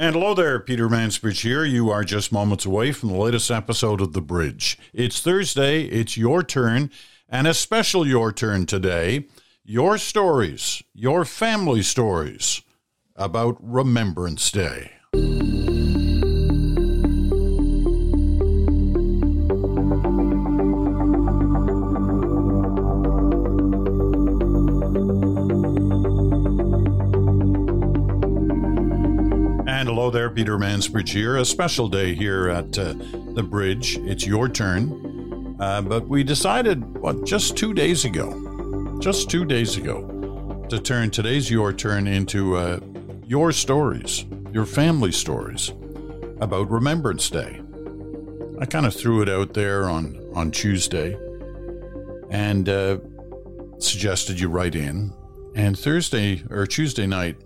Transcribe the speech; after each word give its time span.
And 0.00 0.14
hello 0.14 0.32
there, 0.32 0.60
Peter 0.60 0.88
Mansbridge 0.88 1.40
here. 1.40 1.64
You 1.64 1.90
are 1.90 2.04
just 2.04 2.30
moments 2.30 2.64
away 2.64 2.92
from 2.92 3.08
the 3.08 3.16
latest 3.16 3.50
episode 3.50 4.00
of 4.00 4.12
The 4.12 4.20
Bridge. 4.20 4.78
It's 4.92 5.20
Thursday, 5.20 5.86
it's 5.86 6.16
your 6.16 6.44
turn, 6.44 6.92
and 7.28 7.48
a 7.48 7.52
special 7.52 8.06
your 8.06 8.30
turn 8.30 8.66
today. 8.66 9.26
Your 9.64 9.98
stories, 9.98 10.84
your 10.94 11.24
family 11.24 11.82
stories 11.82 12.62
about 13.16 13.56
Remembrance 13.58 14.52
Day. 14.52 14.92
Hello 29.98 30.10
there, 30.10 30.30
Peter 30.30 30.56
Mansbridge 30.56 31.08
here. 31.08 31.38
A 31.38 31.44
special 31.44 31.88
day 31.88 32.14
here 32.14 32.48
at 32.48 32.78
uh, 32.78 32.94
the 33.34 33.42
bridge. 33.42 33.96
It's 33.96 34.24
your 34.24 34.48
turn. 34.48 35.56
Uh, 35.58 35.82
but 35.82 36.06
we 36.06 36.22
decided, 36.22 36.98
what, 36.98 37.24
just 37.24 37.56
two 37.56 37.74
days 37.74 38.04
ago, 38.04 38.96
just 39.00 39.28
two 39.28 39.44
days 39.44 39.76
ago, 39.76 40.64
to 40.68 40.78
turn 40.78 41.10
today's 41.10 41.50
your 41.50 41.72
turn 41.72 42.06
into 42.06 42.54
uh, 42.54 42.78
your 43.26 43.50
stories, 43.50 44.24
your 44.52 44.66
family 44.66 45.10
stories 45.10 45.70
about 46.40 46.70
Remembrance 46.70 47.28
Day. 47.28 47.60
I 48.60 48.66
kind 48.66 48.86
of 48.86 48.94
threw 48.94 49.20
it 49.22 49.28
out 49.28 49.52
there 49.52 49.88
on, 49.88 50.24
on 50.32 50.52
Tuesday 50.52 51.18
and 52.30 52.68
uh, 52.68 52.98
suggested 53.78 54.38
you 54.38 54.48
write 54.48 54.76
in. 54.76 55.12
And 55.56 55.76
Thursday 55.76 56.44
or 56.50 56.68
Tuesday 56.68 57.08
night, 57.08 57.36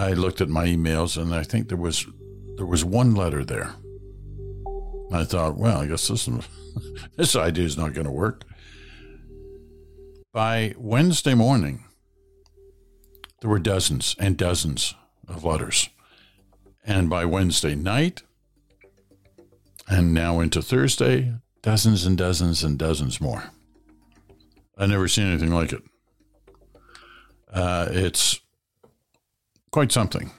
I 0.00 0.14
looked 0.14 0.40
at 0.40 0.48
my 0.48 0.64
emails 0.64 1.20
and 1.20 1.34
I 1.34 1.42
think 1.42 1.68
there 1.68 1.76
was 1.76 2.06
there 2.56 2.64
was 2.64 2.82
one 2.82 3.14
letter 3.14 3.44
there. 3.44 3.74
I 5.12 5.24
thought, 5.24 5.58
well, 5.58 5.82
I 5.82 5.88
guess 5.88 6.08
this 6.08 6.26
this 7.16 7.36
idea 7.36 7.66
is 7.66 7.76
not 7.76 7.92
going 7.92 8.06
to 8.06 8.10
work. 8.10 8.44
By 10.32 10.74
Wednesday 10.78 11.34
morning, 11.34 11.84
there 13.42 13.50
were 13.50 13.58
dozens 13.58 14.16
and 14.18 14.38
dozens 14.38 14.94
of 15.28 15.44
letters. 15.44 15.90
And 16.82 17.10
by 17.10 17.26
Wednesday 17.26 17.74
night, 17.74 18.22
and 19.86 20.14
now 20.14 20.40
into 20.40 20.62
Thursday, 20.62 21.34
dozens 21.60 22.06
and 22.06 22.16
dozens 22.16 22.64
and 22.64 22.78
dozens 22.78 23.20
more. 23.20 23.50
I've 24.78 24.88
never 24.88 25.08
seen 25.08 25.26
anything 25.26 25.52
like 25.52 25.74
it. 25.74 25.82
Uh, 27.52 27.88
it's 27.90 28.40
quite 29.70 29.92
something 29.92 30.30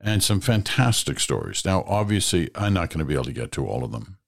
and 0.00 0.22
some 0.22 0.40
fantastic 0.40 1.18
stories. 1.20 1.64
Now, 1.64 1.84
obviously, 1.86 2.50
I'm 2.54 2.74
not 2.74 2.90
going 2.90 3.00
to 3.00 3.04
be 3.04 3.14
able 3.14 3.24
to 3.24 3.32
get 3.32 3.52
to 3.52 3.66
all 3.66 3.84
of 3.84 3.92
them, 3.92 4.18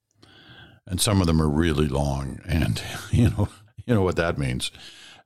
and 0.86 1.00
some 1.00 1.20
of 1.20 1.26
them 1.26 1.40
are 1.40 1.48
really 1.48 1.86
long, 1.86 2.40
and 2.46 2.82
you 3.10 3.30
know, 3.30 3.48
you 3.86 3.94
know 3.94 4.02
what 4.02 4.16
that 4.16 4.38
means. 4.38 4.70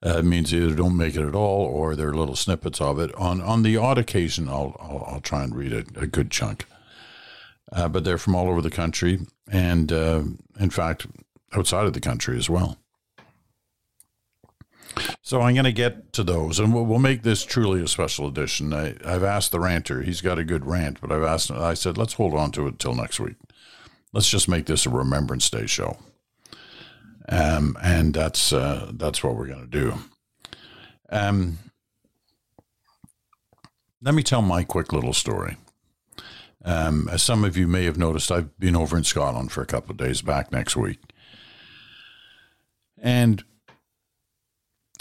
Uh, 0.05 0.19
it 0.19 0.25
means 0.25 0.53
either 0.53 0.75
don't 0.75 0.97
make 0.97 1.15
it 1.15 1.27
at 1.27 1.35
all, 1.35 1.65
or 1.65 1.95
they're 1.95 2.13
little 2.13 2.35
snippets 2.35 2.81
of 2.81 2.99
it. 2.99 3.15
On 3.15 3.41
on 3.41 3.63
the 3.63 3.77
odd 3.77 3.99
occasion, 3.99 4.49
I'll 4.49 4.77
I'll, 4.81 5.05
I'll 5.07 5.21
try 5.21 5.45
and 5.45 5.55
read 5.55 5.73
a, 5.73 5.85
a 5.97 6.07
good 6.07 6.31
chunk, 6.31 6.67
uh, 7.73 7.89
but 7.89 8.05
they're 8.05 8.19
from 8.19 8.35
all 8.35 8.49
over 8.49 8.61
the 8.61 8.71
country, 8.71 9.21
and 9.51 9.93
uh, 9.93 10.23
in 10.59 10.71
fact, 10.71 11.07
outside 11.53 11.87
of 11.87 11.93
the 11.93 12.01
country 12.01 12.37
as 12.37 12.51
well. 12.51 12.79
So 15.23 15.41
I'm 15.41 15.55
going 15.55 15.65
to 15.65 15.73
get 15.73 16.13
to 16.15 16.23
those, 16.23 16.59
and 16.59 16.75
we'll, 16.75 16.85
we'll, 16.85 16.99
make 16.99 17.23
this 17.23 17.45
truly 17.45 17.83
a 17.83 17.89
special 17.89 18.27
edition. 18.27 18.73
I, 18.73 18.95
have 19.05 19.25
asked 19.25 19.53
the 19.53 19.61
ranter; 19.61 20.03
he's 20.03 20.21
got 20.21 20.39
a 20.39 20.45
good 20.45 20.67
rant, 20.67 21.01
but 21.01 21.11
I've 21.11 21.23
asked. 21.23 21.51
I 21.51 21.75
said, 21.75 21.97
let's 21.97 22.15
hold 22.15 22.35
on 22.35 22.51
to 22.53 22.67
it 22.67 22.79
till 22.79 22.95
next 22.95 23.21
week. 23.21 23.37
Let's 24.13 24.29
just 24.29 24.49
make 24.49 24.67
this 24.67 24.85
a 24.85 24.91
Remembrance 24.91 25.49
Day 25.49 25.67
show, 25.67 25.97
um, 27.29 27.77
and 27.83 28.13
that's 28.13 28.53
uh, 28.53 28.91
that's 28.95 29.25
what 29.25 29.37
we're 29.37 29.47
going 29.47 29.71
to 29.71 29.79
do. 29.81 29.95
Um, 31.09 31.59
let 34.03 34.15
me 34.15 34.23
tell 34.23 34.43
my 34.43 34.65
quick 34.65 34.93
little 34.93 35.15
story. 35.15 35.57
Um, 36.65 37.09
as 37.11 37.23
some 37.23 37.45
of 37.45 37.57
you 37.57 37.67
may 37.67 37.85
have 37.85 37.97
noticed, 37.97 38.31
I've 38.31 38.57
been 38.59 38.77
over 38.77 38.97
in 38.97 39.05
Scotland 39.05 39.51
for 39.51 39.63
a 39.63 39.67
couple 39.67 39.93
of 39.93 39.97
days 39.97 40.23
back 40.23 40.53
next 40.53 40.77
week, 40.77 41.01
and 42.99 43.43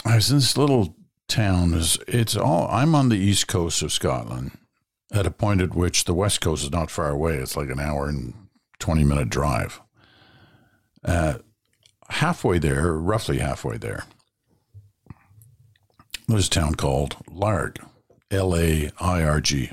I 0.04 0.16
was 0.16 0.30
in 0.30 0.38
this 0.38 0.56
little 0.56 0.96
town. 1.28 1.74
Is 1.74 1.98
it's 2.08 2.36
all 2.36 2.68
I'm 2.70 2.94
on 2.94 3.08
the 3.08 3.18
east 3.18 3.46
coast 3.46 3.82
of 3.82 3.92
Scotland, 3.92 4.52
at 5.12 5.26
a 5.26 5.30
point 5.30 5.60
at 5.60 5.74
which 5.74 6.04
the 6.04 6.14
west 6.14 6.40
coast 6.40 6.64
is 6.64 6.72
not 6.72 6.90
far 6.90 7.10
away. 7.10 7.36
It's 7.36 7.56
like 7.56 7.70
an 7.70 7.80
hour 7.80 8.08
and 8.08 8.34
twenty 8.78 9.04
minute 9.04 9.30
drive. 9.30 9.80
Uh, 11.04 11.38
halfway 12.08 12.58
there, 12.58 12.92
roughly 12.92 13.38
halfway 13.38 13.76
there, 13.76 14.04
there's 16.28 16.46
a 16.46 16.50
town 16.50 16.74
called 16.74 17.16
Larg, 17.30 17.78
L 18.30 18.56
A 18.56 18.90
I 19.00 19.22
R 19.22 19.40
G, 19.40 19.70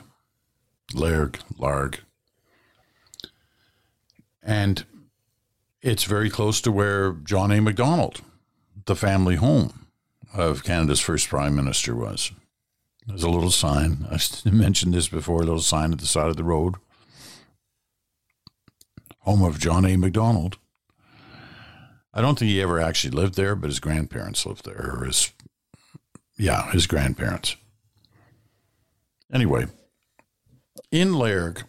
Lairg, 0.93 1.39
Larg, 1.57 1.99
and 4.43 4.85
it's 5.81 6.03
very 6.03 6.29
close 6.29 6.61
to 6.61 6.71
where 6.71 7.13
John 7.13 7.51
A. 7.51 7.61
Macdonald, 7.61 8.21
the 8.85 8.95
family 8.95 9.35
home 9.35 9.78
of 10.33 10.63
Canada's 10.63 10.99
first 10.99 11.29
prime 11.29 11.55
minister 11.55 11.95
was. 11.95 12.31
There's 13.07 13.23
a 13.23 13.29
little 13.29 13.51
sign. 13.51 14.05
I 14.11 14.19
mentioned 14.49 14.93
this 14.93 15.07
before. 15.07 15.41
A 15.41 15.45
little 15.45 15.61
sign 15.61 15.91
at 15.91 15.99
the 15.99 16.05
side 16.05 16.29
of 16.29 16.37
the 16.37 16.43
road. 16.43 16.75
Home 19.21 19.43
of 19.43 19.59
John 19.59 19.85
A. 19.85 19.97
Macdonald. 19.97 20.57
I 22.13 22.21
don't 22.21 22.37
think 22.37 22.49
he 22.49 22.61
ever 22.61 22.79
actually 22.79 23.11
lived 23.11 23.35
there, 23.35 23.55
but 23.55 23.69
his 23.69 23.79
grandparents 23.79 24.45
lived 24.45 24.65
there, 24.65 24.97
or 24.99 25.05
his, 25.05 25.31
yeah, 26.37 26.71
his 26.71 26.87
grandparents. 26.87 27.55
Anyway, 29.31 29.67
in 30.91 31.09
Lairg, 31.09 31.63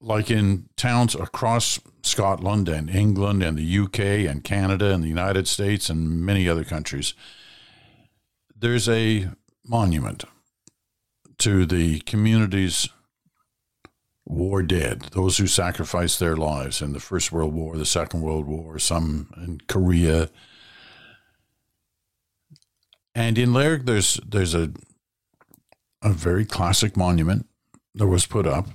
like 0.00 0.30
in 0.30 0.68
towns 0.76 1.14
across 1.14 1.80
Scotland 2.02 2.68
and 2.68 2.88
England 2.88 3.42
and 3.42 3.58
the 3.58 3.78
UK 3.78 4.00
and 4.30 4.44
Canada 4.44 4.94
and 4.94 5.02
the 5.02 5.08
United 5.08 5.48
States 5.48 5.90
and 5.90 6.24
many 6.24 6.48
other 6.48 6.64
countries, 6.64 7.14
there's 8.60 8.88
a 8.88 9.30
monument 9.64 10.24
to 11.38 11.64
the 11.66 12.00
community's 12.00 12.88
war 14.26 14.62
dead, 14.62 15.02
those 15.12 15.38
who 15.38 15.46
sacrificed 15.46 16.20
their 16.20 16.36
lives 16.36 16.80
in 16.80 16.92
the 16.92 17.00
First 17.00 17.32
World 17.32 17.52
War, 17.54 17.76
the 17.76 17.86
Second 17.86 18.20
World 18.20 18.46
War, 18.46 18.78
some 18.78 19.32
in 19.36 19.60
Korea. 19.66 20.30
And 23.14 23.38
in 23.38 23.50
Lairg, 23.50 23.86
there's 23.86 24.20
there's 24.26 24.54
a 24.54 24.70
a 26.02 26.12
very 26.12 26.44
classic 26.44 26.96
monument 26.96 27.46
that 27.94 28.06
was 28.06 28.26
put 28.26 28.46
up. 28.46 28.66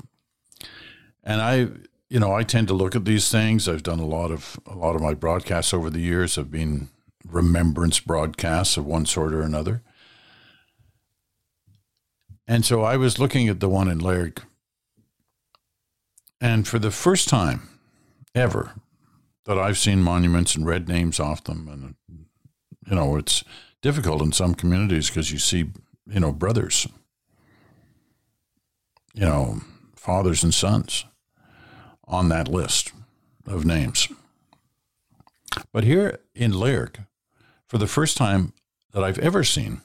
And 1.24 1.41
I 1.41 1.68
you 2.09 2.19
know, 2.19 2.34
I 2.34 2.44
tend 2.44 2.68
to 2.68 2.74
look 2.74 2.95
at 2.95 3.06
these 3.06 3.29
things. 3.29 3.68
I've 3.68 3.84
done 3.84 4.00
a 4.00 4.06
lot 4.06 4.31
of 4.31 4.59
a 4.66 4.75
lot 4.75 4.95
of 4.95 5.01
my 5.01 5.13
broadcasts 5.13 5.74
over 5.74 5.90
the 5.90 6.01
years 6.01 6.35
have 6.35 6.51
been 6.51 6.90
remembrance 7.25 8.00
broadcasts 8.00 8.78
of 8.78 8.86
one 8.86 9.06
sort 9.06 9.34
or 9.34 9.41
another. 9.41 9.81
And 12.47 12.63
so 12.63 12.84
I 12.84 12.97
was 12.97 13.19
looking 13.19 13.47
at 13.47 13.59
the 13.59 13.69
one 13.69 13.88
in 13.88 14.00
Lairg, 14.00 14.40
and 16.40 16.68
for 16.68 16.78
the 16.78 16.91
first 16.91 17.28
time 17.28 17.68
ever 18.36 18.74
that 19.46 19.58
I've 19.58 19.78
seen 19.78 20.03
monuments 20.03 20.56
and 20.56 20.66
read 20.66 20.88
names 20.88 21.19
off 21.19 21.44
them, 21.44 21.68
and 21.68 21.96
you 22.88 22.96
know, 22.96 23.16
it's 23.16 23.44
difficult 23.81 24.22
in 24.22 24.31
some 24.31 24.53
communities 24.53 25.09
because 25.09 25.31
you 25.31 25.40
see, 25.40 25.72
you 26.07 26.19
know, 26.19 26.31
brothers, 26.31 26.88
you 29.16 29.22
know, 29.25 29.62
fathers 29.96 30.44
and 30.44 30.53
sons 30.53 31.06
on 32.07 32.30
that 32.30 32.48
list 32.48 32.94
of 33.48 33.66
names. 33.66 34.07
But 35.71 35.83
here 35.83 36.19
in 36.36 36.51
Lairg, 36.51 37.07
for 37.75 37.80
the 37.80 37.88
first 37.88 38.16
time 38.16 38.54
that 38.94 39.04
I've 39.04 39.19
ever 39.19 39.44
seen, 39.44 39.81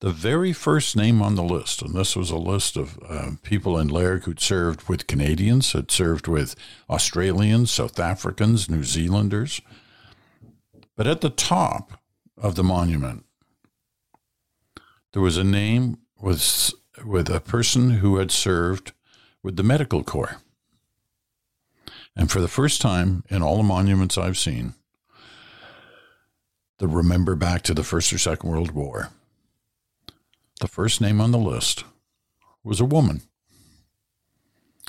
the 0.00 0.10
very 0.10 0.52
first 0.52 0.96
name 0.96 1.22
on 1.22 1.36
the 1.36 1.44
list, 1.44 1.82
and 1.82 1.94
this 1.94 2.16
was 2.16 2.32
a 2.32 2.36
list 2.36 2.76
of 2.76 2.98
uh, 3.08 3.30
people 3.44 3.78
in 3.78 3.88
Lairg 3.88 4.24
who'd 4.24 4.40
served 4.40 4.88
with 4.88 5.06
Canadians, 5.06 5.70
had 5.70 5.92
served 5.92 6.26
with 6.26 6.56
Australians, 6.88 7.70
South 7.70 8.00
Africans, 8.00 8.68
New 8.68 8.82
Zealanders. 8.82 9.60
But 10.96 11.06
at 11.06 11.20
the 11.20 11.30
top 11.30 11.92
of 12.36 12.56
the 12.56 12.64
monument, 12.64 13.24
there 15.12 15.22
was 15.22 15.36
a 15.36 15.44
name 15.44 15.98
with, 16.20 16.72
with 17.06 17.30
a 17.30 17.38
person 17.38 17.90
who 17.90 18.16
had 18.16 18.32
served 18.32 18.90
with 19.44 19.54
the 19.54 19.62
Medical 19.62 20.02
Corps. 20.02 20.42
And 22.16 22.28
for 22.32 22.40
the 22.40 22.48
first 22.48 22.80
time 22.80 23.22
in 23.30 23.42
all 23.42 23.58
the 23.58 23.62
monuments 23.62 24.18
I've 24.18 24.36
seen, 24.36 24.74
remember 26.88 27.34
back 27.34 27.62
to 27.62 27.74
the 27.74 27.84
First 27.84 28.12
or 28.12 28.18
Second 28.18 28.50
World 28.50 28.70
War. 28.72 29.10
The 30.60 30.68
first 30.68 31.00
name 31.00 31.20
on 31.20 31.30
the 31.30 31.38
list 31.38 31.84
was 32.62 32.80
a 32.80 32.84
woman. 32.84 33.22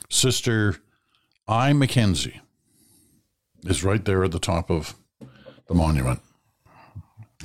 Sister 0.09 0.77
I. 1.47 1.73
Mackenzie 1.73 2.41
is 3.63 3.83
right 3.83 4.03
there 4.03 4.23
at 4.23 4.31
the 4.31 4.39
top 4.39 4.69
of 4.69 4.95
the 5.67 5.73
monument 5.73 6.21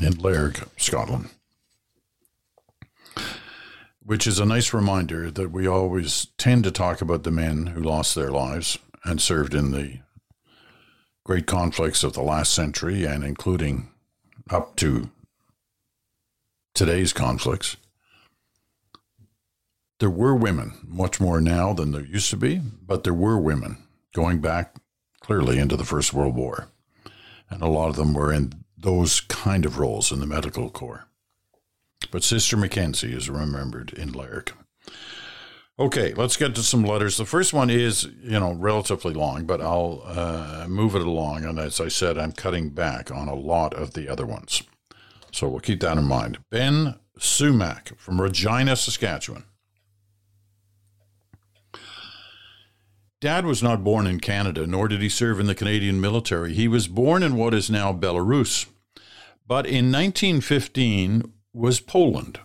in 0.01 0.15
Lairg, 0.15 0.69
Scotland. 0.77 1.31
Which 4.05 4.27
is 4.27 4.39
a 4.39 4.47
nice 4.47 4.73
reminder 4.73 5.31
that 5.31 5.51
we 5.51 5.67
always 5.67 6.27
tend 6.39 6.65
to 6.65 6.71
talk 6.71 7.01
about 7.01 7.25
the 7.25 7.31
men 7.31 7.67
who 7.69 7.83
lost 7.83 8.15
their 8.15 8.31
lives 8.31 8.79
and 9.05 9.21
served 9.21 9.55
in 9.55 9.73
the 9.73 10.01
great 11.25 11.47
conflicts 11.47 12.05
of 12.05 12.13
the 12.13 12.23
last 12.23 12.53
century 12.53 13.05
and 13.05 13.25
including 13.25 13.89
up 14.51 14.77
to 14.77 15.11
today's 16.75 17.13
conflicts. 17.13 17.77
There 19.99 20.11
were 20.11 20.35
women, 20.35 20.75
much 20.87 21.21
more 21.21 21.41
now 21.41 21.73
than 21.73 21.93
there 21.93 22.05
used 22.05 22.31
to 22.31 22.37
be, 22.37 22.61
but 22.87 23.05
there 23.05 23.15
were 23.15 23.39
women 23.39 23.79
going 24.15 24.41
back 24.41 24.77
clearly 25.21 25.59
into 25.59 25.77
the 25.77 25.85
First 25.85 26.13
World 26.13 26.35
War. 26.37 26.69
And 27.49 27.63
a 27.63 27.69
lot 27.69 27.89
of 27.89 27.97
them 27.97 28.13
were 28.13 28.33
in 28.33 28.65
those 28.77 29.21
kind 29.21 29.65
of 29.65 29.79
roles 29.79 30.13
in 30.13 30.21
the 30.21 30.27
medical 30.27 30.69
corps. 30.71 31.07
But 32.11 32.25
Sister 32.25 32.57
Mackenzie 32.57 33.15
is 33.15 33.31
remembered 33.31 33.93
in 33.93 34.13
Lairg. 34.13 34.53
Okay, 35.79 36.15
let's 36.15 36.39
get 36.39 36.55
to 36.55 36.63
some 36.63 36.85
letters. 36.85 37.19
The 37.19 37.27
first 37.27 37.53
one 37.53 37.69
is, 37.69 38.05
you 38.23 38.41
know, 38.41 38.55
relatively 38.55 39.13
long, 39.13 39.45
but 39.45 39.61
I'll 39.61 40.03
uh, 40.07 40.67
move 40.69 40.95
it 40.95 41.03
along. 41.03 41.45
And 41.45 41.59
as 41.59 41.81
I 41.83 41.89
said, 41.89 42.17
I'm 42.17 42.33
cutting 42.33 42.71
back 42.71 43.11
on 43.11 43.29
a 43.29 43.35
lot 43.35 43.75
of 43.75 43.93
the 43.93 44.09
other 44.09 44.25
ones. 44.25 44.63
So 45.33 45.49
we'll 45.49 45.61
keep 45.61 45.81
that 45.81 45.99
in 45.99 46.05
mind. 46.05 46.39
Ben 46.51 46.95
Sumac 47.19 47.93
from 47.99 48.23
Regina, 48.23 48.75
Saskatchewan. 48.75 49.45
Dad 53.21 53.45
was 53.45 53.63
not 53.63 53.85
born 53.85 54.07
in 54.07 54.21
Canada, 54.21 54.67
nor 54.67 54.89
did 54.89 55.03
he 55.03 55.11
serve 55.11 55.41
in 55.41 55.47
the 55.47 55.55
Canadian 55.55 56.01
military. 56.01 56.55
He 56.55 56.69
was 56.69 56.89
born 56.89 57.23
in 57.23 57.37
what 57.37 57.53
is 57.53 57.69
now 57.69 57.93
Belarus. 57.93 58.67
But 59.47 59.67
in 59.67 59.93
1915 59.93 61.33
was 61.53 61.81
Poland. 61.81 62.41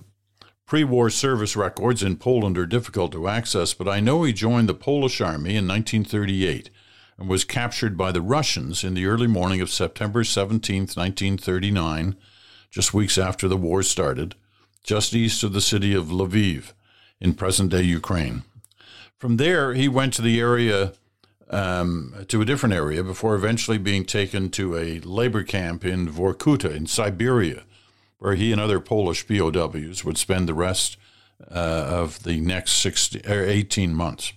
Pre 0.72 0.86
war 0.86 1.10
service 1.10 1.58
records 1.58 2.02
in 2.02 2.16
Poland 2.16 2.58
are 2.58 2.66
difficult 2.66 3.12
to 3.12 3.28
access, 3.28 3.74
but 3.74 3.90
I 3.90 4.00
know 4.00 4.24
he 4.24 4.32
joined 4.32 4.70
the 4.70 4.74
Polish 4.74 5.20
army 5.20 5.58
in 5.58 5.68
1938 5.68 6.70
and 7.18 7.28
was 7.28 7.44
captured 7.44 7.98
by 7.98 8.14
the 8.14 8.22
Russians 8.22 8.82
in 8.82 8.94
the 8.94 9.06
early 9.06 9.28
morning 9.28 9.60
of 9.60 9.70
September 9.70 10.24
17, 10.24 10.84
1939, 10.84 12.16
just 12.70 12.94
weeks 12.94 13.18
after 13.18 13.50
the 13.50 13.58
war 13.58 13.84
started, 13.84 14.36
just 14.82 15.14
east 15.14 15.44
of 15.44 15.52
the 15.52 15.60
city 15.60 15.94
of 15.94 16.06
Lviv 16.06 16.72
in 17.20 17.34
present 17.34 17.70
day 17.70 17.82
Ukraine. 17.82 18.44
From 19.18 19.36
there, 19.36 19.74
he 19.74 19.90
went 19.90 20.14
to 20.14 20.22
the 20.22 20.40
area, 20.40 20.94
um, 21.50 22.16
to 22.30 22.42
a 22.42 22.46
different 22.46 22.76
area, 22.76 23.04
before 23.04 23.36
eventually 23.36 23.78
being 23.78 24.06
taken 24.06 24.50
to 24.52 24.78
a 24.78 25.02
labor 25.02 25.44
camp 25.44 25.84
in 25.84 26.08
Vorkuta 26.08 26.74
in 26.74 26.88
Siberia 26.88 27.66
where 28.22 28.36
he 28.36 28.52
and 28.52 28.62
other 28.62 28.80
Polish 28.80 29.26
POWs 29.26 30.06
would 30.06 30.16
spend 30.16 30.48
the 30.48 30.54
rest 30.54 30.96
uh, 31.50 31.56
of 31.56 32.22
the 32.22 32.40
next 32.40 32.74
60, 32.74 33.28
or 33.28 33.44
18 33.44 33.96
months. 33.96 34.34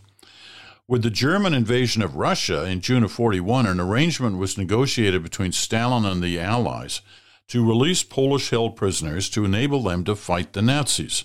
With 0.89 1.03
the 1.03 1.11
German 1.11 1.53
invasion 1.53 2.01
of 2.01 2.17
Russia 2.17 2.65
in 2.65 2.81
June 2.81 3.05
of 3.05 3.13
41, 3.13 3.67
an 3.67 3.79
arrangement 3.79 4.39
was 4.39 4.57
negotiated 4.57 5.23
between 5.23 5.53
Stalin 5.53 6.07
and 6.07 6.23
the 6.23 6.41
Allies 6.41 7.03
to 7.49 7.63
release 7.63 8.03
Polish 8.03 8.49
held 8.49 8.75
prisoners 8.75 9.29
to 9.29 9.45
enable 9.45 9.83
them 9.83 10.03
to 10.05 10.17
fight 10.17 10.55
the 10.55 10.63
Nazis. 10.63 11.25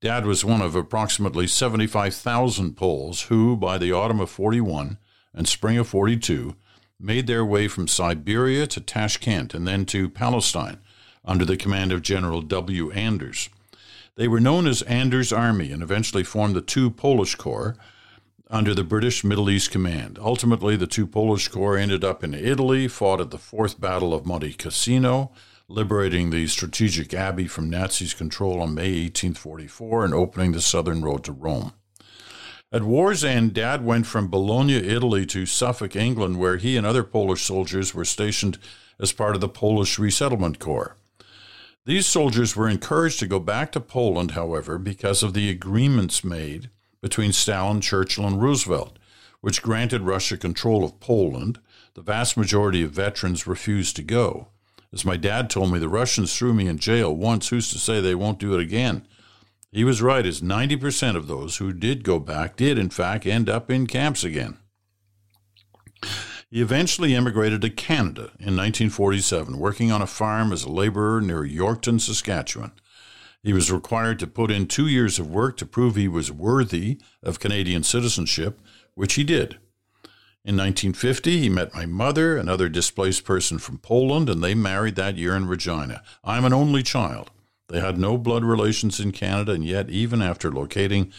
Dad 0.00 0.24
was 0.24 0.44
one 0.44 0.62
of 0.62 0.76
approximately 0.76 1.48
75,000 1.48 2.76
Poles 2.76 3.22
who, 3.22 3.56
by 3.56 3.76
the 3.76 3.90
autumn 3.90 4.20
of 4.20 4.30
41 4.30 4.98
and 5.34 5.48
spring 5.48 5.78
of 5.78 5.88
42, 5.88 6.54
made 7.00 7.26
their 7.26 7.44
way 7.44 7.66
from 7.66 7.88
Siberia 7.88 8.68
to 8.68 8.80
Tashkent 8.80 9.52
and 9.52 9.66
then 9.66 9.84
to 9.86 10.08
Palestine 10.08 10.78
under 11.24 11.44
the 11.44 11.56
command 11.56 11.92
of 11.92 12.02
General 12.02 12.42
W. 12.42 12.90
Anders. 12.92 13.48
They 14.16 14.28
were 14.28 14.40
known 14.40 14.66
as 14.66 14.82
Anders' 14.82 15.32
Army 15.32 15.72
and 15.72 15.82
eventually 15.82 16.24
formed 16.24 16.54
the 16.54 16.60
two 16.60 16.90
Polish 16.90 17.34
Corps 17.34 17.76
under 18.50 18.74
the 18.74 18.84
British 18.84 19.24
Middle 19.24 19.48
East 19.48 19.70
Command. 19.70 20.18
Ultimately, 20.20 20.76
the 20.76 20.86
two 20.86 21.06
Polish 21.06 21.48
Corps 21.48 21.78
ended 21.78 22.04
up 22.04 22.22
in 22.22 22.34
Italy, 22.34 22.86
fought 22.86 23.20
at 23.20 23.30
the 23.30 23.38
Fourth 23.38 23.80
Battle 23.80 24.12
of 24.12 24.26
Monte 24.26 24.52
Cassino, 24.52 25.32
liberating 25.68 26.28
the 26.28 26.46
strategic 26.46 27.14
abbey 27.14 27.46
from 27.46 27.70
Nazis' 27.70 28.12
control 28.12 28.60
on 28.60 28.74
May 28.74 29.04
1844 29.04 30.04
and 30.04 30.12
opening 30.12 30.52
the 30.52 30.60
southern 30.60 31.00
road 31.02 31.24
to 31.24 31.32
Rome. 31.32 31.72
At 32.70 32.82
war's 32.82 33.24
end, 33.24 33.54
Dad 33.54 33.84
went 33.84 34.06
from 34.06 34.28
Bologna, 34.28 34.74
Italy 34.74 35.24
to 35.26 35.46
Suffolk, 35.46 35.96
England, 35.96 36.38
where 36.38 36.58
he 36.58 36.76
and 36.76 36.86
other 36.86 37.04
Polish 37.04 37.42
soldiers 37.42 37.94
were 37.94 38.04
stationed 38.04 38.58
as 38.98 39.12
part 39.12 39.34
of 39.34 39.40
the 39.40 39.48
Polish 39.48 39.98
Resettlement 39.98 40.58
Corps. 40.58 40.96
These 41.84 42.06
soldiers 42.06 42.54
were 42.54 42.68
encouraged 42.68 43.18
to 43.20 43.26
go 43.26 43.40
back 43.40 43.72
to 43.72 43.80
Poland, 43.80 44.32
however, 44.32 44.78
because 44.78 45.24
of 45.24 45.34
the 45.34 45.50
agreements 45.50 46.22
made 46.22 46.70
between 47.00 47.32
Stalin, 47.32 47.80
Churchill, 47.80 48.26
and 48.26 48.40
Roosevelt, 48.40 49.00
which 49.40 49.62
granted 49.62 50.02
Russia 50.02 50.36
control 50.36 50.84
of 50.84 51.00
Poland. 51.00 51.58
The 51.94 52.02
vast 52.02 52.36
majority 52.36 52.84
of 52.84 52.92
veterans 52.92 53.48
refused 53.48 53.96
to 53.96 54.02
go. 54.02 54.48
As 54.92 55.04
my 55.04 55.16
dad 55.16 55.50
told 55.50 55.72
me, 55.72 55.80
the 55.80 55.88
Russians 55.88 56.36
threw 56.36 56.54
me 56.54 56.68
in 56.68 56.78
jail 56.78 57.14
once. 57.14 57.48
Who's 57.48 57.72
to 57.72 57.78
say 57.78 58.00
they 58.00 58.14
won't 58.14 58.38
do 58.38 58.54
it 58.54 58.60
again? 58.60 59.08
He 59.72 59.82
was 59.82 60.02
right, 60.02 60.24
as 60.24 60.40
90% 60.40 61.16
of 61.16 61.26
those 61.26 61.56
who 61.56 61.72
did 61.72 62.04
go 62.04 62.20
back 62.20 62.56
did, 62.56 62.78
in 62.78 62.90
fact, 62.90 63.26
end 63.26 63.48
up 63.48 63.70
in 63.70 63.88
camps 63.88 64.22
again. 64.22 64.58
He 66.52 66.60
eventually 66.60 67.14
immigrated 67.14 67.62
to 67.62 67.70
Canada 67.70 68.32
in 68.38 68.54
1947, 68.54 69.58
working 69.58 69.90
on 69.90 70.02
a 70.02 70.06
farm 70.06 70.52
as 70.52 70.64
a 70.64 70.70
laborer 70.70 71.22
near 71.22 71.42
Yorkton, 71.42 71.98
Saskatchewan. 71.98 72.72
He 73.42 73.54
was 73.54 73.72
required 73.72 74.18
to 74.18 74.26
put 74.26 74.50
in 74.50 74.66
two 74.66 74.86
years 74.86 75.18
of 75.18 75.30
work 75.30 75.56
to 75.56 75.66
prove 75.66 75.96
he 75.96 76.08
was 76.08 76.30
worthy 76.30 77.00
of 77.22 77.40
Canadian 77.40 77.84
citizenship, 77.84 78.60
which 78.94 79.14
he 79.14 79.24
did. 79.24 79.52
In 80.44 80.58
1950, 80.58 81.38
he 81.38 81.48
met 81.48 81.72
my 81.72 81.86
mother, 81.86 82.36
another 82.36 82.68
displaced 82.68 83.24
person 83.24 83.56
from 83.56 83.78
Poland, 83.78 84.28
and 84.28 84.44
they 84.44 84.54
married 84.54 84.96
that 84.96 85.16
year 85.16 85.34
in 85.34 85.48
Regina. 85.48 86.02
I'm 86.22 86.44
an 86.44 86.52
only 86.52 86.82
child. 86.82 87.30
They 87.68 87.80
had 87.80 87.96
no 87.96 88.18
blood 88.18 88.44
relations 88.44 89.00
in 89.00 89.12
Canada, 89.12 89.52
and 89.52 89.64
yet, 89.64 89.88
even 89.88 90.20
after 90.20 90.52
locating 90.52 91.14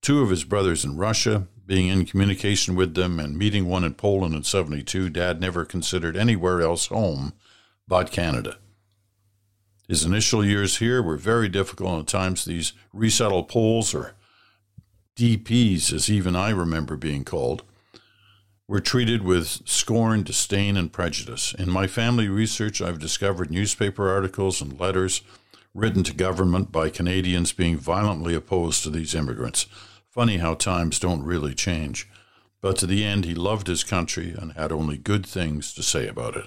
two 0.00 0.22
of 0.22 0.30
his 0.30 0.44
brothers 0.44 0.86
in 0.86 0.96
Russia, 0.96 1.48
being 1.66 1.88
in 1.88 2.04
communication 2.04 2.74
with 2.74 2.94
them 2.94 3.18
and 3.18 3.38
meeting 3.38 3.66
one 3.66 3.84
in 3.84 3.94
Poland 3.94 4.34
in 4.34 4.42
72, 4.42 5.10
Dad 5.10 5.40
never 5.40 5.64
considered 5.64 6.16
anywhere 6.16 6.60
else 6.60 6.86
home 6.86 7.32
but 7.88 8.10
Canada. 8.10 8.58
His 9.88 10.04
initial 10.04 10.44
years 10.44 10.78
here 10.78 11.02
were 11.02 11.16
very 11.16 11.48
difficult, 11.48 11.92
and 11.92 12.00
at 12.00 12.06
times 12.06 12.44
these 12.44 12.72
resettled 12.92 13.48
Poles, 13.48 13.94
or 13.94 14.14
DPs 15.16 15.92
as 15.92 16.10
even 16.10 16.34
I 16.34 16.50
remember 16.50 16.96
being 16.96 17.24
called, 17.24 17.62
were 18.66 18.80
treated 18.80 19.22
with 19.22 19.60
scorn, 19.66 20.22
disdain, 20.22 20.76
and 20.78 20.90
prejudice. 20.90 21.54
In 21.54 21.70
my 21.70 21.86
family 21.86 22.28
research, 22.28 22.80
I've 22.80 22.98
discovered 22.98 23.50
newspaper 23.50 24.08
articles 24.08 24.62
and 24.62 24.80
letters 24.80 25.20
written 25.74 26.02
to 26.04 26.14
government 26.14 26.72
by 26.72 26.88
Canadians 26.88 27.52
being 27.52 27.76
violently 27.76 28.34
opposed 28.34 28.82
to 28.82 28.90
these 28.90 29.14
immigrants. 29.14 29.66
Funny 30.14 30.36
how 30.36 30.54
times 30.54 31.00
don't 31.00 31.24
really 31.24 31.56
change. 31.56 32.08
But 32.60 32.78
to 32.78 32.86
the 32.86 33.04
end, 33.04 33.24
he 33.24 33.34
loved 33.34 33.66
his 33.66 33.82
country 33.82 34.30
and 34.30 34.52
had 34.52 34.70
only 34.70 34.96
good 34.96 35.26
things 35.26 35.74
to 35.74 35.82
say 35.82 36.06
about 36.06 36.36
it. 36.36 36.44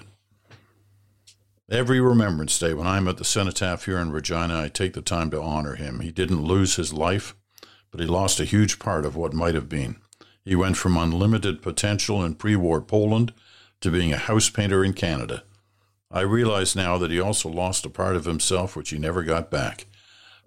Every 1.70 2.00
Remembrance 2.00 2.58
Day, 2.58 2.72
when 2.72 2.86
I'm 2.86 3.06
at 3.08 3.18
the 3.18 3.26
cenotaph 3.26 3.84
here 3.84 3.98
in 3.98 4.10
Regina, 4.10 4.58
I 4.58 4.68
take 4.68 4.94
the 4.94 5.02
time 5.02 5.30
to 5.32 5.42
honor 5.42 5.74
him. 5.74 6.00
He 6.00 6.10
didn't 6.10 6.46
lose 6.46 6.76
his 6.76 6.94
life, 6.94 7.36
but 7.90 8.00
he 8.00 8.06
lost 8.06 8.40
a 8.40 8.46
huge 8.46 8.78
part 8.78 9.04
of 9.04 9.16
what 9.16 9.34
might 9.34 9.54
have 9.54 9.68
been. 9.68 9.96
He 10.42 10.56
went 10.56 10.78
from 10.78 10.96
unlimited 10.96 11.60
potential 11.60 12.24
in 12.24 12.36
pre 12.36 12.56
war 12.56 12.80
Poland 12.80 13.34
to 13.82 13.90
being 13.90 14.14
a 14.14 14.16
house 14.16 14.48
painter 14.48 14.82
in 14.82 14.94
Canada. 14.94 15.42
I 16.10 16.22
realize 16.22 16.74
now 16.74 16.96
that 16.96 17.10
he 17.10 17.20
also 17.20 17.50
lost 17.50 17.84
a 17.84 17.90
part 17.90 18.16
of 18.16 18.24
himself 18.24 18.74
which 18.74 18.88
he 18.88 18.98
never 18.98 19.22
got 19.22 19.50
back. 19.50 19.84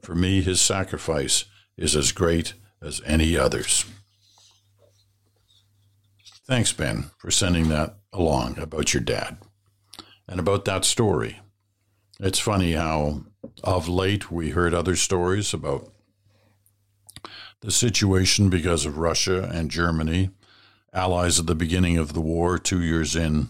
For 0.02 0.16
me, 0.16 0.42
his 0.42 0.60
sacrifice 0.60 1.46
is 1.78 1.96
as 1.96 2.12
great 2.12 2.56
as 2.82 3.02
any 3.06 3.38
others. 3.38 3.86
Thanks, 6.48 6.74
Ben, 6.74 7.12
for 7.18 7.32
sending 7.32 7.70
that 7.70 7.96
along 8.12 8.58
about 8.58 8.94
your 8.94 9.02
dad 9.02 9.38
and 10.28 10.40
about 10.40 10.66
that 10.66 10.84
story. 10.86 11.40
It's 12.20 12.40
funny 12.40 12.74
how, 12.74 13.24
of 13.64 13.88
late, 13.88 14.32
we 14.32 14.50
heard 14.50 14.74
other 14.74 14.96
stories 14.96 15.54
about 15.54 15.92
the 17.62 17.72
situation 17.72 18.50
because 18.50 18.86
of 18.86 18.98
Russia 18.98 19.50
and 19.54 19.72
Germany, 19.72 20.32
allies 20.94 21.40
at 21.40 21.46
the 21.46 21.56
beginning 21.56 21.98
of 21.98 22.14
the 22.14 22.22
war, 22.22 22.58
two 22.58 22.82
years 22.82 23.16
in, 23.16 23.50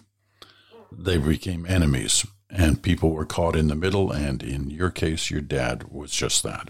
they 0.91 1.17
became 1.17 1.65
enemies, 1.65 2.25
and 2.49 2.83
people 2.83 3.11
were 3.11 3.25
caught 3.25 3.55
in 3.55 3.67
the 3.67 3.75
middle. 3.75 4.11
And 4.11 4.43
in 4.43 4.69
your 4.69 4.89
case, 4.89 5.31
your 5.31 5.41
dad 5.41 5.85
was 5.89 6.11
just 6.11 6.43
that. 6.43 6.69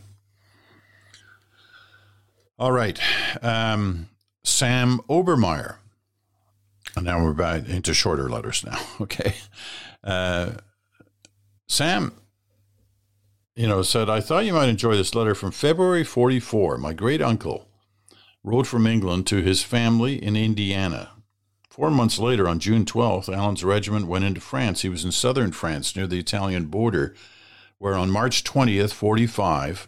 All 2.61 2.71
right. 2.71 2.99
Um, 3.41 4.09
Sam 4.43 4.99
Obermeyer. 5.09 5.77
And 6.95 7.05
now 7.05 7.23
we're 7.23 7.33
back 7.33 7.67
into 7.67 7.91
shorter 7.91 8.29
letters 8.29 8.63
now. 8.63 8.79
Okay. 9.01 9.33
Uh, 10.03 10.51
Sam, 11.67 12.13
you 13.55 13.67
know, 13.67 13.81
said, 13.81 14.11
I 14.11 14.21
thought 14.21 14.45
you 14.45 14.53
might 14.53 14.69
enjoy 14.69 14.95
this 14.95 15.15
letter 15.15 15.33
from 15.33 15.49
February 15.49 16.03
44. 16.03 16.77
My 16.77 16.93
great 16.93 17.19
uncle 17.19 17.67
wrote 18.43 18.67
from 18.67 18.85
England 18.85 19.25
to 19.27 19.41
his 19.41 19.63
family 19.63 20.23
in 20.23 20.35
Indiana. 20.35 21.09
Four 21.67 21.89
months 21.89 22.19
later, 22.19 22.47
on 22.47 22.59
June 22.59 22.85
12th, 22.85 23.35
Alan's 23.35 23.63
regiment 23.63 24.05
went 24.05 24.25
into 24.25 24.39
France. 24.39 24.83
He 24.83 24.89
was 24.89 25.03
in 25.03 25.11
southern 25.11 25.51
France 25.51 25.95
near 25.95 26.05
the 26.05 26.19
Italian 26.19 26.65
border, 26.65 27.15
where 27.79 27.95
on 27.95 28.11
March 28.11 28.43
20th, 28.43 28.93
45, 28.93 29.87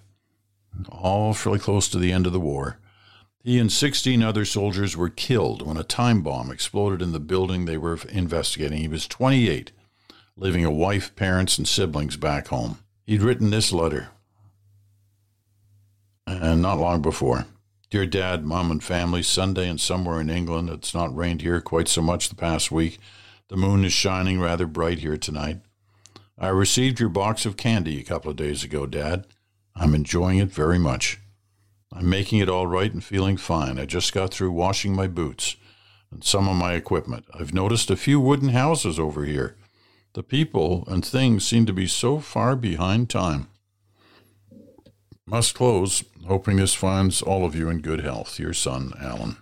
all 0.89 1.33
fairly 1.33 1.59
close 1.59 1.87
to 1.89 1.99
the 1.99 2.11
end 2.11 2.25
of 2.25 2.33
the 2.33 2.39
war, 2.39 2.79
he 3.43 3.59
and 3.59 3.71
16 3.71 4.23
other 4.23 4.45
soldiers 4.45 4.95
were 4.95 5.09
killed 5.09 5.67
when 5.67 5.75
a 5.75 5.83
time 5.83 6.21
bomb 6.21 6.49
exploded 6.49 7.01
in 7.01 7.11
the 7.11 7.19
building 7.19 7.65
they 7.65 7.77
were 7.77 7.99
investigating. 8.09 8.77
He 8.77 8.87
was 8.87 9.07
28, 9.07 9.73
leaving 10.37 10.63
a 10.63 10.71
wife, 10.71 11.13
parents, 11.15 11.57
and 11.57 11.67
siblings 11.67 12.15
back 12.15 12.47
home. 12.47 12.79
He'd 13.05 13.21
written 13.21 13.49
this 13.49 13.73
letter, 13.73 14.09
and 16.25 16.61
not 16.61 16.79
long 16.79 17.01
before. 17.01 17.45
Dear 17.89 18.05
Dad, 18.05 18.45
Mom, 18.45 18.71
and 18.71 18.83
family, 18.83 19.21
Sunday 19.21 19.69
and 19.69 19.79
somewhere 19.79 20.21
in 20.21 20.29
England. 20.29 20.69
It's 20.69 20.95
not 20.95 21.15
rained 21.15 21.41
here 21.41 21.61
quite 21.61 21.87
so 21.87 22.01
much 22.01 22.29
the 22.29 22.35
past 22.35 22.71
week. 22.71 22.97
The 23.49 23.57
moon 23.57 23.83
is 23.83 23.93
shining 23.93 24.39
rather 24.39 24.65
bright 24.65 24.99
here 24.99 25.17
tonight. 25.17 25.57
I 26.39 26.47
received 26.47 26.99
your 26.99 27.09
box 27.09 27.45
of 27.45 27.57
candy 27.57 27.99
a 27.99 28.03
couple 28.03 28.31
of 28.31 28.37
days 28.37 28.63
ago, 28.63 28.87
Dad. 28.87 29.27
I'm 29.75 29.95
enjoying 29.95 30.37
it 30.37 30.51
very 30.51 30.77
much. 30.77 31.19
I'm 31.91 32.09
making 32.09 32.39
it 32.39 32.49
all 32.49 32.67
right 32.67 32.91
and 32.91 33.03
feeling 33.03 33.37
fine. 33.37 33.79
I 33.79 33.85
just 33.85 34.13
got 34.13 34.33
through 34.33 34.51
washing 34.51 34.95
my 34.95 35.07
boots 35.07 35.55
and 36.11 36.23
some 36.23 36.47
of 36.47 36.55
my 36.55 36.73
equipment. 36.73 37.25
I've 37.33 37.53
noticed 37.53 37.89
a 37.89 37.95
few 37.95 38.19
wooden 38.19 38.49
houses 38.49 38.99
over 38.99 39.25
here. 39.25 39.55
The 40.13 40.23
people 40.23 40.83
and 40.87 41.03
things 41.03 41.45
seem 41.45 41.65
to 41.65 41.73
be 41.73 41.87
so 41.87 42.19
far 42.19 42.55
behind 42.55 43.09
time. 43.09 43.47
Must 45.25 45.55
close, 45.55 46.03
hoping 46.27 46.57
this 46.57 46.73
finds 46.73 47.21
all 47.21 47.45
of 47.45 47.55
you 47.55 47.69
in 47.69 47.79
good 47.79 48.01
health. 48.01 48.39
Your 48.39 48.53
son, 48.53 48.93
Alan. 48.99 49.37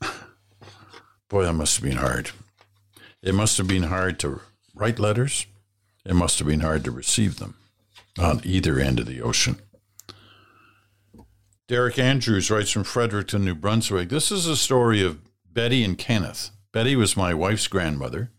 Boy, 1.28 1.44
that 1.44 1.52
must 1.54 1.76
have 1.76 1.84
been 1.84 1.98
hard. 1.98 2.30
It 3.22 3.34
must 3.34 3.58
have 3.58 3.66
been 3.66 3.84
hard 3.84 4.18
to 4.20 4.40
write 4.74 4.98
letters. 4.98 5.46
It 6.04 6.14
must 6.14 6.38
have 6.38 6.48
been 6.48 6.60
hard 6.60 6.84
to 6.84 6.90
receive 6.90 7.38
them 7.38 7.56
on 8.18 8.40
either 8.44 8.78
end 8.78 9.00
of 9.00 9.06
the 9.06 9.20
ocean. 9.20 9.60
Derek 11.68 11.98
Andrews 11.98 12.50
writes 12.50 12.70
from 12.70 12.84
Fredericton, 12.84 13.44
New 13.44 13.54
Brunswick. 13.54 14.08
This 14.08 14.30
is 14.30 14.46
a 14.46 14.56
story 14.56 15.02
of 15.02 15.18
Betty 15.52 15.82
and 15.82 15.98
Kenneth. 15.98 16.50
Betty 16.72 16.94
was 16.94 17.16
my 17.16 17.34
wife's 17.34 17.66
grandmother 17.66 18.30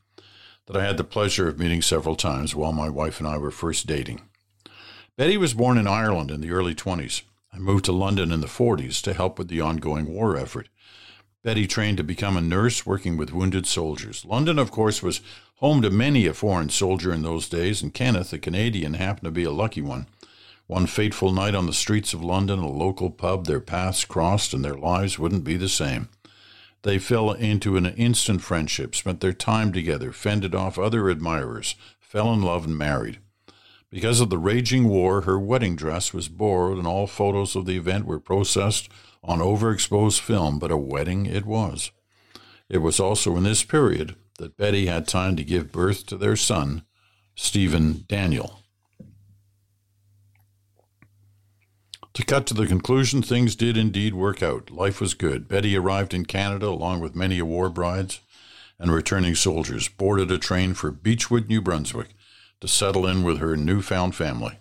that 0.67 0.77
I 0.77 0.85
had 0.85 0.97
the 0.97 1.03
pleasure 1.03 1.47
of 1.47 1.59
meeting 1.59 1.81
several 1.81 2.15
times 2.15 2.55
while 2.55 2.71
my 2.71 2.89
wife 2.89 3.19
and 3.19 3.27
I 3.27 3.37
were 3.37 3.51
first 3.51 3.87
dating. 3.87 4.21
Betty 5.17 5.35
was 5.35 5.53
born 5.53 5.77
in 5.77 5.87
Ireland 5.87 6.31
in 6.31 6.41
the 6.41 6.51
early 6.51 6.75
20s. 6.75 7.23
I 7.51 7.57
moved 7.57 7.85
to 7.85 7.91
London 7.91 8.31
in 8.31 8.41
the 8.41 8.47
40s 8.47 9.01
to 9.01 9.13
help 9.13 9.39
with 9.39 9.47
the 9.47 9.61
ongoing 9.61 10.13
war 10.13 10.37
effort. 10.37 10.69
Betty 11.43 11.67
trained 11.67 11.97
to 11.97 12.03
become 12.03 12.35
a 12.35 12.41
nurse 12.41 12.85
working 12.85 13.15
with 13.15 13.31
wounded 13.31 13.65
soldiers. 13.65 14.25
London, 14.25 14.57
of 14.57 14.71
course, 14.71 15.03
was 15.03 15.21
home 15.55 15.81
to 15.81 15.89
many 15.89 16.25
a 16.25 16.33
foreign 16.33 16.69
soldier 16.69 17.13
in 17.13 17.21
those 17.21 17.47
days, 17.47 17.81
and 17.81 17.93
Kenneth, 17.93 18.33
a 18.33 18.39
Canadian, 18.39 18.95
happened 18.95 19.25
to 19.25 19.31
be 19.31 19.43
a 19.43 19.51
lucky 19.51 19.81
one. 19.81 20.07
One 20.67 20.87
fateful 20.87 21.31
night 21.31 21.55
on 21.55 21.65
the 21.65 21.73
streets 21.73 22.13
of 22.13 22.23
London, 22.23 22.59
a 22.59 22.69
local 22.69 23.09
pub, 23.09 23.45
their 23.45 23.61
paths 23.61 24.03
crossed 24.03 24.53
and 24.53 24.65
their 24.65 24.75
lives 24.75 25.17
wouldn't 25.17 25.43
be 25.43 25.55
the 25.55 25.69
same. 25.69 26.09
They 26.81 26.99
fell 26.99 27.31
into 27.31 27.77
an 27.77 27.85
instant 27.85 28.41
friendship, 28.41 28.93
spent 28.93 29.21
their 29.21 29.33
time 29.33 29.71
together, 29.71 30.11
fended 30.11 30.53
off 30.53 30.77
other 30.77 31.09
admirers, 31.09 31.75
fell 31.99 32.33
in 32.33 32.41
love, 32.41 32.65
and 32.65 32.77
married. 32.77 33.19
Because 33.89 34.19
of 34.19 34.29
the 34.29 34.37
raging 34.37 34.89
war, 34.89 35.21
her 35.21 35.39
wedding 35.39 35.75
dress 35.75 36.13
was 36.13 36.27
borrowed, 36.27 36.77
and 36.77 36.85
all 36.85 37.07
photos 37.07 37.55
of 37.55 37.65
the 37.65 37.77
event 37.77 38.05
were 38.05 38.19
processed 38.19 38.89
on 39.27 39.39
overexposed 39.39 40.19
film, 40.19 40.57
but 40.57 40.71
a 40.71 40.77
wedding 40.77 41.25
it 41.25 41.45
was. 41.45 41.91
It 42.69 42.79
was 42.79 42.99
also 42.99 43.35
in 43.35 43.43
this 43.43 43.63
period 43.63 44.15
that 44.39 44.57
Betty 44.57 44.85
had 44.85 45.07
time 45.07 45.35
to 45.35 45.43
give 45.43 45.71
birth 45.71 46.05
to 46.07 46.17
their 46.17 46.35
son, 46.35 46.83
Stephen 47.35 48.05
Daniel. 48.07 48.61
To 52.13 52.25
cut 52.25 52.47
to 52.47 52.53
the 52.55 52.65
conclusion, 52.65 53.21
things 53.21 53.55
did 53.55 53.77
indeed 53.77 54.15
work 54.15 54.41
out. 54.41 54.71
Life 54.71 54.99
was 54.99 55.13
good. 55.13 55.47
Betty 55.47 55.77
arrived 55.77 56.15
in 56.15 56.25
Canada 56.25 56.67
along 56.67 56.99
with 56.99 57.15
many 57.15 57.41
war 57.43 57.69
brides 57.69 58.21
and 58.79 58.91
returning 58.91 59.35
soldiers, 59.35 59.87
boarded 59.87 60.31
a 60.31 60.37
train 60.37 60.73
for 60.73 60.91
Beechwood, 60.91 61.47
New 61.47 61.61
Brunswick, 61.61 62.09
to 62.59 62.67
settle 62.67 63.05
in 63.05 63.23
with 63.23 63.37
her 63.37 63.55
newfound 63.55 64.15
family. 64.15 64.57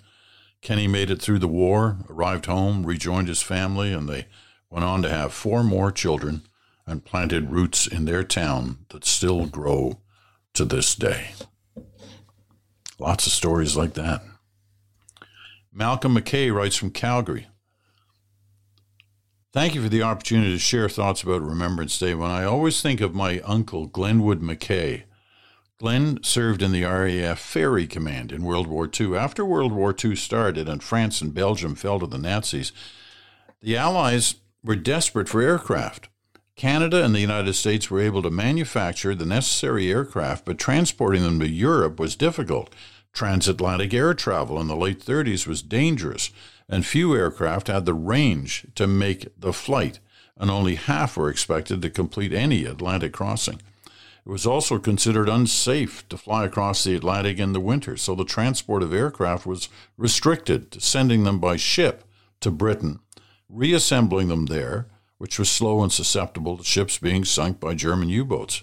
Kenny 0.60 0.86
made 0.86 1.10
it 1.10 1.22
through 1.22 1.38
the 1.38 1.48
war, 1.48 1.98
arrived 2.10 2.46
home, 2.46 2.84
rejoined 2.84 3.28
his 3.28 3.42
family, 3.42 3.92
and 3.92 4.08
they 4.08 4.26
went 4.70 4.84
on 4.84 5.02
to 5.02 5.08
have 5.08 5.32
four 5.32 5.62
more 5.62 5.90
children 5.90 6.42
and 6.86 7.04
planted 7.04 7.50
roots 7.50 7.86
in 7.86 8.04
their 8.04 8.22
town 8.24 8.78
that 8.90 9.04
still 9.04 9.46
grow 9.46 10.00
to 10.54 10.64
this 10.64 10.94
day. 10.94 11.30
Lots 12.98 13.26
of 13.26 13.32
stories 13.32 13.76
like 13.76 13.94
that. 13.94 14.22
Malcolm 15.72 16.16
McKay 16.16 16.54
writes 16.54 16.76
from 16.76 16.90
Calgary. 16.90 17.48
Thank 19.52 19.74
you 19.74 19.82
for 19.82 19.88
the 19.88 20.02
opportunity 20.02 20.52
to 20.52 20.58
share 20.58 20.88
thoughts 20.88 21.22
about 21.22 21.42
Remembrance 21.42 21.98
Day. 21.98 22.14
When 22.14 22.30
I 22.30 22.44
always 22.44 22.80
think 22.80 23.00
of 23.00 23.14
my 23.14 23.40
uncle, 23.40 23.86
Glenwood 23.86 24.40
McKay, 24.40 25.04
Glenn 25.78 26.22
served 26.22 26.62
in 26.62 26.72
the 26.72 26.84
RAF 26.84 27.38
Ferry 27.38 27.86
Command 27.86 28.32
in 28.32 28.42
World 28.42 28.66
War 28.66 28.88
II. 28.88 29.16
After 29.16 29.44
World 29.44 29.72
War 29.72 29.94
II 30.02 30.16
started 30.16 30.68
and 30.68 30.82
France 30.82 31.20
and 31.20 31.34
Belgium 31.34 31.74
fell 31.74 32.00
to 32.00 32.06
the 32.06 32.18
Nazis, 32.18 32.72
the 33.60 33.76
Allies 33.76 34.36
were 34.66 34.76
desperate 34.76 35.28
for 35.28 35.40
aircraft. 35.40 36.08
Canada 36.56 37.04
and 37.04 37.14
the 37.14 37.20
United 37.20 37.54
States 37.54 37.90
were 37.90 38.00
able 38.00 38.22
to 38.22 38.30
manufacture 38.30 39.14
the 39.14 39.26
necessary 39.26 39.90
aircraft, 39.90 40.44
but 40.44 40.58
transporting 40.58 41.22
them 41.22 41.38
to 41.38 41.48
Europe 41.48 42.00
was 42.00 42.16
difficult. 42.16 42.74
Transatlantic 43.12 43.94
air 43.94 44.14
travel 44.14 44.60
in 44.60 44.66
the 44.66 44.76
late 44.76 44.98
30s 44.98 45.46
was 45.46 45.62
dangerous, 45.62 46.30
and 46.68 46.84
few 46.84 47.14
aircraft 47.14 47.68
had 47.68 47.84
the 47.84 47.94
range 47.94 48.66
to 48.74 48.86
make 48.86 49.28
the 49.38 49.52
flight, 49.52 50.00
and 50.36 50.50
only 50.50 50.74
half 50.74 51.16
were 51.16 51.30
expected 51.30 51.80
to 51.82 51.90
complete 51.90 52.32
any 52.32 52.64
Atlantic 52.64 53.12
crossing. 53.12 53.60
It 53.84 54.30
was 54.30 54.46
also 54.46 54.78
considered 54.78 55.28
unsafe 55.28 56.08
to 56.08 56.16
fly 56.16 56.44
across 56.44 56.82
the 56.82 56.96
Atlantic 56.96 57.38
in 57.38 57.52
the 57.52 57.60
winter, 57.60 57.96
so 57.96 58.14
the 58.14 58.24
transport 58.24 58.82
of 58.82 58.92
aircraft 58.92 59.46
was 59.46 59.68
restricted 59.96 60.72
to 60.72 60.80
sending 60.80 61.22
them 61.22 61.38
by 61.38 61.56
ship 61.56 62.02
to 62.40 62.50
Britain, 62.50 62.98
reassembling 63.48 64.28
them 64.28 64.46
there, 64.46 64.86
which 65.18 65.38
was 65.38 65.48
slow 65.48 65.82
and 65.82 65.92
susceptible 65.92 66.58
to 66.58 66.64
ships 66.64 66.98
being 66.98 67.24
sunk 67.24 67.60
by 67.60 67.74
German 67.74 68.08
U 68.08 68.24
boats. 68.24 68.62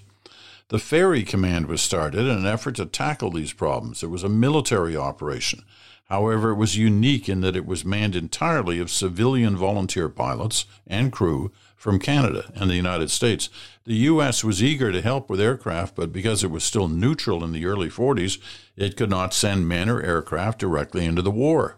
The 0.69 0.79
Ferry 0.79 1.23
Command 1.23 1.67
was 1.67 1.81
started 1.81 2.21
in 2.21 2.37
an 2.37 2.45
effort 2.45 2.75
to 2.75 2.85
tackle 2.85 3.31
these 3.31 3.53
problems. 3.53 4.01
It 4.01 4.09
was 4.09 4.23
a 4.23 4.29
military 4.29 4.95
operation. 4.95 5.63
However, 6.05 6.51
it 6.51 6.55
was 6.55 6.77
unique 6.77 7.29
in 7.29 7.41
that 7.41 7.55
it 7.55 7.65
was 7.65 7.85
manned 7.85 8.15
entirely 8.15 8.79
of 8.79 8.91
civilian 8.91 9.55
volunteer 9.55 10.09
pilots 10.09 10.65
and 10.85 11.11
crew 11.11 11.51
from 11.75 11.99
Canada 11.99 12.51
and 12.55 12.69
the 12.69 12.75
United 12.75 13.09
States. 13.09 13.49
The 13.85 13.95
U.S. 13.95 14.43
was 14.43 14.63
eager 14.63 14.91
to 14.91 15.01
help 15.01 15.29
with 15.29 15.41
aircraft, 15.41 15.95
but 15.95 16.13
because 16.13 16.43
it 16.43 16.51
was 16.51 16.63
still 16.63 16.87
neutral 16.87 17.43
in 17.43 17.51
the 17.51 17.65
early 17.65 17.89
40s, 17.89 18.39
it 18.75 18.95
could 18.95 19.09
not 19.09 19.33
send 19.33 19.67
men 19.67 19.89
or 19.89 20.01
aircraft 20.01 20.59
directly 20.59 21.05
into 21.05 21.21
the 21.21 21.31
war. 21.31 21.77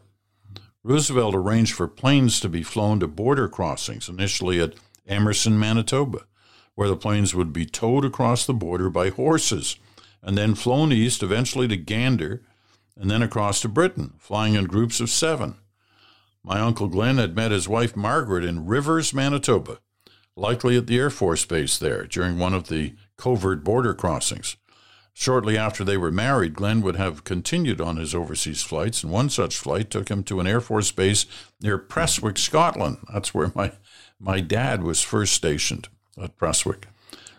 Roosevelt 0.85 1.35
arranged 1.35 1.73
for 1.73 1.87
planes 1.87 2.39
to 2.39 2.47
be 2.47 2.63
flown 2.63 2.99
to 3.01 3.07
border 3.07 3.47
crossings, 3.47 4.07
initially 4.07 4.61
at 4.61 4.75
Emerson, 5.07 5.59
Manitoba 5.59 6.25
where 6.75 6.89
the 6.89 6.95
planes 6.95 7.33
would 7.33 7.51
be 7.51 7.65
towed 7.65 8.05
across 8.05 8.45
the 8.45 8.53
border 8.53 8.89
by 8.89 9.09
horses 9.09 9.77
and 10.21 10.37
then 10.37 10.55
flown 10.55 10.91
east, 10.91 11.23
eventually 11.23 11.67
to 11.67 11.77
Gander, 11.77 12.41
and 12.97 13.09
then 13.09 13.21
across 13.21 13.61
to 13.61 13.69
Britain, 13.69 14.13
flying 14.17 14.55
in 14.55 14.65
groups 14.65 14.99
of 14.99 15.09
seven. 15.09 15.55
My 16.43 16.59
uncle 16.59 16.87
Glenn 16.87 17.17
had 17.17 17.35
met 17.35 17.51
his 17.51 17.67
wife 17.67 17.95
Margaret 17.95 18.43
in 18.43 18.65
Rivers, 18.65 19.13
Manitoba, 19.13 19.79
likely 20.35 20.77
at 20.77 20.87
the 20.87 20.97
Air 20.97 21.09
Force 21.09 21.45
Base 21.45 21.77
there 21.77 22.05
during 22.05 22.37
one 22.37 22.53
of 22.53 22.67
the 22.67 22.95
covert 23.17 23.63
border 23.63 23.93
crossings. 23.93 24.57
Shortly 25.17 25.57
after 25.57 25.85
they 25.85 25.95
were 25.95 26.11
married, 26.11 26.55
Glenn 26.55 26.81
would 26.81 26.97
have 26.97 27.23
continued 27.23 27.79
on 27.79 27.95
his 27.95 28.13
overseas 28.13 28.61
flights, 28.61 29.01
and 29.01 29.13
one 29.13 29.29
such 29.29 29.57
flight 29.57 29.89
took 29.89 30.09
him 30.09 30.23
to 30.23 30.41
an 30.41 30.45
Air 30.45 30.59
Force 30.59 30.91
base 30.91 31.25
near 31.61 31.77
Prestwick, 31.77 32.37
Scotland. 32.37 32.97
That's 33.11 33.33
where 33.33 33.49
my, 33.55 33.71
my 34.19 34.41
dad 34.41 34.83
was 34.83 35.01
first 35.01 35.33
stationed 35.33 35.87
at 36.21 36.37
Prestwick. 36.37 36.89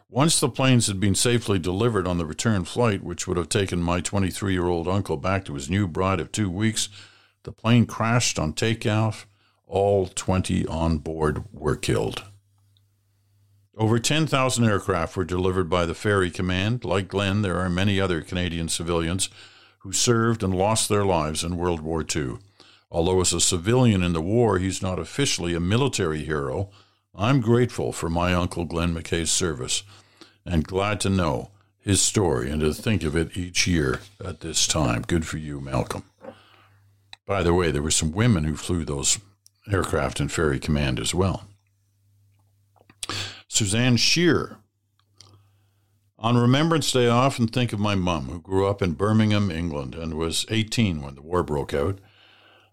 Once 0.09 0.41
the 0.41 0.49
planes 0.49 0.87
had 0.87 0.99
been 0.99 1.15
safely 1.15 1.59
delivered 1.59 2.07
on 2.07 2.17
the 2.17 2.25
return 2.25 2.65
flight, 2.65 3.05
which 3.05 3.29
would 3.29 3.37
have 3.37 3.51
taken 3.51 3.83
my 3.83 4.01
23 4.01 4.55
year 4.55 4.69
old 4.69 4.89
uncle 4.89 5.19
back 5.19 5.45
to 5.45 5.53
his 5.53 5.69
new 5.69 5.87
bride 5.87 6.19
of 6.19 6.33
two 6.33 6.49
weeks, 6.49 6.89
the 7.43 7.53
plane 7.53 7.85
crashed 7.85 8.39
on 8.39 8.55
takeoff. 8.55 9.27
All 9.67 10.07
20 10.07 10.67
on 10.67 10.97
board 10.97 11.45
were 11.53 11.77
killed. 11.77 12.25
Over 13.79 13.99
10,000 13.99 14.65
aircraft 14.65 15.19
were 15.19 15.25
delivered 15.25 15.69
by 15.69 15.85
the 15.85 15.95
Ferry 15.95 16.31
Command. 16.31 16.83
Like 16.83 17.09
Glenn, 17.09 17.43
there 17.43 17.59
are 17.59 17.69
many 17.69 18.01
other 18.01 18.23
Canadian 18.23 18.71
civilians 18.71 19.29
who 19.81 19.93
served 19.93 20.43
and 20.43 20.55
lost 20.55 20.89
their 20.89 21.05
lives 21.05 21.45
in 21.45 21.59
World 21.59 21.81
War 21.83 22.03
II. 22.03 22.39
Although 22.91 23.21
as 23.21 23.35
a 23.35 23.41
civilian 23.41 24.03
in 24.03 24.15
the 24.15 24.23
war, 24.23 24.59
he's 24.59 24.81
not 24.81 24.99
officially 24.99 25.55
a 25.55 25.61
military 25.61 26.25
hero, 26.25 26.71
I'm 27.15 27.43
grateful 27.43 27.93
for 27.93 28.09
my 28.09 28.33
Uncle 28.33 28.65
Glenn 28.65 28.95
McKay's 28.95 29.31
service 29.31 29.83
and 30.47 30.67
glad 30.67 30.99
to 31.01 31.11
know 31.11 31.51
his 31.79 32.01
story 32.01 32.51
and 32.51 32.63
to 32.63 32.73
think 32.73 33.03
of 33.03 33.15
it 33.15 33.37
each 33.37 33.67
year 33.67 34.01
at 34.25 34.41
this 34.41 34.67
time. 34.67 35.03
Good 35.03 35.27
for 35.27 35.37
you, 35.37 35.61
Malcolm. 35.61 36.05
By 37.27 37.43
the 37.43 37.53
way, 37.53 37.71
there 37.71 37.83
were 37.83 37.91
some 37.91 38.13
women 38.13 38.45
who 38.45 38.57
flew 38.57 38.87
those 38.87 39.19
aircraft 39.71 40.19
in 40.19 40.29
Ferry 40.29 40.59
Command 40.59 40.99
as 40.99 41.15
well. 41.15 41.45
Suzanne 43.57 43.97
Shear. 43.97 44.59
On 46.19 46.37
Remembrance 46.37 46.93
Day, 46.93 47.09
I 47.09 47.17
often 47.17 47.47
think 47.47 47.73
of 47.73 47.81
my 47.81 47.95
mum, 47.95 48.27
who 48.27 48.39
grew 48.39 48.67
up 48.67 48.83
in 48.83 48.93
Birmingham, 48.93 49.51
England, 49.51 49.95
and 49.95 50.13
was 50.13 50.45
18 50.51 51.01
when 51.01 51.15
the 51.15 51.23
war 51.23 51.43
broke 51.43 51.73
out. 51.73 51.99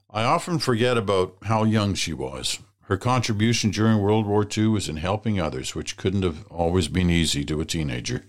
I 0.09 0.25
often 0.25 0.59
forget 0.59 0.97
about 0.97 1.37
how 1.43 1.63
young 1.63 1.93
she 1.93 2.11
was. 2.11 2.59
Her 2.87 2.97
contribution 2.97 3.71
during 3.71 3.99
World 3.99 4.27
War 4.27 4.45
II 4.45 4.67
was 4.67 4.89
in 4.89 4.97
helping 4.97 5.39
others, 5.39 5.73
which 5.73 5.95
couldn't 5.95 6.23
have 6.23 6.45
always 6.47 6.89
been 6.89 7.09
easy 7.09 7.45
to 7.45 7.61
a 7.61 7.65
teenager. 7.65 8.25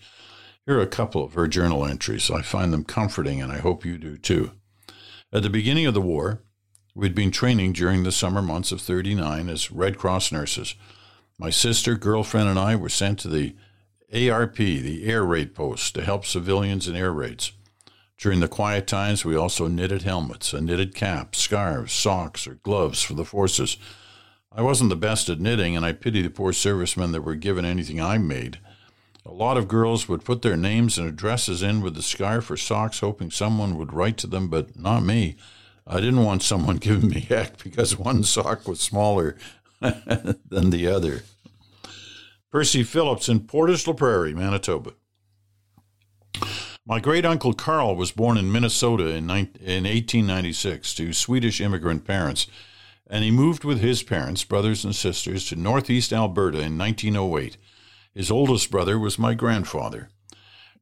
Here 0.65 0.79
are 0.79 0.83
a 0.83 0.87
couple 0.87 1.25
of 1.25 1.35
her 1.35 1.49
journal 1.49 1.85
entries. 1.85 2.31
I 2.31 2.43
find 2.43 2.73
them 2.73 2.85
comforting, 2.85 3.43
and 3.43 3.51
I 3.51 3.59
hope 3.59 3.85
you 3.85 3.99
do 3.99 4.17
too. 4.17 4.53
At 5.33 5.43
the 5.43 5.51
beginning 5.51 5.87
of 5.87 5.95
the 5.95 6.01
war, 6.01 6.45
we'd 6.95 7.17
been 7.17 7.33
training 7.33 7.73
during 7.73 8.05
the 8.05 8.13
summer 8.13 8.43
months 8.43 8.71
of 8.71 8.81
39 8.81 9.49
as 9.49 9.73
Red 9.73 9.99
Cross 9.99 10.31
nurses. 10.31 10.77
My 11.39 11.51
sister, 11.51 11.97
girlfriend, 11.97 12.49
and 12.49 12.59
I 12.59 12.77
were 12.77 12.89
sent 12.89 13.19
to 13.21 13.29
the 13.29 13.57
ARP, 14.13 14.57
the 14.57 15.05
air 15.05 15.25
raid 15.25 15.55
post, 15.55 15.95
to 15.97 16.05
help 16.05 16.25
civilians 16.25 16.87
in 16.87 16.95
air 16.95 17.13
raids. 17.13 17.53
During 18.17 18.39
the 18.39 18.49
quiet 18.49 18.87
times, 18.87 19.25
we 19.25 19.35
also 19.35 19.67
knitted 19.67 20.03
helmets, 20.03 20.53
a 20.53 20.61
knitted 20.61 20.95
cap, 20.95 21.35
scarves, 21.35 21.93
socks, 21.93 22.47
or 22.47 22.55
gloves 22.55 23.03
for 23.03 23.15
the 23.15 23.25
forces. 23.25 23.77
I 24.53 24.63
wasn't 24.63 24.91
the 24.91 24.97
best 24.97 25.29
at 25.29 25.41
knitting, 25.41 25.77
and 25.77 25.85
I 25.85 25.93
pity 25.93 26.23
the 26.23 26.31
poor 26.31 26.53
servicemen 26.53 27.11
that 27.11 27.23
were 27.23 27.35
given 27.35 27.65
anything 27.65 28.01
I 28.01 28.19
made. 28.19 28.61
A 29.27 29.33
lot 29.33 29.57
of 29.57 29.67
girls 29.67 30.09
would 30.09 30.25
put 30.25 30.43
their 30.43 30.57
names 30.57 30.97
and 30.99 31.09
addresses 31.09 31.63
in 31.63 31.81
with 31.81 31.97
the 31.97 32.03
scarf 32.03 32.49
or 32.51 32.57
socks, 32.57 33.01
hoping 33.01 33.33
someone 33.33 33.77
would 33.77 33.93
write 33.93 34.19
to 34.19 34.29
them, 34.29 34.49
but 34.49 34.79
not 34.79 35.03
me. 35.03 35.35
I 35.85 35.97
didn't 35.97 36.25
want 36.25 36.45
someone 36.45 36.77
giving 36.79 37.11
me 37.11 37.21
heck 37.21 37.61
because 37.65 37.99
one 37.99 38.23
sock 38.23 38.69
was 38.69 38.81
smaller 38.81 39.37
than 40.49 40.71
the 40.71 40.87
other. 40.87 41.23
Percy 42.51 42.83
Phillips 42.83 43.29
in 43.29 43.41
Portage 43.41 43.87
la 43.87 43.93
Prairie, 43.93 44.35
Manitoba. 44.35 44.93
My 46.87 47.01
great 47.01 47.25
uncle 47.25 47.53
Carl 47.53 47.97
was 47.97 48.13
born 48.13 48.37
in 48.37 48.53
Minnesota 48.53 49.09
in, 49.09 49.29
1896 49.29 50.95
to 50.95 51.13
Swedish 51.13 51.61
immigrant 51.61 52.05
parents, 52.05 52.47
and 53.07 53.25
he 53.25 53.31
moved 53.31 53.65
with 53.65 53.81
his 53.81 54.03
parents, 54.03 54.45
brothers 54.45 54.85
and 54.85 54.95
sisters, 54.95 55.47
to 55.49 55.57
northeast 55.57 56.13
Alberta 56.13 56.61
in 56.61 56.79
1908. 56.79 57.57
His 58.15 58.31
oldest 58.31 58.71
brother 58.71 58.99
was 58.99 59.19
my 59.19 59.35
grandfather. 59.35 60.11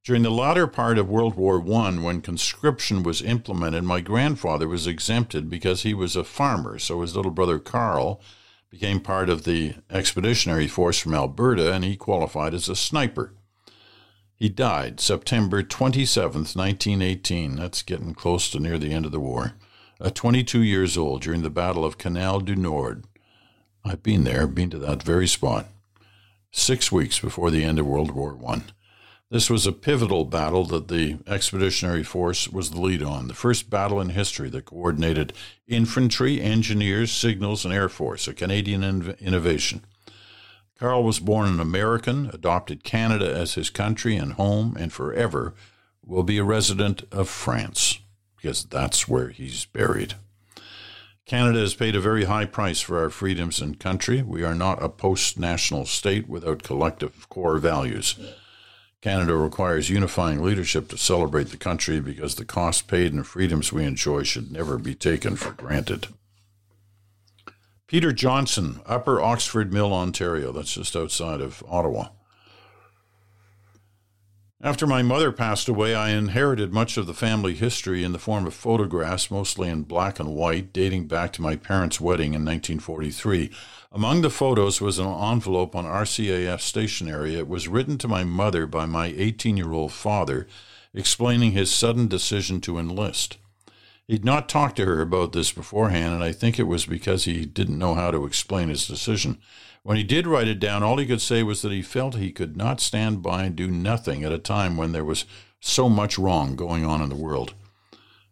During 0.05 0.23
the 0.23 0.31
latter 0.31 0.67
part 0.67 0.99
of 0.99 1.09
World 1.09 1.37
War 1.37 1.59
I, 1.61 1.91
when 1.93 2.21
conscription 2.21 3.03
was 3.03 3.23
implemented, 3.23 3.85
my 3.85 4.01
grandfather 4.01 4.67
was 4.67 4.87
exempted 4.87 5.49
because 5.49 5.83
he 5.83 5.95
was 5.95 6.17
a 6.17 6.25
farmer, 6.25 6.79
so 6.79 7.01
his 7.01 7.15
little 7.15 7.31
brother 7.31 7.59
Carl 7.61 8.21
became 8.73 9.01
part 9.01 9.29
of 9.29 9.45
the 9.45 9.75
expeditionary 9.91 10.67
force 10.67 10.99
from 10.99 11.15
Alberta 11.15 11.75
and 11.75 11.85
he 11.85 11.95
qualified 11.95 12.55
as 12.55 12.71
a 12.71 12.75
sniper. 12.75 13.35
He 14.35 14.49
died 14.49 14.99
September 14.99 15.63
27, 15.63 16.41
1918. 16.41 17.57
That's 17.57 17.83
getting 17.83 18.15
close 18.15 18.51
to 18.51 18.59
near 18.59 18.79
the 18.79 18.95
end 18.95 19.05
of 19.05 19.13
the 19.13 19.21
war. 19.21 19.53
At 20.01 20.15
22 20.15 20.63
years 20.63 20.97
old 20.97 21.21
during 21.21 21.43
the 21.43 21.51
Battle 21.51 21.85
of 21.85 21.99
Canal 21.99 22.41
du 22.41 22.57
Nord. 22.57 23.05
I've 23.85 24.03
been 24.03 24.25
there, 24.25 24.47
been 24.47 24.71
to 24.71 24.79
that 24.79 25.03
very 25.03 25.29
spot. 25.29 25.67
Six 26.51 26.91
weeks 26.91 27.21
before 27.21 27.51
the 27.51 27.65
end 27.65 27.79
of 27.79 27.87
World 27.87 28.13
War 28.13 28.39
I. 28.49 28.63
This 29.33 29.49
was 29.49 29.67
a 29.67 29.73
pivotal 29.73 30.27
battle 30.27 30.67
that 30.67 30.89
the 30.89 31.17
Expeditionary 31.27 32.03
Force 32.03 32.49
was 32.49 32.71
the 32.71 32.79
lead 32.79 33.03
on, 33.03 33.29
the 33.29 33.35
first 33.35 33.71
battle 33.71 33.99
in 33.99 34.11
history 34.11 34.51
that 34.51 34.67
coordinated 34.67 35.33
infantry, 35.67 36.39
engineers, 36.39 37.11
signals, 37.11 37.65
and 37.65 37.73
air 37.73 37.89
force, 37.89 38.29
a 38.29 38.35
Canadian 38.35 38.85
innovation. 39.21 39.87
Carl 40.79 41.03
was 41.03 41.19
born 41.19 41.49
an 41.49 41.61
American, 41.61 42.27
adopted 42.27 42.85
Canada 42.85 43.35
as 43.35 43.55
his 43.55 43.71
country 43.71 44.17
and 44.17 44.35
home, 44.35 44.77
and 44.79 44.93
forever 44.93 45.55
will 46.05 46.25
be 46.25 46.37
a 46.37 46.45
resident 46.45 47.03
of 47.11 47.27
France, 47.27 48.01
because 48.37 48.65
that's 48.65 49.09
where 49.09 49.31
he's 49.31 49.65
buried. 49.65 50.13
Canada 51.25 51.61
has 51.61 51.73
paid 51.73 51.97
a 51.97 52.01
very 52.01 52.25
high 52.25 52.45
price 52.45 52.83
for 52.83 52.99
our 52.99 53.09
freedoms 53.09 53.63
and 53.63 53.81
country. 53.81 54.21
We 54.21 54.45
are 54.45 54.55
not 54.55 54.83
a 54.83 54.91
post 54.91 55.39
national 55.39 55.87
state 55.87 56.29
without 56.29 56.63
collective 56.63 57.31
core 57.31 57.57
values. 57.57 58.19
Canada 59.03 59.35
requires 59.35 59.91
unifying 59.91 60.41
leadership 60.43 60.89
to 60.89 60.97
celebrate 60.97 61.49
the 61.49 61.57
country 61.57 61.99
because 62.01 62.37
the 62.37 62.45
costs 62.45 62.83
paid 62.83 63.13
and 63.13 63.27
freedoms 63.27 63.73
we 63.73 63.85
enjoy 63.85 64.23
should 64.23 64.53
never 64.53 64.79
be 64.79 64.95
taken 64.95 65.35
for 65.35 65.51
granted. 65.51 66.07
Peter 67.89 68.13
Johnson, 68.13 68.81
Upper 68.87 69.21
Oxford 69.21 69.73
Mill, 69.73 69.93
Ontario. 69.93 70.53
That's 70.53 70.73
just 70.75 70.95
outside 70.95 71.41
of 71.41 71.65
Ottawa. 71.69 72.11
After 74.65 74.87
my 74.87 75.03
mother 75.03 75.33
passed 75.33 75.69
away, 75.69 75.93
I 75.93 76.11
inherited 76.11 76.73
much 76.73 76.97
of 76.97 77.09
the 77.09 77.15
family 77.15 77.55
history 77.55 78.05
in 78.05 78.13
the 78.13 78.19
form 78.21 78.47
of 78.47 78.55
photographs, 78.55 79.29
mostly 79.29 79.69
in 79.69 79.83
black 79.83 80.21
and 80.21 80.37
white, 80.37 80.73
dating 80.73 81.09
back 81.09 81.33
to 81.33 81.43
my 81.43 81.57
parents' 81.57 82.01
wedding 82.01 82.29
in 82.29 82.45
1943. 82.45 83.51
Among 83.91 84.23
the 84.23 84.31
photos 84.31 84.81
was 84.81 85.01
an 85.01 85.09
envelope 85.09 85.75
on 85.75 85.85
RCAF 85.85 86.61
stationery. 86.61 87.35
It 87.35 87.49
was 87.49 87.67
written 87.67 87.99
to 87.99 88.07
my 88.07 88.23
mother 88.23 88.69
by 88.69 88.87
my 88.87 89.07
18 89.17 89.57
year 89.57 89.73
old 89.73 89.93
father, 89.93 90.47
explaining 90.95 91.51
his 91.51 91.73
sudden 91.73 92.07
decision 92.07 92.61
to 92.61 92.79
enlist. 92.79 93.39
He'd 94.07 94.25
not 94.25 94.49
talked 94.49 94.77
to 94.77 94.85
her 94.85 95.01
about 95.01 95.33
this 95.33 95.51
beforehand, 95.51 96.15
and 96.15 96.23
I 96.23 96.31
think 96.31 96.61
it 96.61 96.69
was 96.69 96.87
because 96.87 97.25
he 97.25 97.47
didn't 97.47 97.81
know 97.81 97.97
how 97.97 98.13
to 98.13 98.27
explain 98.27 98.69
his 98.69 98.87
decision. 98.87 99.39
When 99.85 99.97
he 99.97 100.05
did 100.05 100.27
write 100.27 100.49
it 100.49 100.61
down, 100.61 100.83
all 100.83 100.99
he 100.99 101.07
could 101.07 101.21
say 101.21 101.43
was 101.43 101.63
that 101.63 101.73
he 101.73 101.83
felt 101.83 102.15
he 102.15 102.31
could 102.31 102.57
not 102.57 102.81
stand 102.81 103.23
by 103.23 103.45
and 103.45 103.57
do 103.57 103.69
nothing 103.69 104.23
at 104.23 104.33
a 104.33 104.39
time 104.39 104.77
when 104.77 104.93
there 104.93 105.05
was 105.05 105.25
so 105.61 105.89
much 105.89 106.19
wrong 106.19 106.55
going 106.55 106.85
on 106.85 107.03
in 107.03 107.09
the 107.09 107.17
world. 107.17 107.55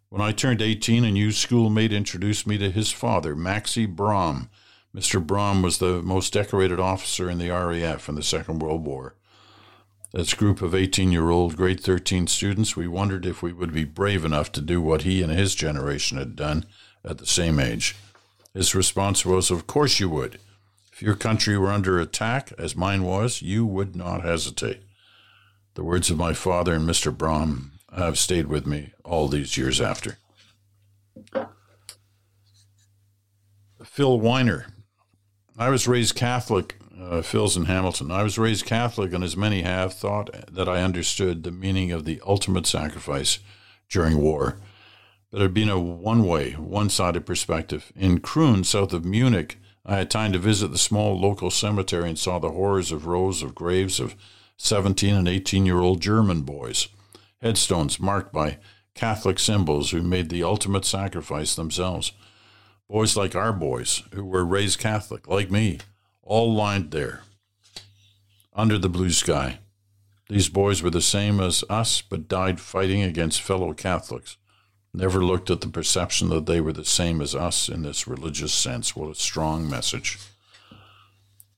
When 0.09 0.21
I 0.21 0.31
turned 0.31 0.61
18, 0.61 1.03
a 1.03 1.11
new 1.11 1.31
schoolmate 1.31 1.93
introduced 1.93 2.47
me 2.47 2.57
to 2.57 2.71
his 2.71 2.91
father, 2.91 3.35
Maxie 3.35 3.85
Brom, 3.85 4.49
Mr. 4.95 5.25
Brom 5.25 5.61
was 5.61 5.77
the 5.77 6.01
most 6.01 6.33
decorated 6.33 6.79
officer 6.79 7.29
in 7.29 7.37
the 7.37 7.49
RAF 7.49 8.09
in 8.09 8.15
the 8.15 8.23
Second 8.23 8.59
World 8.59 8.85
War. 8.85 9.15
This 10.11 10.33
group 10.33 10.61
of 10.61 10.75
18 10.75 11.13
year 11.13 11.29
old 11.29 11.55
grade 11.55 11.79
13 11.79 12.27
students, 12.27 12.75
we 12.75 12.87
wondered 12.87 13.25
if 13.25 13.41
we 13.41 13.53
would 13.53 13.73
be 13.73 13.85
brave 13.85 14.25
enough 14.25 14.51
to 14.51 14.61
do 14.61 14.81
what 14.81 15.03
he 15.03 15.23
and 15.23 15.31
his 15.31 15.55
generation 15.55 16.17
had 16.17 16.35
done 16.35 16.65
at 17.05 17.19
the 17.19 17.25
same 17.25 17.57
age. 17.57 17.95
His 18.53 18.75
response 18.75 19.25
was, 19.25 19.49
Of 19.49 19.65
course 19.65 20.01
you 20.01 20.09
would. 20.09 20.39
Your 21.01 21.15
country 21.15 21.57
were 21.57 21.71
under 21.71 21.99
attack, 21.99 22.53
as 22.59 22.75
mine 22.75 23.03
was, 23.03 23.41
you 23.41 23.65
would 23.65 23.95
not 23.95 24.21
hesitate. 24.21 24.83
The 25.73 25.83
words 25.83 26.11
of 26.11 26.17
my 26.17 26.33
father 26.33 26.75
and 26.75 26.87
Mr. 26.87 27.15
Brom 27.15 27.71
have 27.95 28.19
stayed 28.19 28.47
with 28.47 28.67
me 28.67 28.93
all 29.03 29.27
these 29.27 29.57
years 29.57 29.81
after. 29.81 30.19
Phil 33.83 34.19
Weiner, 34.19 34.67
I 35.57 35.69
was 35.69 35.87
raised 35.87 36.15
Catholic. 36.15 36.77
Uh, 36.99 37.23
Phil's 37.23 37.57
in 37.57 37.65
Hamilton. 37.65 38.11
I 38.11 38.21
was 38.21 38.37
raised 38.37 38.65
Catholic, 38.65 39.11
and 39.11 39.23
as 39.23 39.35
many 39.35 39.63
have, 39.63 39.93
thought 39.93 40.29
that 40.51 40.69
I 40.69 40.83
understood 40.83 41.41
the 41.41 41.51
meaning 41.51 41.91
of 41.91 42.05
the 42.05 42.21
ultimate 42.25 42.67
sacrifice 42.67 43.39
during 43.89 44.19
war. 44.19 44.57
But 45.31 45.39
it 45.39 45.43
had 45.43 45.53
been 45.53 45.69
a 45.69 45.79
one 45.79 46.25
way, 46.25 46.51
one 46.51 46.89
sided 46.89 47.25
perspective. 47.25 47.91
In 47.95 48.19
Krun, 48.19 48.63
south 48.63 48.93
of 48.93 49.03
Munich, 49.03 49.57
I 49.85 49.95
had 49.95 50.11
time 50.11 50.31
to 50.33 50.39
visit 50.39 50.69
the 50.69 50.77
small 50.77 51.19
local 51.19 51.49
cemetery 51.49 52.07
and 52.09 52.19
saw 52.19 52.39
the 52.39 52.51
horrors 52.51 52.91
of 52.91 53.07
rows 53.07 53.41
of 53.41 53.55
graves 53.55 53.99
of 53.99 54.15
17 54.57 55.15
and 55.15 55.27
18 55.27 55.65
year 55.65 55.79
old 55.79 56.01
German 56.01 56.41
boys, 56.41 56.87
headstones 57.41 57.99
marked 57.99 58.31
by 58.31 58.59
Catholic 58.93 59.39
symbols 59.39 59.91
who 59.91 60.01
made 60.01 60.29
the 60.29 60.43
ultimate 60.43 60.85
sacrifice 60.85 61.55
themselves. 61.55 62.11
Boys 62.87 63.15
like 63.15 63.35
our 63.35 63.53
boys, 63.53 64.03
who 64.13 64.23
were 64.25 64.45
raised 64.45 64.79
Catholic, 64.79 65.27
like 65.27 65.49
me, 65.49 65.79
all 66.21 66.53
lined 66.53 66.91
there 66.91 67.21
under 68.53 68.77
the 68.77 68.89
blue 68.89 69.11
sky. 69.11 69.59
These 70.29 70.49
boys 70.49 70.83
were 70.83 70.89
the 70.89 71.01
same 71.01 71.39
as 71.39 71.63
us, 71.69 72.01
but 72.01 72.27
died 72.27 72.59
fighting 72.59 73.01
against 73.01 73.41
fellow 73.41 73.73
Catholics. 73.73 74.37
Never 74.93 75.23
looked 75.23 75.49
at 75.49 75.61
the 75.61 75.67
perception 75.67 76.29
that 76.29 76.45
they 76.45 76.59
were 76.59 76.73
the 76.73 76.83
same 76.83 77.21
as 77.21 77.33
us 77.33 77.69
in 77.69 77.83
this 77.83 78.07
religious 78.07 78.53
sense. 78.53 78.95
What 78.95 79.09
a 79.09 79.15
strong 79.15 79.69
message. 79.69 80.17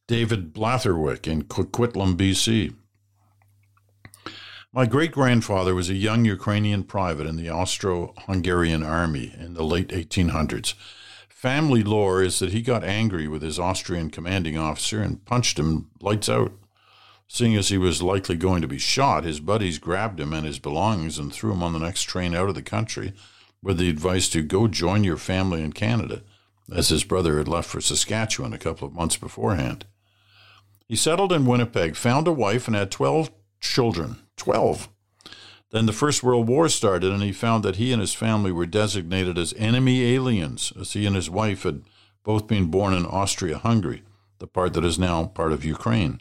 David 0.07 0.53
Blatherwick 0.53 1.27
in 1.27 1.43
Coquitlam, 1.43 2.15
BC. 2.15 2.75
My 4.71 4.85
great 4.85 5.11
grandfather 5.11 5.73
was 5.73 5.89
a 5.89 5.95
young 5.95 6.25
Ukrainian 6.25 6.83
private 6.83 7.27
in 7.27 7.35
the 7.35 7.49
Austro 7.49 8.13
Hungarian 8.25 8.83
army 8.83 9.33
in 9.39 9.53
the 9.53 9.63
late 9.63 9.89
1800s. 9.89 10.73
Family 11.29 11.83
lore 11.83 12.23
is 12.23 12.39
that 12.39 12.51
he 12.51 12.61
got 12.61 12.83
angry 12.83 13.27
with 13.27 13.41
his 13.41 13.59
Austrian 13.59 14.09
commanding 14.09 14.57
officer 14.57 15.01
and 15.01 15.25
punched 15.25 15.59
him 15.59 15.89
lights 16.01 16.29
out. 16.29 16.53
Seeing 17.33 17.55
as 17.55 17.69
he 17.69 17.79
was 17.79 18.03
likely 18.03 18.35
going 18.35 18.61
to 18.61 18.67
be 18.67 18.77
shot, 18.77 19.23
his 19.23 19.39
buddies 19.39 19.79
grabbed 19.79 20.19
him 20.19 20.33
and 20.33 20.45
his 20.45 20.59
belongings 20.59 21.17
and 21.17 21.33
threw 21.33 21.51
him 21.51 21.63
on 21.63 21.73
the 21.73 21.79
next 21.79 22.03
train 22.03 22.35
out 22.35 22.47
of 22.47 22.53
the 22.53 22.61
country 22.61 23.11
with 23.59 23.79
the 23.79 23.89
advice 23.89 24.29
to 24.29 24.43
go 24.43 24.67
join 24.67 25.03
your 25.03 25.17
family 25.17 25.63
in 25.63 25.73
Canada, 25.73 26.21
as 26.71 26.89
his 26.89 27.03
brother 27.03 27.39
had 27.39 27.47
left 27.47 27.67
for 27.67 27.81
Saskatchewan 27.81 28.53
a 28.53 28.59
couple 28.59 28.87
of 28.87 28.93
months 28.93 29.17
beforehand. 29.17 29.87
He 30.87 30.95
settled 30.95 31.33
in 31.33 31.47
Winnipeg, 31.47 31.95
found 31.95 32.27
a 32.27 32.31
wife, 32.31 32.67
and 32.67 32.75
had 32.75 32.91
12 32.91 33.31
children. 33.59 34.17
12! 34.37 34.89
Then 35.71 35.87
the 35.87 35.91
First 35.91 36.21
World 36.21 36.47
War 36.47 36.69
started, 36.69 37.11
and 37.11 37.23
he 37.23 37.31
found 37.31 37.63
that 37.63 37.77
he 37.77 37.91
and 37.91 37.99
his 37.99 38.13
family 38.13 38.51
were 38.51 38.67
designated 38.67 39.39
as 39.39 39.55
enemy 39.57 40.13
aliens, 40.13 40.71
as 40.79 40.93
he 40.93 41.07
and 41.07 41.15
his 41.15 41.31
wife 41.31 41.63
had 41.63 41.81
both 42.23 42.45
been 42.45 42.67
born 42.67 42.93
in 42.93 43.07
Austria 43.07 43.57
Hungary, 43.57 44.03
the 44.37 44.45
part 44.45 44.73
that 44.73 44.85
is 44.85 44.99
now 44.99 45.25
part 45.25 45.51
of 45.51 45.65
Ukraine. 45.65 46.19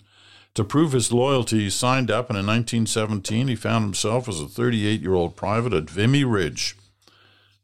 To 0.55 0.65
prove 0.65 0.93
his 0.93 1.13
loyalty, 1.13 1.61
he 1.61 1.71
signed 1.71 2.11
up, 2.11 2.29
and 2.29 2.39
in 2.39 2.47
1917 2.47 3.49
he 3.49 3.57
found 3.57 3.85
himself 3.85 4.29
as 4.29 4.41
a 4.41 4.47
38 4.47 5.01
year 5.01 5.15
old 5.15 5.35
private 5.35 5.73
at 5.73 5.89
Vimy 5.89 6.25
Ridge. 6.25 6.77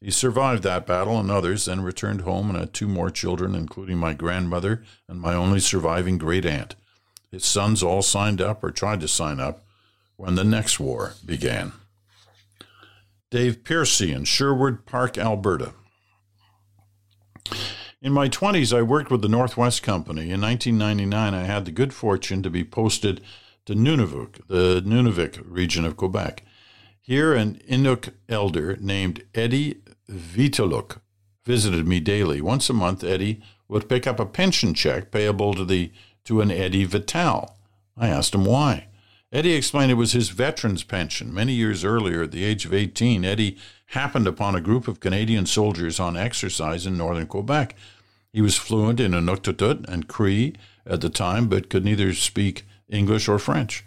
He 0.01 0.11
survived 0.11 0.63
that 0.63 0.87
battle 0.87 1.19
and 1.19 1.31
others, 1.31 1.65
then 1.65 1.83
returned 1.83 2.23
home 2.23 2.49
and 2.49 2.59
had 2.59 2.73
two 2.73 2.89
more 2.89 3.11
children, 3.11 3.55
including 3.55 3.99
my 3.99 4.15
grandmother 4.15 4.85
and 5.09 5.21
my 5.21 5.35
only 5.35 5.61
surviving 5.61 6.19
great 6.19 6.47
aunt. 6.47 6.77
His 7.31 7.45
sons 7.45 7.83
all 7.83 8.03
signed 8.03 8.41
up 8.41 8.63
or 8.63 8.71
tried 8.71 9.01
to 9.01 9.09
sign 9.09 9.41
up, 9.41 9.65
when 10.17 10.35
the 10.35 10.45
next 10.45 10.81
war 10.81 11.15
began. 11.25 11.73
Dave 13.31 13.65
Piercy 13.65 14.13
in 14.13 14.25
Sherwood 14.25 14.87
Park, 14.87 15.19
Alberta. 15.19 15.75
In 18.01 18.13
my 18.13 18.29
20s, 18.29 18.77
I 18.77 18.83
worked 18.83 19.11
with 19.11 19.23
the 19.23 19.29
Northwest 19.29 19.83
Company. 19.83 20.31
In 20.31 20.41
1999, 20.41 21.35
I 21.35 21.43
had 21.43 21.65
the 21.65 21.73
good 21.73 21.93
fortune 21.93 22.45
to 22.45 22.51
be 22.51 22.63
posted 22.63 23.21
to 23.67 23.75
Nunavut, 23.75 24.47
the 24.47 24.81
Nunavik 24.87 25.43
region 25.45 25.85
of 25.85 25.97
Quebec. 25.97 26.45
Here, 27.01 27.35
an 27.35 27.61
Inuk 27.69 28.13
elder 28.29 28.77
named 28.77 29.25
Eddie 29.35 29.81
Vituluk 30.09 31.01
visited 31.45 31.89
me 31.89 31.99
daily. 31.99 32.41
Once 32.41 32.71
a 32.71 32.73
month, 32.73 33.03
Eddie 33.03 33.43
would 33.67 33.89
pick 33.89 34.07
up 34.07 34.21
a 34.21 34.27
pension 34.27 34.75
check 34.75 35.11
payable 35.11 35.53
to 35.55 35.65
the 35.65 35.91
to 36.25 36.41
an 36.41 36.53
Eddie 36.53 36.85
Vital. 36.85 37.57
I 37.97 38.09
asked 38.09 38.33
him 38.33 38.45
why. 38.45 38.87
Eddie 39.33 39.55
explained 39.55 39.91
it 39.91 39.95
was 39.95 40.13
his 40.13 40.29
veteran's 40.29 40.85
pension. 40.85 41.35
Many 41.35 41.55
years 41.55 41.85
earlier, 41.85 42.23
at 42.23 42.31
the 42.31 42.45
age 42.45 42.65
of 42.65 42.73
18, 42.73 43.25
Eddie 43.25 43.59
happened 43.89 44.27
upon 44.27 44.55
a 44.55 44.61
group 44.61 44.87
of 44.87 45.01
Canadian 45.01 45.47
soldiers 45.47 45.99
on 45.99 46.17
exercise 46.17 46.87
in 46.87 46.97
northern 46.97 47.27
Quebec. 47.27 47.75
He 48.33 48.43
was 48.43 48.57
fluent 48.57 49.01
in 49.01 49.13
Inuktitut 49.13 49.89
and 49.89 50.07
Cree 50.07 50.55
at 50.85 51.01
the 51.01 51.09
time, 51.09 51.49
but 51.49 51.71
could 51.71 51.85
neither 51.85 52.13
speak 52.13 52.65
English 52.89 53.29
or 53.29 53.39
French. 53.39 53.85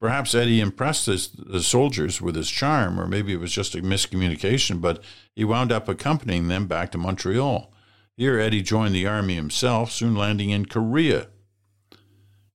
Perhaps 0.00 0.34
Eddie 0.34 0.60
impressed 0.60 1.06
his, 1.06 1.28
the 1.28 1.62
soldiers 1.62 2.20
with 2.20 2.36
his 2.36 2.50
charm, 2.50 2.98
or 2.98 3.06
maybe 3.06 3.32
it 3.32 3.40
was 3.40 3.52
just 3.52 3.74
a 3.74 3.82
miscommunication, 3.82 4.80
but 4.80 5.02
he 5.34 5.44
wound 5.44 5.70
up 5.70 5.88
accompanying 5.88 6.48
them 6.48 6.66
back 6.66 6.90
to 6.92 6.98
Montreal. 6.98 7.70
Here, 8.16 8.38
Eddie 8.38 8.62
joined 8.62 8.94
the 8.94 9.06
army 9.06 9.34
himself, 9.34 9.90
soon 9.90 10.14
landing 10.14 10.50
in 10.50 10.66
Korea. 10.66 11.28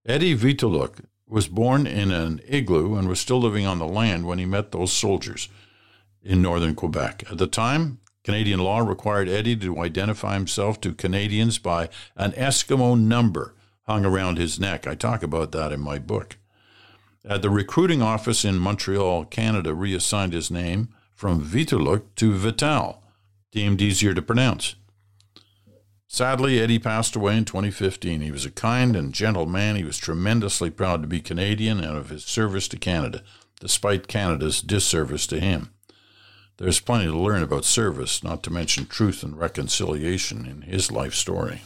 Eddie 0.06 0.36
Vituluk 0.36 1.06
was 1.28 1.48
born 1.48 1.86
in 1.86 2.12
an 2.12 2.42
igloo 2.48 2.96
and 2.96 3.08
was 3.08 3.20
still 3.20 3.40
living 3.40 3.66
on 3.66 3.78
the 3.78 3.88
land 3.88 4.26
when 4.26 4.40
he 4.40 4.46
met 4.46 4.72
those 4.72 4.92
soldiers 4.92 5.50
in 6.30 6.44
northern 6.44 6.76
Quebec. 6.76 7.24
At 7.32 7.40
the 7.40 7.48
time, 7.48 8.00
Canadian 8.24 8.60
law 8.60 8.82
required 8.82 9.28
Eddie 9.28 9.56
to 9.56 9.80
identify 9.80 10.36
himself 10.36 10.80
to 10.82 10.94
Canadians 10.94 11.58
by 11.58 11.90
an 12.16 12.34
Eskimo 12.34 12.98
number 13.00 13.56
hung 13.88 14.06
around 14.06 14.38
his 14.38 14.60
neck. 14.60 14.86
I 14.86 14.94
talk 14.94 15.24
about 15.24 15.52
that 15.54 15.72
in 15.72 15.80
my 15.80 15.98
book. 15.98 16.38
At 17.26 17.42
the 17.42 17.50
recruiting 17.50 18.04
office 18.04 18.46
in 18.46 18.60
Montreal, 18.60 19.26
Canada 19.26 19.74
reassigned 19.74 20.34
his 20.34 20.52
name 20.52 20.90
from 21.16 21.44
Vituluk 21.44 22.04
to 22.18 22.36
Vital, 22.36 23.02
deemed 23.52 23.82
easier 23.82 24.14
to 24.14 24.22
pronounce. 24.22 24.76
Sadly, 26.08 26.60
Eddie 26.60 26.78
passed 26.78 27.16
away 27.16 27.38
in 27.38 27.46
2015. 27.46 28.22
He 28.22 28.32
was 28.32 28.46
a 28.46 28.52
kind 28.52 28.96
and 28.96 29.14
gentle 29.14 29.48
man. 29.48 29.78
He 29.78 29.84
was 29.84 29.98
tremendously 29.98 30.70
proud 30.70 31.02
to 31.02 31.08
be 31.08 31.22
Canadian 31.22 31.80
and 31.80 31.98
of 31.98 32.10
his 32.10 32.24
service 32.24 32.68
to 32.68 32.78
Canada, 32.78 33.24
despite 33.60 34.08
Canada's 34.08 34.62
disservice 34.62 35.26
to 35.26 35.40
him. 35.40 35.72
There's 36.60 36.80
plenty 36.80 37.06
to 37.06 37.18
learn 37.18 37.42
about 37.42 37.66
service, 37.66 38.24
not 38.24 38.44
to 38.44 38.52
mention 38.52 38.86
truth 38.86 39.24
and 39.24 39.38
reconciliation 39.38 40.46
in 40.46 40.62
his 40.64 40.92
life 40.92 41.16
story. 41.16 41.62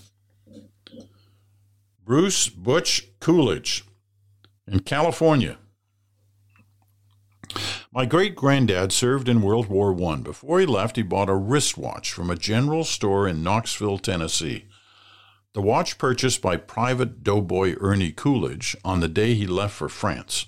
Bruce 2.06 2.48
Butch 2.48 3.10
Coolidge 3.20 3.84
in 4.68 4.80
California 4.82 5.58
my 7.96 8.08
great 8.08 8.36
granddad 8.36 8.92
served 8.92 9.30
in 9.30 9.44
World 9.44 9.68
War 9.68 9.96
I. 10.12 10.16
Before 10.16 10.60
he 10.60 10.66
left, 10.66 10.96
he 10.96 11.04
bought 11.04 11.30
a 11.30 11.36
wristwatch 11.36 12.12
from 12.12 12.32
a 12.32 12.36
general 12.36 12.84
store 12.84 13.28
in 13.28 13.44
Knoxville, 13.44 14.00
Tennessee. 14.00 14.66
The 15.54 15.62
watch 15.62 16.00
purchased 16.00 16.42
by 16.42 16.58
Private 16.58 17.24
Doughboy 17.24 17.76
Ernie 17.80 18.12
Coolidge 18.12 18.76
on 18.84 19.00
the 19.00 19.08
day 19.08 19.36
he 19.36 19.46
left 19.46 19.76
for 19.76 19.90
France. 19.90 20.48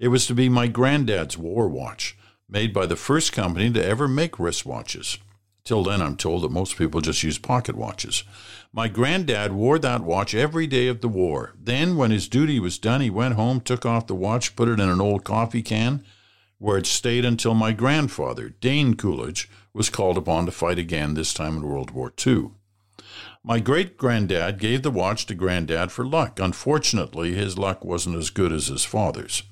It 0.00 0.08
was 0.08 0.26
to 0.26 0.34
be 0.34 0.48
my 0.48 0.66
granddad's 0.66 1.38
war 1.38 1.68
watch, 1.68 2.16
made 2.52 2.74
by 2.74 2.84
the 2.84 2.96
first 2.96 3.32
company 3.32 3.70
to 3.70 3.82
ever 3.82 4.06
make 4.06 4.32
wristwatches. 4.32 5.16
Till 5.64 5.82
then, 5.84 6.02
I'm 6.02 6.16
told 6.16 6.42
that 6.42 6.50
most 6.50 6.76
people 6.76 7.00
just 7.00 7.22
use 7.22 7.38
pocket 7.38 7.76
watches. 7.76 8.24
My 8.72 8.88
granddad 8.88 9.52
wore 9.52 9.78
that 9.78 10.02
watch 10.02 10.34
every 10.34 10.66
day 10.66 10.88
of 10.88 11.00
the 11.00 11.08
war. 11.08 11.54
Then, 11.58 11.96
when 11.96 12.10
his 12.10 12.28
duty 12.28 12.60
was 12.60 12.78
done, 12.78 13.00
he 13.00 13.10
went 13.10 13.36
home, 13.36 13.60
took 13.60 13.86
off 13.86 14.06
the 14.06 14.14
watch, 14.14 14.54
put 14.54 14.68
it 14.68 14.80
in 14.80 14.88
an 14.88 15.00
old 15.00 15.24
coffee 15.24 15.62
can, 15.62 16.04
where 16.58 16.76
it 16.76 16.86
stayed 16.86 17.24
until 17.24 17.54
my 17.54 17.72
grandfather, 17.72 18.50
Dane 18.60 18.96
Coolidge, 18.96 19.48
was 19.72 19.88
called 19.88 20.18
upon 20.18 20.44
to 20.46 20.52
fight 20.52 20.78
again, 20.78 21.14
this 21.14 21.32
time 21.32 21.56
in 21.56 21.62
World 21.62 21.92
War 21.92 22.12
II. 22.26 22.50
My 23.42 23.60
great 23.60 23.96
granddad 23.96 24.58
gave 24.58 24.82
the 24.82 24.90
watch 24.90 25.26
to 25.26 25.34
granddad 25.34 25.90
for 25.90 26.04
luck. 26.04 26.38
Unfortunately, 26.38 27.34
his 27.34 27.56
luck 27.56 27.84
wasn't 27.84 28.16
as 28.16 28.30
good 28.30 28.52
as 28.52 28.66
his 28.66 28.84
father's. 28.84 29.42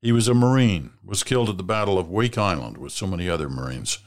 He 0.00 0.12
was 0.12 0.28
a 0.28 0.34
Marine, 0.34 0.92
was 1.04 1.24
killed 1.24 1.48
at 1.48 1.56
the 1.56 1.64
Battle 1.64 1.98
of 1.98 2.08
Wake 2.08 2.38
Island 2.38 2.78
with 2.78 2.92
so 2.92 3.06
many 3.06 3.28
other 3.28 3.48
Marines. 3.48 3.98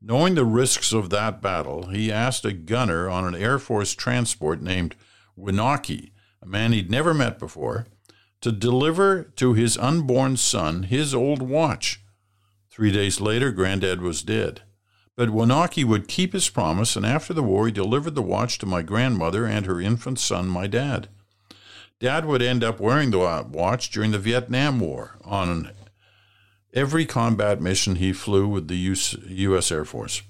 Knowing 0.00 0.34
the 0.34 0.46
risks 0.46 0.94
of 0.94 1.10
that 1.10 1.42
battle, 1.42 1.88
he 1.88 2.10
asked 2.10 2.46
a 2.46 2.52
gunner 2.52 3.10
on 3.10 3.26
an 3.26 3.34
Air 3.34 3.58
Force 3.58 3.92
transport 3.94 4.62
named 4.62 4.94
Winocki, 5.38 6.12
a 6.42 6.46
man 6.46 6.72
he'd 6.72 6.90
never 6.90 7.12
met 7.12 7.38
before, 7.38 7.86
to 8.40 8.50
deliver 8.50 9.24
to 9.36 9.52
his 9.52 9.76
unborn 9.76 10.38
son 10.38 10.84
his 10.84 11.14
old 11.14 11.42
watch. 11.42 12.02
Three 12.70 12.90
days 12.90 13.20
later, 13.20 13.52
Granddad 13.52 14.00
was 14.00 14.22
dead. 14.22 14.62
But 15.16 15.28
Winocki 15.28 15.84
would 15.84 16.08
keep 16.08 16.32
his 16.32 16.48
promise, 16.48 16.96
and 16.96 17.04
after 17.04 17.34
the 17.34 17.42
war, 17.42 17.66
he 17.66 17.72
delivered 17.72 18.14
the 18.14 18.22
watch 18.22 18.56
to 18.58 18.66
my 18.66 18.80
grandmother 18.80 19.44
and 19.44 19.66
her 19.66 19.82
infant 19.82 20.18
son, 20.18 20.48
my 20.48 20.66
dad. 20.66 21.10
Dad 22.00 22.24
would 22.24 22.40
end 22.40 22.64
up 22.64 22.80
wearing 22.80 23.10
the 23.10 23.46
watch 23.50 23.90
during 23.90 24.10
the 24.10 24.18
Vietnam 24.18 24.80
War 24.80 25.18
on 25.22 25.70
every 26.72 27.04
combat 27.04 27.60
mission 27.60 27.96
he 27.96 28.12
flew 28.14 28.48
with 28.48 28.68
the 28.68 28.76
U.S. 28.76 29.70
Air 29.70 29.84
Force. 29.84 30.22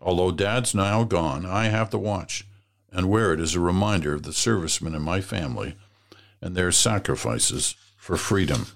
Although 0.00 0.32
Dad's 0.32 0.74
now 0.74 1.04
gone, 1.04 1.44
I 1.44 1.66
have 1.66 1.90
the 1.90 1.98
watch 1.98 2.46
and 2.90 3.10
wear 3.10 3.34
it 3.34 3.40
as 3.40 3.54
a 3.54 3.60
reminder 3.60 4.14
of 4.14 4.22
the 4.22 4.32
servicemen 4.32 4.94
in 4.94 5.02
my 5.02 5.20
family 5.20 5.74
and 6.40 6.56
their 6.56 6.72
sacrifices 6.72 7.76
for 7.96 8.16
freedom. 8.16 8.66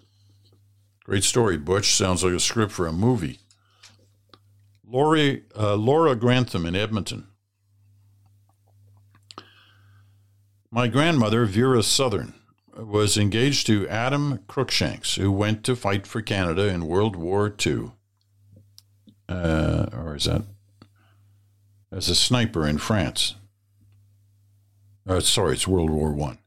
Great 1.02 1.24
story, 1.24 1.57
Butch. 1.57 1.94
Sounds 1.94 2.22
like 2.22 2.35
a 2.35 2.40
script 2.40 2.72
for 2.72 2.87
a 2.87 2.92
movie. 2.92 3.38
Lori, 4.87 5.44
uh, 5.57 5.76
Laura 5.76 6.14
Grantham 6.14 6.66
in 6.66 6.76
Edmonton. 6.76 7.26
My 10.74 10.88
grandmother, 10.88 11.44
Vera 11.44 11.84
Southern, 11.84 12.34
was 12.76 13.16
engaged 13.16 13.64
to 13.68 13.87
Adam 13.87 14.40
Cruikshanks, 14.48 15.14
who 15.14 15.30
went 15.30 15.62
to 15.62 15.76
fight 15.76 16.04
for 16.04 16.20
Canada 16.20 16.66
in 16.66 16.88
World 16.88 17.14
War 17.14 17.54
II. 17.64 17.92
Uh, 19.28 19.87
or 19.92 20.16
is 20.16 20.24
that 20.24 20.42
as 21.92 22.08
a 22.08 22.16
sniper 22.16 22.66
in 22.66 22.78
France? 22.78 23.37
Uh, 25.06 25.20
sorry, 25.20 25.52
it's 25.52 25.68
World 25.68 25.90
War 25.90 26.12
One 26.12 26.38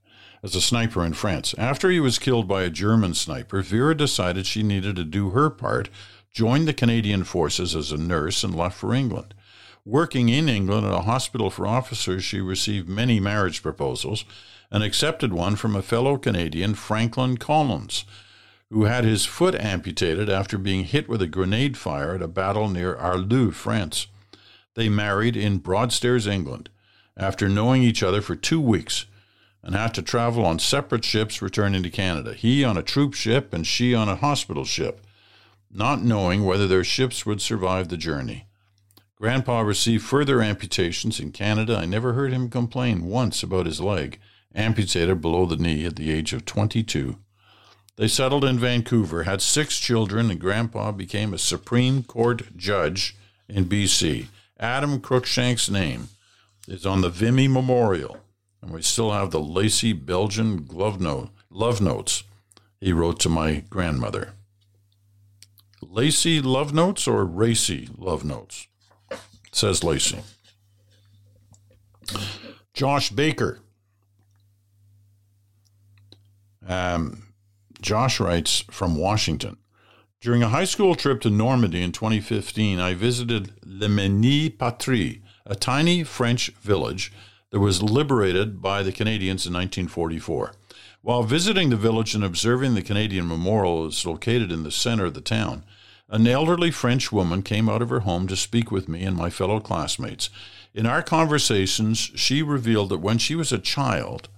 as 0.44 0.56
a 0.56 0.62
sniper 0.62 1.06
in 1.06 1.13
France. 1.13 1.56
After 1.58 1.90
he 1.90 2.02
was 2.02 2.20
killed 2.20 2.50
by 2.50 2.63
a 2.63 2.70
German 2.70 3.13
sniper, 3.13 3.62
Vera 3.62 3.96
decided 3.96 4.46
she 4.46 4.62
needed 4.62 4.98
to 4.98 5.06
do 5.06 5.30
her 5.30 5.50
part, 5.50 5.88
joined 6.34 6.68
the 6.68 6.74
Canadian 6.74 7.24
forces 7.24 7.74
as 7.78 7.94
a 7.94 7.98
nurse, 7.98 8.44
and 8.44 8.54
left 8.54 8.78
for 8.78 8.94
England. 8.94 9.34
Working 9.88 10.28
in 10.28 10.50
England 10.50 10.86
at 10.86 10.91
a 10.91 11.04
hospital 11.04 11.50
for 11.50 11.65
officers, 11.65 12.21
she 12.21 12.41
received 12.41 12.89
many 12.89 13.21
marriage 13.21 13.63
proposals 13.63 14.26
and 14.69 14.84
accepted 14.84 15.32
one 15.32 15.56
from 15.56 15.78
a 15.78 15.82
fellow 15.82 16.17
Canadian, 16.17 16.76
Franklin 16.76 17.38
Collins, 17.38 18.04
who 18.69 18.84
had 18.84 19.06
his 19.06 19.26
foot 19.26 19.56
amputated 19.56 20.30
after 20.30 20.58
being 20.58 20.84
hit 20.84 21.08
with 21.08 21.21
a 21.21 21.26
grenade 21.26 21.78
fire 21.78 22.15
at 22.15 22.21
a 22.21 22.28
battle 22.28 22.67
near 22.67 22.97
Arleux, 22.97 23.54
France. 23.54 24.08
They 24.73 24.89
married 24.89 25.38
in 25.38 25.60
Broadstairs, 25.60 26.28
England, 26.28 26.69
after 27.15 27.47
knowing 27.47 27.82
each 27.82 28.04
other 28.04 28.21
for 28.21 28.36
two 28.36 28.60
weeks 28.60 29.06
and 29.63 29.73
had 29.73 29.93
to 29.93 30.02
travel 30.02 30.45
on 30.45 30.60
separate 30.60 31.06
ships 31.06 31.41
returning 31.41 31.82
to 31.84 31.89
Canada, 31.89 32.34
he 32.34 32.62
on 32.62 32.76
a 32.76 32.84
troop 32.84 33.13
ship 33.13 33.54
and 33.54 33.65
she 33.65 33.95
on 33.95 34.10
a 34.10 34.17
hospital 34.17 34.65
ship, 34.65 35.00
not 35.71 36.04
knowing 36.04 36.43
whether 36.43 36.67
their 36.67 36.84
ships 36.84 37.26
would 37.26 37.39
survive 37.39 37.88
the 37.88 37.95
journey. 37.95 38.47
Grandpa 39.20 39.62
received 39.62 40.06
further 40.06 40.44
amputations 40.44 41.20
in 41.20 41.32
Canada. 41.32 41.76
I 41.78 41.86
never 41.86 42.14
heard 42.14 42.32
him 42.32 42.50
complain 42.50 43.06
once 43.06 43.42
about 43.42 43.66
his 43.66 43.82
leg, 43.82 44.20
amputated 44.54 45.22
below 45.22 45.48
the 45.48 45.58
knee 45.58 45.86
at 45.86 45.96
the 45.96 46.12
age 46.12 46.34
of 46.34 46.46
22. 46.46 47.18
They 47.96 48.08
settled 48.08 48.46
in 48.46 48.60
Vancouver, 48.60 49.24
had 49.24 49.42
six 49.42 49.80
children, 49.80 50.30
and 50.30 50.40
Grandpa 50.40 50.92
became 50.92 51.34
a 51.34 51.40
Supreme 51.40 52.04
Court 52.04 52.56
judge 52.56 53.16
in 53.50 53.66
BC. 53.66 54.28
Adam 54.60 55.00
Cruikshank's 55.00 55.68
name 55.68 56.10
is 56.68 56.86
on 56.86 57.02
the 57.02 57.10
Vimy 57.10 57.48
Memorial, 57.48 58.18
and 58.62 58.70
we 58.72 58.84
still 58.84 59.14
have 59.14 59.32
the 59.32 59.40
lacy 59.40 59.94
Belgian 59.94 60.64
glove 60.64 61.02
note, 61.02 61.30
love 61.50 61.82
notes 61.82 62.24
he 62.80 62.94
wrote 62.94 63.20
to 63.22 63.30
my 63.30 63.64
grandmother. 63.68 64.34
Lacy 65.82 66.40
love 66.40 66.72
notes 66.72 67.08
or 67.08 67.26
racy 67.26 67.90
love 67.98 68.24
notes? 68.24 68.68
Says 69.58 69.84
Lacy. 69.84 70.20
Josh 72.76 73.10
Baker. 73.10 73.60
Um, 76.67 77.34
Josh 77.82 78.20
writes 78.20 78.65
from 78.70 78.96
Washington. 78.98 79.58
During 80.22 80.43
a 80.43 80.50
high 80.50 80.65
school 80.65 80.93
trip 80.93 81.22
to 81.22 81.32
Normandy 81.32 81.82
in 81.82 81.91
2015, 81.91 82.80
I 82.80 82.93
visited 82.93 83.54
Le 83.65 83.88
Mesnil 83.88 84.56
Patry, 84.58 85.24
a 85.43 85.56
tiny 85.56 86.04
French 86.04 86.50
village 86.62 87.12
that 87.50 87.60
was 87.60 87.82
liberated 87.82 88.62
by 88.62 88.84
the 88.84 88.91
Canadians 88.91 89.48
in 89.48 89.54
1944. 89.54 90.52
While 91.02 91.24
visiting 91.24 91.72
the 91.72 91.78
village 91.78 92.13
and 92.13 92.24
observing 92.24 92.76
the 92.76 92.84
Canadian 92.84 93.28
memorial 93.28 93.88
is 93.88 94.06
located 94.06 94.52
in 94.52 94.62
the 94.62 94.72
center 94.72 95.06
of 95.06 95.15
the 95.15 95.20
town, 95.22 95.63
an 96.10 96.28
elderly 96.28 96.72
French 96.72 97.12
woman 97.12 97.43
came 97.43 97.67
out 97.70 97.82
of 97.82 97.89
her 97.89 98.02
home 98.02 98.28
to 98.28 98.36
speak 98.36 98.72
with 98.72 98.88
me 98.88 99.04
and 99.04 99.15
my 99.15 99.30
fellow 99.30 99.60
classmates. 99.60 100.30
In 100.74 100.86
our 100.86 101.02
conversations, 101.02 102.12
she 102.15 102.41
revealed 102.41 102.89
that 102.89 103.00
when 103.00 103.17
she 103.17 103.36
was 103.36 103.52
a 103.52 103.60
child 103.60 104.30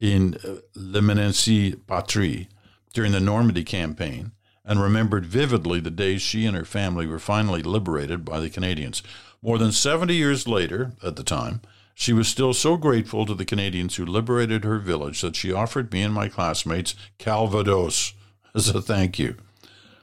in 0.00 0.34
uh, 0.44 0.56
Le 0.74 1.00
Mesnil 1.00 1.76
Patry 1.86 2.48
during 2.92 3.12
the 3.12 3.20
Normandy 3.20 3.64
campaign, 3.64 4.32
and 4.64 4.80
remembered 4.80 5.26
vividly 5.26 5.80
the 5.80 5.90
days 5.90 6.22
she 6.22 6.46
and 6.46 6.56
her 6.56 6.64
family 6.64 7.06
were 7.06 7.18
finally 7.18 7.62
liberated 7.62 8.24
by 8.24 8.40
the 8.40 8.48
Canadians. 8.48 9.02
More 9.42 9.58
than 9.58 9.72
70 9.72 10.14
years 10.14 10.48
later, 10.48 10.92
at 11.02 11.16
the 11.16 11.22
time, 11.22 11.60
she 11.94 12.12
was 12.12 12.28
still 12.28 12.54
so 12.54 12.76
grateful 12.76 13.26
to 13.26 13.34
the 13.34 13.44
Canadians 13.44 13.96
who 13.96 14.06
liberated 14.06 14.64
her 14.64 14.78
village 14.78 15.20
that 15.20 15.36
she 15.36 15.52
offered 15.52 15.92
me 15.92 16.02
and 16.02 16.14
my 16.14 16.28
classmates 16.28 16.94
Calvados 17.18 18.14
as 18.54 18.68
a 18.68 18.80
thank 18.80 19.18
you. 19.18 19.36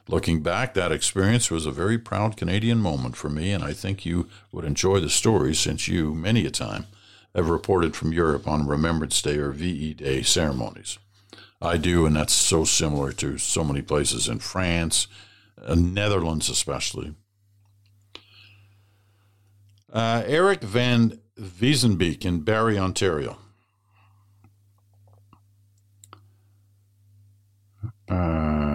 Looking 0.07 0.41
back, 0.41 0.73
that 0.73 0.91
experience 0.91 1.49
was 1.49 1.65
a 1.65 1.71
very 1.71 1.97
proud 1.97 2.35
Canadian 2.35 2.79
moment 2.79 3.15
for 3.15 3.29
me, 3.29 3.51
and 3.51 3.63
I 3.63 3.73
think 3.73 4.05
you 4.05 4.27
would 4.51 4.65
enjoy 4.65 4.99
the 4.99 5.09
story 5.09 5.53
since 5.55 5.87
you, 5.87 6.13
many 6.13 6.45
a 6.45 6.51
time, 6.51 6.87
have 7.35 7.49
reported 7.49 7.95
from 7.95 8.11
Europe 8.11 8.47
on 8.47 8.67
Remembrance 8.67 9.21
Day 9.21 9.37
or 9.37 9.51
VE 9.51 9.93
Day 9.93 10.21
ceremonies. 10.21 10.97
I 11.61 11.77
do, 11.77 12.05
and 12.05 12.15
that's 12.15 12.33
so 12.33 12.65
similar 12.65 13.11
to 13.13 13.37
so 13.37 13.63
many 13.63 13.81
places 13.81 14.27
in 14.27 14.39
France, 14.39 15.07
uh, 15.63 15.75
Netherlands 15.75 16.49
especially. 16.49 17.13
Uh, 19.93 20.23
Eric 20.25 20.61
Van 20.61 21.19
Wiesenbeek 21.39 22.25
in 22.25 22.41
Barrie, 22.41 22.79
Ontario. 22.79 23.37
Uh, 28.09 28.70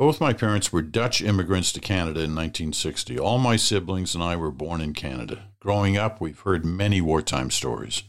both 0.00 0.18
my 0.18 0.32
parents 0.32 0.72
were 0.72 0.80
Dutch 0.80 1.20
immigrants 1.20 1.72
to 1.72 1.78
Canada 1.78 2.20
in 2.20 2.34
1960. 2.34 3.18
All 3.18 3.36
my 3.36 3.56
siblings 3.56 4.14
and 4.14 4.24
I 4.24 4.34
were 4.34 4.50
born 4.50 4.80
in 4.80 4.94
Canada. 4.94 5.50
Growing 5.60 5.98
up, 5.98 6.22
we've 6.22 6.40
heard 6.40 6.64
many 6.64 7.02
wartime 7.02 7.50
stories. 7.50 8.04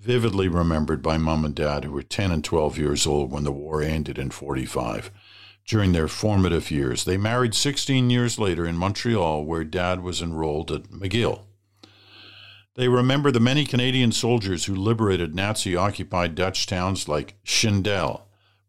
Vividly 0.00 0.48
remembered 0.48 1.00
by 1.00 1.18
mom 1.18 1.44
and 1.44 1.54
dad, 1.54 1.84
who 1.84 1.92
were 1.92 2.02
10 2.02 2.32
and 2.32 2.42
12 2.42 2.78
years 2.78 3.06
old 3.06 3.30
when 3.30 3.44
the 3.44 3.52
war 3.52 3.80
ended 3.80 4.18
in 4.18 4.32
45. 4.32 5.12
During 5.68 5.92
their 5.92 6.08
formative 6.08 6.72
years, 6.72 7.04
they 7.04 7.16
married 7.16 7.54
16 7.54 8.10
years 8.10 8.36
later 8.40 8.66
in 8.66 8.76
Montreal, 8.76 9.44
where 9.44 9.62
dad 9.62 10.02
was 10.02 10.20
enrolled 10.20 10.72
at 10.72 10.90
McGill. 10.90 11.42
They 12.74 12.88
remember 12.88 13.30
the 13.30 13.38
many 13.38 13.66
Canadian 13.66 14.10
soldiers 14.10 14.64
who 14.64 14.74
liberated 14.74 15.32
Nazi 15.32 15.76
occupied 15.76 16.34
Dutch 16.34 16.66
towns 16.66 17.06
like 17.06 17.36
Schijndel, 17.44 18.22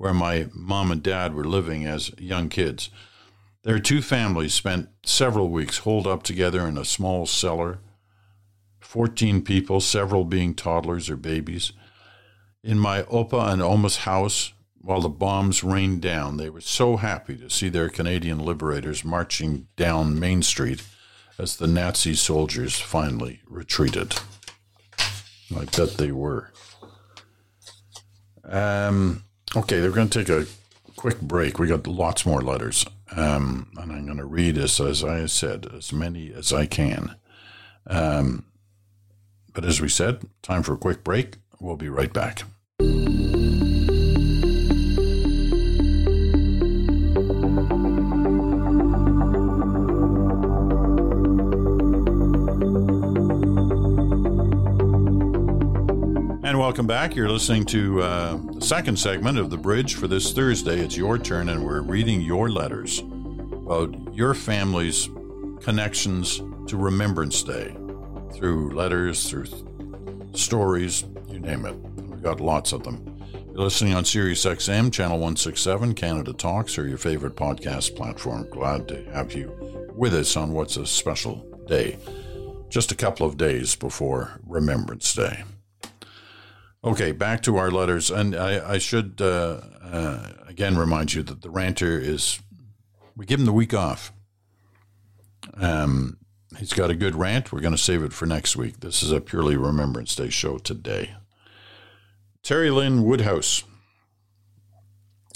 where 0.04 0.13
my 0.13 0.48
mom 0.54 0.92
and 0.92 1.02
dad 1.02 1.34
were 1.34 1.46
living 1.46 1.86
as 1.86 2.12
young 2.20 2.50
kids. 2.50 2.89
Their 3.63 3.80
two 3.80 4.02
families 4.02 4.54
spent 4.54 4.89
several 5.06 5.48
weeks 5.48 5.78
holed 5.78 6.06
up 6.06 6.24
together 6.24 6.68
in 6.68 6.78
a 6.78 6.84
small 6.84 7.26
cellar, 7.26 7.80
14 8.82 9.44
people, 9.44 9.80
several 9.80 10.26
being 10.26 10.56
toddlers 10.56 11.10
or 11.10 11.16
babies. 11.16 11.72
In 12.66 12.78
my 12.78 13.04
Opa 13.04 13.54
and 13.54 13.62
Oma's 13.62 14.00
house, 14.00 14.52
while 14.82 15.00
the 15.00 15.08
bombs 15.08 15.63
rained 15.63 16.02
down, 16.02 16.36
they 16.36 16.50
were 16.50 16.60
so 16.60 16.98
happy 16.98 17.38
to 17.38 17.50
see 17.50 17.70
their 17.70 17.88
Canadian 17.88 18.39
liberators 18.39 19.06
marching 19.06 19.70
down 19.78 20.20
Main 20.20 20.42
Street 20.42 20.84
as 21.39 21.56
the 21.56 21.68
Nazi 21.68 22.13
soldiers 22.13 22.78
finally 22.78 23.39
retreated. 23.48 24.16
I 25.56 25.63
bet 25.63 25.92
they 25.92 26.12
were. 26.12 26.52
Um, 28.44 29.24
okay, 29.56 29.80
they're 29.80 29.92
going 29.92 30.10
to 30.10 30.24
take 30.24 30.30
a 30.30 30.46
quick 30.96 31.20
break. 31.22 31.60
We 31.60 31.68
got 31.68 31.88
lots 31.88 32.26
more 32.26 32.42
letters, 32.42 32.86
um, 33.16 33.72
and 33.78 33.92
I'm 33.92 34.06
going 34.06 34.18
to 34.18 34.26
read 34.26 34.58
as 34.58 34.80
as 34.80 35.04
I 35.04 35.26
said 35.26 35.68
as 35.76 35.92
many 35.94 36.34
as 36.34 36.54
I 36.54 36.66
can. 36.66 37.16
Um, 37.88 38.46
but 39.54 39.66
as 39.66 39.82
we 39.82 39.89
said, 39.89 40.24
time 40.42 40.63
for 40.63 40.74
a 40.74 40.78
quick 40.78 41.04
break. 41.04 41.36
We'll 41.60 41.76
be 41.76 41.89
right 41.89 42.12
back. 42.12 42.44
Welcome 56.74 56.88
back. 56.88 57.16
You're 57.16 57.30
listening 57.30 57.66
to 57.66 58.02
uh, 58.02 58.40
the 58.54 58.60
second 58.60 58.98
segment 58.98 59.38
of 59.38 59.52
The 59.52 59.58
Bridge 59.58 59.94
for 59.94 60.08
this 60.08 60.34
Thursday. 60.34 60.80
It's 60.80 60.98
your 60.98 61.20
turn, 61.20 61.50
and 61.50 61.64
we're 61.64 61.82
reading 61.82 62.20
your 62.20 62.50
letters 62.50 62.98
about 62.98 63.96
your 64.12 64.34
family's 64.34 65.08
connections 65.62 66.38
to 66.66 66.76
Remembrance 66.76 67.44
Day 67.44 67.78
through 68.34 68.72
letters, 68.72 69.30
through 69.30 69.46
stories, 70.34 71.06
you 71.28 71.40
name 71.40 71.68
it. 71.68 71.76
We've 71.76 72.24
got 72.24 72.42
lots 72.42 72.72
of 72.72 72.82
them. 72.82 73.20
You're 73.52 73.66
listening 73.66 73.94
on 73.94 74.04
Sirius 74.04 74.44
XM, 74.44 74.92
Channel 74.92 75.18
167, 75.18 75.94
Canada 75.94 76.34
Talks, 76.34 76.80
or 76.80 76.88
your 76.88 76.98
favorite 76.98 77.36
podcast 77.36 77.96
platform. 77.96 78.48
Glad 78.50 78.88
to 78.88 79.04
have 79.12 79.34
you 79.34 79.92
with 79.96 80.16
us 80.16 80.36
on 80.36 80.54
what's 80.54 80.78
a 80.78 80.88
special 80.88 81.36
day, 81.68 82.00
just 82.70 82.92
a 82.92 82.96
couple 82.96 83.28
of 83.28 83.38
days 83.38 83.76
before 83.76 84.40
Remembrance 84.48 85.14
Day. 85.14 85.44
Okay, 86.84 87.12
back 87.12 87.41
to 87.43 87.58
our 87.58 87.72
letters. 87.72 88.12
And 88.12 88.36
I, 88.36 88.74
I 88.74 88.78
should 88.78 89.22
uh, 89.22 89.62
uh, 89.82 90.28
again 90.48 90.78
remind 90.78 91.13
you 91.13 91.24
that 91.24 91.41
the 91.41 91.50
ranter 91.50 91.98
is, 91.98 92.39
we 93.15 93.26
give 93.26 93.39
him 93.39 93.46
the 93.46 93.54
week 93.54 93.74
off. 93.74 94.12
Um, 95.56 96.17
He's 96.60 96.74
got 96.74 96.91
a 96.91 96.96
good 96.96 97.15
rant. 97.15 97.52
We're 97.52 97.62
going 97.62 97.76
to 97.76 97.82
save 97.82 98.04
it 98.04 98.13
for 98.13 98.26
next 98.26 98.56
week. 98.56 98.80
This 98.80 99.02
is 99.02 99.12
a 99.12 99.22
purely 99.22 99.58
Remembrance 99.58 100.15
Day 100.15 100.30
show 100.30 100.58
today. 100.58 101.15
Terry 102.43 102.69
Lynn 102.69 103.04
Woodhouse 103.04 103.63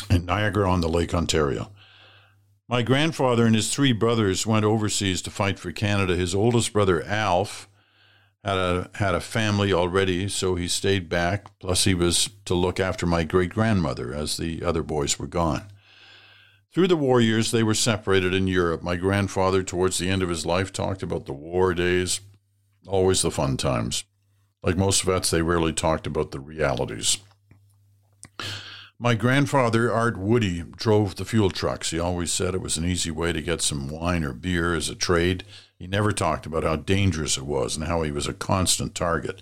in 0.10 0.26
Niagara 0.26 0.70
on 0.70 0.82
the 0.82 0.90
Lake, 0.90 1.14
Ontario. 1.14 1.72
My 2.68 2.82
grandfather 2.82 3.46
and 3.46 3.56
his 3.56 3.74
three 3.74 3.94
brothers 3.94 4.46
went 4.46 4.66
overseas 4.66 5.22
to 5.24 5.32
fight 5.32 5.58
for 5.58 5.72
Canada. 5.72 6.16
His 6.16 6.36
oldest 6.36 6.74
brother, 6.74 7.02
Alf, 7.04 7.68
had 8.48 8.58
a, 8.58 8.90
had 8.96 9.14
a 9.14 9.20
family 9.20 9.74
already, 9.74 10.30
so 10.30 10.56
he 10.56 10.70
stayed 10.70 11.10
back. 11.10 11.48
Plus, 11.60 11.84
he 11.84 11.94
was 11.94 12.30
to 12.46 12.54
look 12.54 12.80
after 12.80 13.06
my 13.06 13.26
great 13.26 13.50
grandmother 13.50 14.14
as 14.14 14.38
the 14.38 14.64
other 14.64 14.84
boys 14.84 15.20
were 15.20 15.28
gone. 15.28 15.64
Through 16.74 16.88
the 16.88 16.96
war 16.96 17.20
years, 17.20 17.52
they 17.52 17.62
were 17.62 17.74
separated 17.74 18.34
in 18.34 18.48
Europe. 18.48 18.82
My 18.82 18.96
grandfather, 18.96 19.64
towards 19.64 19.98
the 19.98 20.10
end 20.10 20.24
of 20.24 20.30
his 20.30 20.46
life, 20.46 20.72
talked 20.72 21.04
about 21.04 21.26
the 21.26 21.34
war 21.34 21.74
days, 21.74 22.22
always 22.88 23.22
the 23.22 23.32
fun 23.32 23.58
times. 23.58 24.06
Like 24.64 24.78
most 24.78 25.04
vets, 25.04 25.30
they 25.30 25.42
rarely 25.42 25.74
talked 25.74 26.08
about 26.08 26.32
the 26.32 26.40
realities. 26.40 27.18
My 28.98 29.14
grandfather, 29.14 29.92
Art 29.92 30.18
Woody, 30.18 30.62
drove 30.62 31.16
the 31.16 31.26
fuel 31.26 31.52
trucks. 31.52 31.92
He 31.92 32.00
always 32.00 32.32
said 32.32 32.56
it 32.56 32.62
was 32.62 32.78
an 32.78 32.86
easy 32.86 33.12
way 33.12 33.34
to 33.34 33.42
get 33.42 33.62
some 33.62 33.90
wine 33.90 34.24
or 34.24 34.32
beer 34.32 34.74
as 34.74 34.88
a 34.88 34.96
trade. 34.96 35.44
He 35.80 35.88
never 35.88 36.12
talked 36.12 36.46
about 36.46 36.64
how 36.64 36.76
dangerous 36.76 37.38
it 37.38 37.46
was 37.46 37.76
and 37.76 37.86
how 37.86 38.02
he 38.02 38.12
was 38.12 38.28
a 38.28 38.34
constant 38.34 38.96
target. 38.96 39.42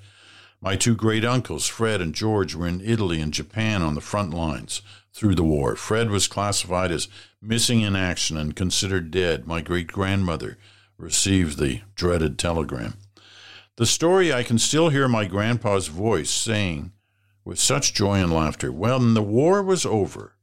My 0.62 0.76
two 0.76 0.96
great 0.96 1.24
uncles, 1.24 1.68
Fred 1.68 2.02
and 2.02 2.14
George, 2.14 2.56
were 2.56 2.68
in 2.68 2.82
Italy 2.82 3.22
and 3.22 3.34
Japan 3.34 3.82
on 3.82 3.96
the 3.96 4.02
front 4.02 4.34
lines 4.34 4.82
through 5.14 5.36
the 5.36 5.44
war. 5.44 5.76
Fred 5.76 6.10
was 6.10 6.28
classified 6.28 6.92
as 6.92 7.08
missing 7.42 7.82
in 7.82 7.96
action 7.96 8.36
and 8.36 8.56
considered 8.56 9.12
dead. 9.12 9.48
My 9.48 9.62
great 9.62 9.88
grandmother 9.88 10.58
received 10.98 11.58
the 11.58 11.82
dreaded 11.96 12.38
telegram. 12.38 12.96
The 13.78 13.86
story 13.86 14.34
I 14.34 14.44
can 14.44 14.58
still 14.58 14.90
hear 14.90 15.08
my 15.08 15.26
grandpa's 15.26 15.88
voice 15.88 16.30
saying 16.30 16.92
with 17.44 17.60
such 17.60 17.94
joy 17.94 18.16
and 18.16 18.34
laughter, 18.34 18.72
When 18.72 19.14
the 19.14 19.22
war 19.22 19.62
was 19.62 19.86
over, 19.86 20.36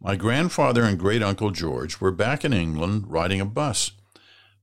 my 0.00 0.16
grandfather 0.16 0.82
and 0.82 0.98
great 0.98 1.22
uncle 1.22 1.50
George 1.50 2.00
were 2.00 2.10
back 2.10 2.44
in 2.44 2.52
England 2.52 3.04
riding 3.08 3.40
a 3.40 3.46
bus. 3.46 3.92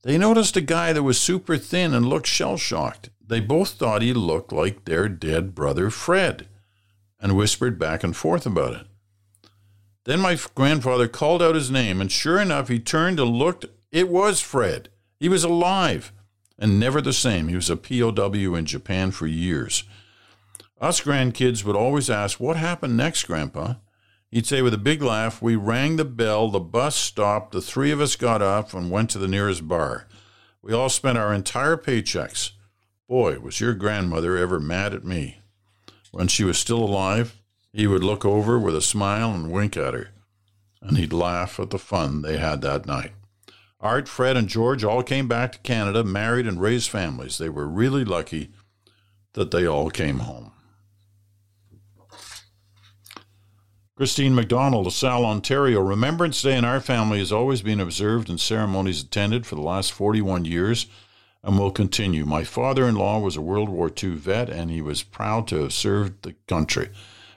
They 0.06 0.20
noticed 0.20 0.56
a 0.56 0.62
guy 0.62 0.94
that 0.94 1.02
was 1.02 1.20
super 1.20 1.58
thin 1.58 1.96
and 1.96 2.06
looked 2.06 2.28
shell 2.28 2.58
shocked. 2.58 3.10
They 3.20 3.40
both 3.40 3.72
thought 3.72 4.04
he 4.04 4.14
looked 4.14 4.54
like 4.54 4.86
their 4.86 5.10
dead 5.10 5.56
brother 5.56 5.90
Fred 5.90 6.48
and 7.20 7.36
whispered 7.36 7.80
back 7.80 8.04
and 8.04 8.16
forth 8.16 8.46
about 8.46 8.76
it. 8.76 8.88
Then 10.04 10.20
my 10.20 10.38
grandfather 10.54 11.08
called 11.08 11.42
out 11.42 11.56
his 11.56 11.72
name, 11.72 12.00
and 12.02 12.12
sure 12.12 12.40
enough, 12.40 12.68
he 12.68 12.80
turned 12.80 13.20
and 13.20 13.32
looked. 13.32 13.66
It 13.92 14.08
was 14.08 14.42
Fred. 14.42 14.90
He 15.20 15.28
was 15.28 15.44
alive 15.44 16.14
and 16.60 16.80
never 16.80 17.02
the 17.02 17.12
same. 17.12 17.48
He 17.48 17.56
was 17.56 17.72
a 17.72 17.76
POW 17.76 18.54
in 18.54 18.68
Japan 18.68 19.10
for 19.10 19.26
years. 19.26 19.86
Us 20.80 21.02
grandkids 21.02 21.66
would 21.66 21.76
always 21.76 22.12
ask, 22.12 22.40
What 22.40 22.58
happened 22.58 22.96
next, 22.96 23.24
Grandpa? 23.24 23.74
He'd 24.36 24.46
say 24.46 24.62
with 24.62 24.74
a 24.74 24.78
big 24.78 25.02
laugh, 25.02 25.42
We 25.42 25.56
rang 25.56 25.96
the 25.96 26.04
bell, 26.04 26.50
the 26.50 26.60
bus 26.60 26.98
stopped, 26.98 27.54
the 27.54 27.62
three 27.62 27.90
of 27.92 28.02
us 28.02 28.18
got 28.18 28.42
off 28.42 28.74
and 28.74 28.92
went 28.92 29.10
to 29.12 29.18
the 29.18 29.30
nearest 29.30 29.66
bar. 29.66 30.08
We 30.62 30.74
all 30.74 30.90
spent 30.90 31.18
our 31.18 31.34
entire 31.34 31.78
paychecks. 31.78 32.52
Boy, 33.08 33.40
was 33.40 33.62
your 33.62 33.74
grandmother 33.74 34.36
ever 34.36 34.60
mad 34.60 34.94
at 34.94 35.06
me. 35.06 35.38
When 36.12 36.28
she 36.28 36.44
was 36.44 36.58
still 36.58 36.84
alive, 36.84 37.42
he 37.72 37.88
would 37.88 38.04
look 38.04 38.26
over 38.26 38.60
with 38.60 38.76
a 38.76 38.82
smile 38.82 39.34
and 39.34 39.54
wink 39.54 39.78
at 39.78 39.94
her, 39.94 40.10
and 40.82 40.98
he'd 40.98 41.14
laugh 41.14 41.58
at 41.58 41.70
the 41.70 41.80
fun 41.80 42.22
they 42.22 42.36
had 42.36 42.60
that 42.60 42.86
night. 42.86 43.14
Art, 43.80 44.10
Fred, 44.10 44.36
and 44.36 44.50
George 44.50 44.84
all 44.84 45.02
came 45.02 45.30
back 45.30 45.54
to 45.54 45.60
Canada, 45.60 46.04
married, 46.04 46.46
and 46.46 46.60
raised 46.60 46.90
families. 46.90 47.38
They 47.38 47.48
were 47.48 47.70
really 47.70 48.04
lucky 48.04 48.52
that 49.32 49.52
they 49.52 49.66
all 49.66 49.90
came 49.90 50.20
home. 50.20 50.52
Christine 53.98 54.36
McDonald, 54.36 54.84
LaSalle, 54.84 55.26
Ontario. 55.26 55.80
Remembrance 55.80 56.42
Day 56.42 56.58
in 56.58 56.66
our 56.66 56.82
family 56.82 57.20
has 57.20 57.32
always 57.32 57.62
been 57.62 57.80
observed 57.80 58.30
and 58.30 58.42
ceremonies 58.42 59.02
attended 59.02 59.46
for 59.46 59.56
the 59.56 59.62
last 59.62 59.94
41 59.94 60.44
years 60.44 60.88
and 61.42 61.58
will 61.58 61.72
continue. 61.72 62.26
My 62.26 62.44
father 62.44 62.90
in 62.90 62.96
law 62.96 63.20
was 63.20 63.38
a 63.38 63.42
World 63.42 63.70
War 63.70 63.90
II 63.90 64.16
vet 64.16 64.50
and 64.50 64.70
he 64.70 64.82
was 64.82 65.02
proud 65.02 65.48
to 65.48 65.62
have 65.62 65.72
served 65.72 66.24
the 66.24 66.34
country. 66.46 66.90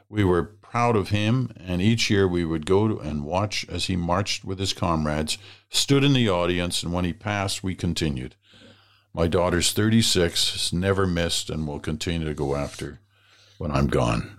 We 0.09 0.25
were 0.25 0.43
proud 0.43 0.97
of 0.97 1.11
him, 1.11 1.53
and 1.65 1.81
each 1.81 2.11
year 2.11 2.27
we 2.27 2.45
would 2.45 2.67
go 2.67 2.99
and 2.99 3.25
watch 3.25 3.65
as 3.69 3.85
he 3.85 3.95
marched 3.95 4.45
with 4.45 4.59
his 4.59 4.73
comrades, 4.73 5.39
stood 5.71 6.03
in 6.03 6.13
the 6.13 6.29
audience, 6.29 6.83
and 6.83 6.93
when 6.93 7.05
he 7.05 7.13
passed, 7.13 7.63
we 7.63 7.77
continued. 7.77 8.35
My 9.15 9.29
daughter's 9.29 9.73
36, 9.73 10.53
has 10.53 10.73
never 10.73 11.07
missed, 11.07 11.51
and 11.51 11.67
will 11.67 11.81
continue 11.81 12.27
to 12.27 12.35
go 12.35 12.57
after 12.57 13.01
when 13.59 13.71
I'm 13.71 13.87
gone. 13.87 14.38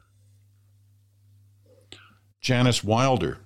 Janice 2.42 2.84
Wilder. 2.84 3.40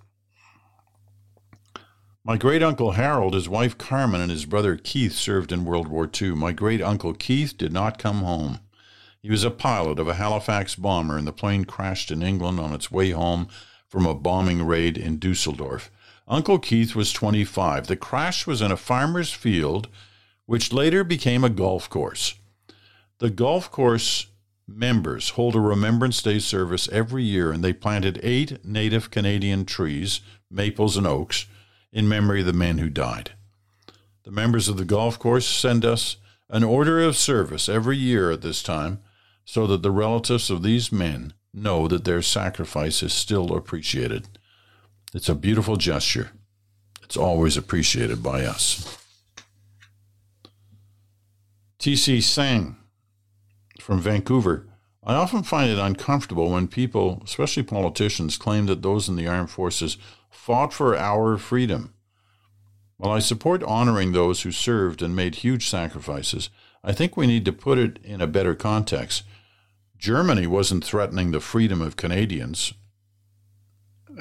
My 2.23 2.37
great 2.37 2.61
uncle 2.61 2.91
Harold, 2.91 3.33
his 3.33 3.49
wife 3.49 3.77
Carmen, 3.77 4.21
and 4.21 4.29
his 4.29 4.45
brother 4.45 4.77
Keith 4.77 5.13
served 5.13 5.51
in 5.51 5.65
World 5.65 5.87
War 5.87 6.09
II. 6.09 6.35
My 6.35 6.53
great 6.53 6.81
uncle 6.81 7.13
Keith 7.13 7.57
did 7.57 7.73
not 7.73 7.97
come 7.97 8.19
home. 8.19 8.59
He 9.19 9.31
was 9.31 9.43
a 9.43 9.51
pilot 9.51 9.97
of 9.97 10.07
a 10.07 10.13
Halifax 10.13 10.75
bomber, 10.75 11.17
and 11.17 11.25
the 11.25 11.33
plane 11.33 11.65
crashed 11.65 12.11
in 12.11 12.21
England 12.21 12.59
on 12.59 12.71
its 12.71 12.91
way 12.91 13.11
home 13.11 13.47
from 13.87 14.05
a 14.05 14.13
bombing 14.13 14.63
raid 14.63 14.97
in 14.97 15.17
Dusseldorf. 15.17 15.89
Uncle 16.27 16.59
Keith 16.59 16.93
was 16.93 17.11
25. 17.11 17.87
The 17.87 17.97
crash 17.97 18.45
was 18.45 18.61
in 18.61 18.71
a 18.71 18.77
farmer's 18.77 19.33
field, 19.33 19.87
which 20.45 20.71
later 20.71 21.03
became 21.03 21.43
a 21.43 21.49
golf 21.49 21.89
course. 21.89 22.35
The 23.17 23.31
golf 23.31 23.71
course 23.71 24.27
members 24.67 25.29
hold 25.31 25.55
a 25.55 25.59
Remembrance 25.59 26.21
Day 26.21 26.39
service 26.39 26.87
every 26.89 27.23
year, 27.23 27.51
and 27.51 27.63
they 27.63 27.73
planted 27.73 28.19
eight 28.23 28.63
native 28.65 29.11
Canadian 29.11 29.65
trees, 29.65 30.21
maples 30.49 30.97
and 30.97 31.07
oaks, 31.07 31.45
in 31.91 32.07
memory 32.07 32.39
of 32.39 32.47
the 32.47 32.53
men 32.53 32.79
who 32.79 32.89
died. 32.89 33.31
The 34.23 34.31
members 34.31 34.67
of 34.67 34.77
the 34.77 34.85
golf 34.85 35.19
course 35.19 35.47
send 35.47 35.85
us 35.85 36.17
an 36.49 36.63
order 36.63 37.01
of 37.01 37.17
service 37.17 37.67
every 37.67 37.97
year 37.97 38.31
at 38.31 38.41
this 38.41 38.63
time 38.63 38.99
so 39.45 39.67
that 39.67 39.81
the 39.81 39.91
relatives 39.91 40.49
of 40.49 40.63
these 40.63 40.91
men 40.91 41.33
know 41.53 41.87
that 41.87 42.05
their 42.05 42.21
sacrifice 42.21 43.03
is 43.03 43.13
still 43.13 43.55
appreciated. 43.55 44.27
It's 45.13 45.29
a 45.29 45.35
beautiful 45.35 45.75
gesture. 45.75 46.31
It's 47.03 47.17
always 47.17 47.57
appreciated 47.57 48.23
by 48.23 48.45
us. 48.45 48.97
T.C. 51.77 52.21
Sang 52.21 52.77
from 53.83 53.99
Vancouver. 53.99 54.65
I 55.03 55.15
often 55.15 55.43
find 55.43 55.69
it 55.69 55.77
uncomfortable 55.77 56.49
when 56.49 56.69
people, 56.69 57.21
especially 57.25 57.63
politicians, 57.63 58.37
claim 58.37 58.65
that 58.67 58.81
those 58.81 59.09
in 59.09 59.17
the 59.17 59.27
armed 59.27 59.49
forces 59.49 59.97
fought 60.29 60.71
for 60.71 60.95
our 60.97 61.37
freedom. 61.37 61.93
While 62.95 63.11
I 63.11 63.19
support 63.19 63.61
honoring 63.63 64.13
those 64.13 64.41
who 64.41 64.51
served 64.51 65.01
and 65.01 65.13
made 65.13 65.35
huge 65.35 65.67
sacrifices, 65.67 66.49
I 66.83 66.93
think 66.93 67.17
we 67.17 67.27
need 67.27 67.43
to 67.43 67.51
put 67.51 67.77
it 67.77 67.99
in 68.03 68.21
a 68.21 68.27
better 68.27 68.55
context. 68.55 69.23
Germany 69.97 70.47
wasn't 70.47 70.85
threatening 70.85 71.31
the 71.31 71.41
freedom 71.41 71.81
of 71.81 71.97
Canadians. 71.97 72.73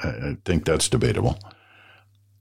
I 0.03 0.37
think 0.43 0.65
that's 0.65 0.89
debatable. 0.89 1.39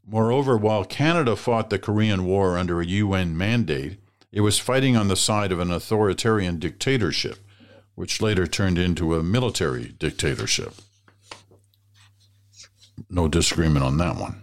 Moreover, 0.05 0.57
while 0.57 0.85
Canada 0.85 1.37
fought 1.37 1.71
the 1.71 1.79
Korean 1.79 2.25
War 2.25 2.59
under 2.59 2.81
a 2.81 2.87
UN 2.87 3.37
mandate, 3.37 3.99
it 4.33 4.41
was 4.41 4.59
fighting 4.59 4.97
on 4.97 5.09
the 5.09 5.17
side 5.17 5.53
of 5.53 5.61
an 5.61 5.71
authoritarian 5.71 6.59
dictatorship, 6.59 7.39
which 7.95 8.23
later 8.23 8.47
turned 8.47 8.79
into 8.79 9.15
a 9.15 9.23
military 9.23 9.95
dictatorship. 9.99 10.75
No 13.11 13.29
disagreement 13.29 13.85
on 13.85 13.99
that 13.99 14.17
one. 14.17 14.43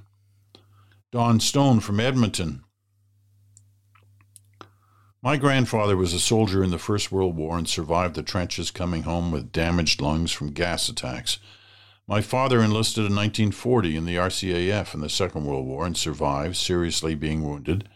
Don 1.11 1.39
Stone 1.39 1.79
from 1.79 1.99
Edmonton. 1.99 2.63
My 5.23 5.37
grandfather 5.37 5.97
was 5.97 6.13
a 6.13 6.19
soldier 6.19 6.63
in 6.63 6.69
the 6.69 6.77
First 6.77 7.11
World 7.11 7.35
War 7.35 7.57
and 7.57 7.67
survived 7.67 8.15
the 8.15 8.23
trenches 8.23 8.71
coming 8.71 9.03
home 9.03 9.31
with 9.31 9.51
damaged 9.51 10.01
lungs 10.01 10.31
from 10.31 10.51
gas 10.51 10.87
attacks. 10.87 11.39
My 12.07 12.21
father 12.21 12.61
enlisted 12.61 13.05
in 13.05 13.15
1940 13.15 13.97
in 13.97 14.05
the 14.05 14.15
RCAF 14.15 14.93
in 14.93 15.01
the 15.01 15.09
Second 15.09 15.45
World 15.45 15.65
War 15.65 15.85
and 15.85 15.97
survived, 15.97 16.55
seriously 16.55 17.15
being 17.15 17.43
wounded. 17.43 17.89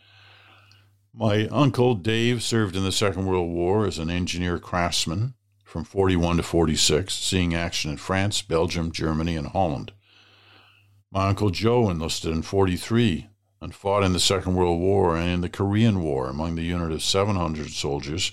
My 1.15 1.45
uncle 1.49 1.93
Dave 1.93 2.41
served 2.41 2.75
in 2.75 2.83
the 2.83 2.91
Second 2.91 3.27
World 3.27 3.51
War 3.51 3.85
as 3.85 3.99
an 3.99 4.09
engineer 4.09 4.57
craftsman 4.57 5.35
from 5.63 5.83
41 5.83 6.37
to 6.37 6.43
46, 6.43 7.13
seeing 7.13 7.53
action 7.53 7.91
in 7.91 7.97
France, 7.97 8.41
Belgium, 8.41 8.91
Germany, 8.91 9.35
and 9.35 9.45
Holland. 9.45 9.91
My 11.11 11.27
uncle 11.27 11.51
Joe 11.51 11.87
enlisted 11.91 12.31
in 12.31 12.41
43 12.41 13.27
and 13.61 13.75
fought 13.75 14.01
in 14.01 14.13
the 14.13 14.19
Second 14.19 14.55
World 14.55 14.81
War 14.81 15.15
and 15.15 15.29
in 15.29 15.41
the 15.41 15.49
Korean 15.49 16.01
War 16.01 16.29
among 16.29 16.55
the 16.55 16.63
unit 16.63 16.91
of 16.91 17.03
700 17.03 17.69
soldiers 17.69 18.31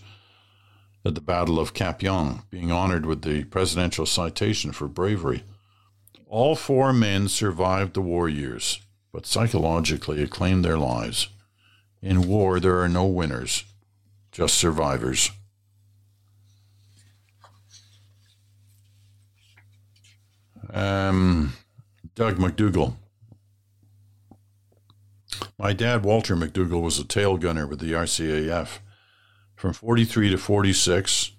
at 1.05 1.15
the 1.15 1.21
Battle 1.21 1.61
of 1.61 1.75
Kapyong, 1.75 2.45
being 2.49 2.73
honored 2.73 3.05
with 3.05 3.21
the 3.21 3.45
Presidential 3.45 4.07
Citation 4.07 4.73
for 4.73 4.89
bravery. 4.89 5.45
All 6.27 6.57
four 6.57 6.95
men 6.95 7.29
survived 7.29 7.93
the 7.93 8.01
war 8.01 8.27
years, 8.27 8.81
but 9.13 9.27
psychologically 9.27 10.23
it 10.23 10.31
claimed 10.31 10.65
their 10.65 10.79
lives. 10.79 11.29
In 12.03 12.27
war, 12.27 12.61
there 12.61 12.81
are 12.81 12.89
no 12.89 13.05
winners, 13.05 13.65
just 14.33 14.55
survivors. 14.55 15.31
Um, 20.73 21.55
Doug 22.15 22.37
McDougall. 22.37 22.95
My 25.59 25.73
dad, 25.73 26.05
Walter 26.05 26.37
McDougall, 26.37 26.83
was 26.83 26.99
a 26.99 27.05
tail 27.05 27.37
gunner 27.37 27.67
with 27.67 27.81
the 27.81 27.93
RCAF 27.93 28.79
from 29.57 29.73
43 29.75 30.31
to 30.31 30.39
46. 30.39 31.33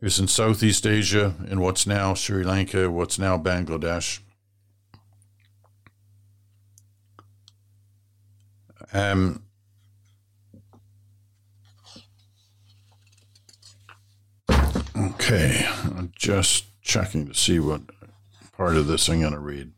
He 0.00 0.04
was 0.04 0.18
in 0.18 0.26
Southeast 0.26 0.86
Asia, 0.86 1.34
in 1.48 1.60
what's 1.60 1.86
now 1.86 2.14
Sri 2.14 2.42
Lanka, 2.42 2.90
what's 2.90 3.18
now 3.18 3.38
Bangladesh. 3.38 4.18
Um, 8.92 9.42
Okay, 14.98 15.68
I'm 15.84 16.12
just 16.16 16.66
checking 16.80 17.26
to 17.26 17.34
see 17.34 17.58
what 17.60 17.82
part 18.52 18.76
of 18.76 18.86
this 18.86 19.08
I'm 19.08 19.20
going 19.20 19.32
to 19.32 19.38
read. 19.38 19.72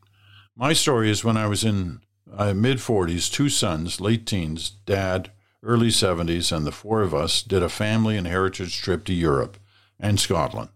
My 0.55 0.73
story 0.73 1.11
is 1.11 1.25
when 1.25 1.37
I 1.37 1.47
was 1.47 1.65
in 1.65 2.01
uh, 2.33 2.55
mid 2.55 2.79
40s, 2.79 3.33
two 3.33 3.49
sons, 3.49 4.01
late 4.01 4.27
teens, 4.27 4.71
dad, 4.87 5.31
early 5.63 5.89
70s, 5.89 6.55
and 6.55 6.65
the 6.65 6.71
four 6.71 7.03
of 7.03 7.15
us 7.15 7.43
did 7.43 7.63
a 7.65 7.69
family 7.69 8.17
and 8.17 8.29
heritage 8.29 8.81
trip 8.81 9.05
to 9.07 9.13
Europe 9.13 9.57
and 9.99 10.21
Scotland. 10.21 10.69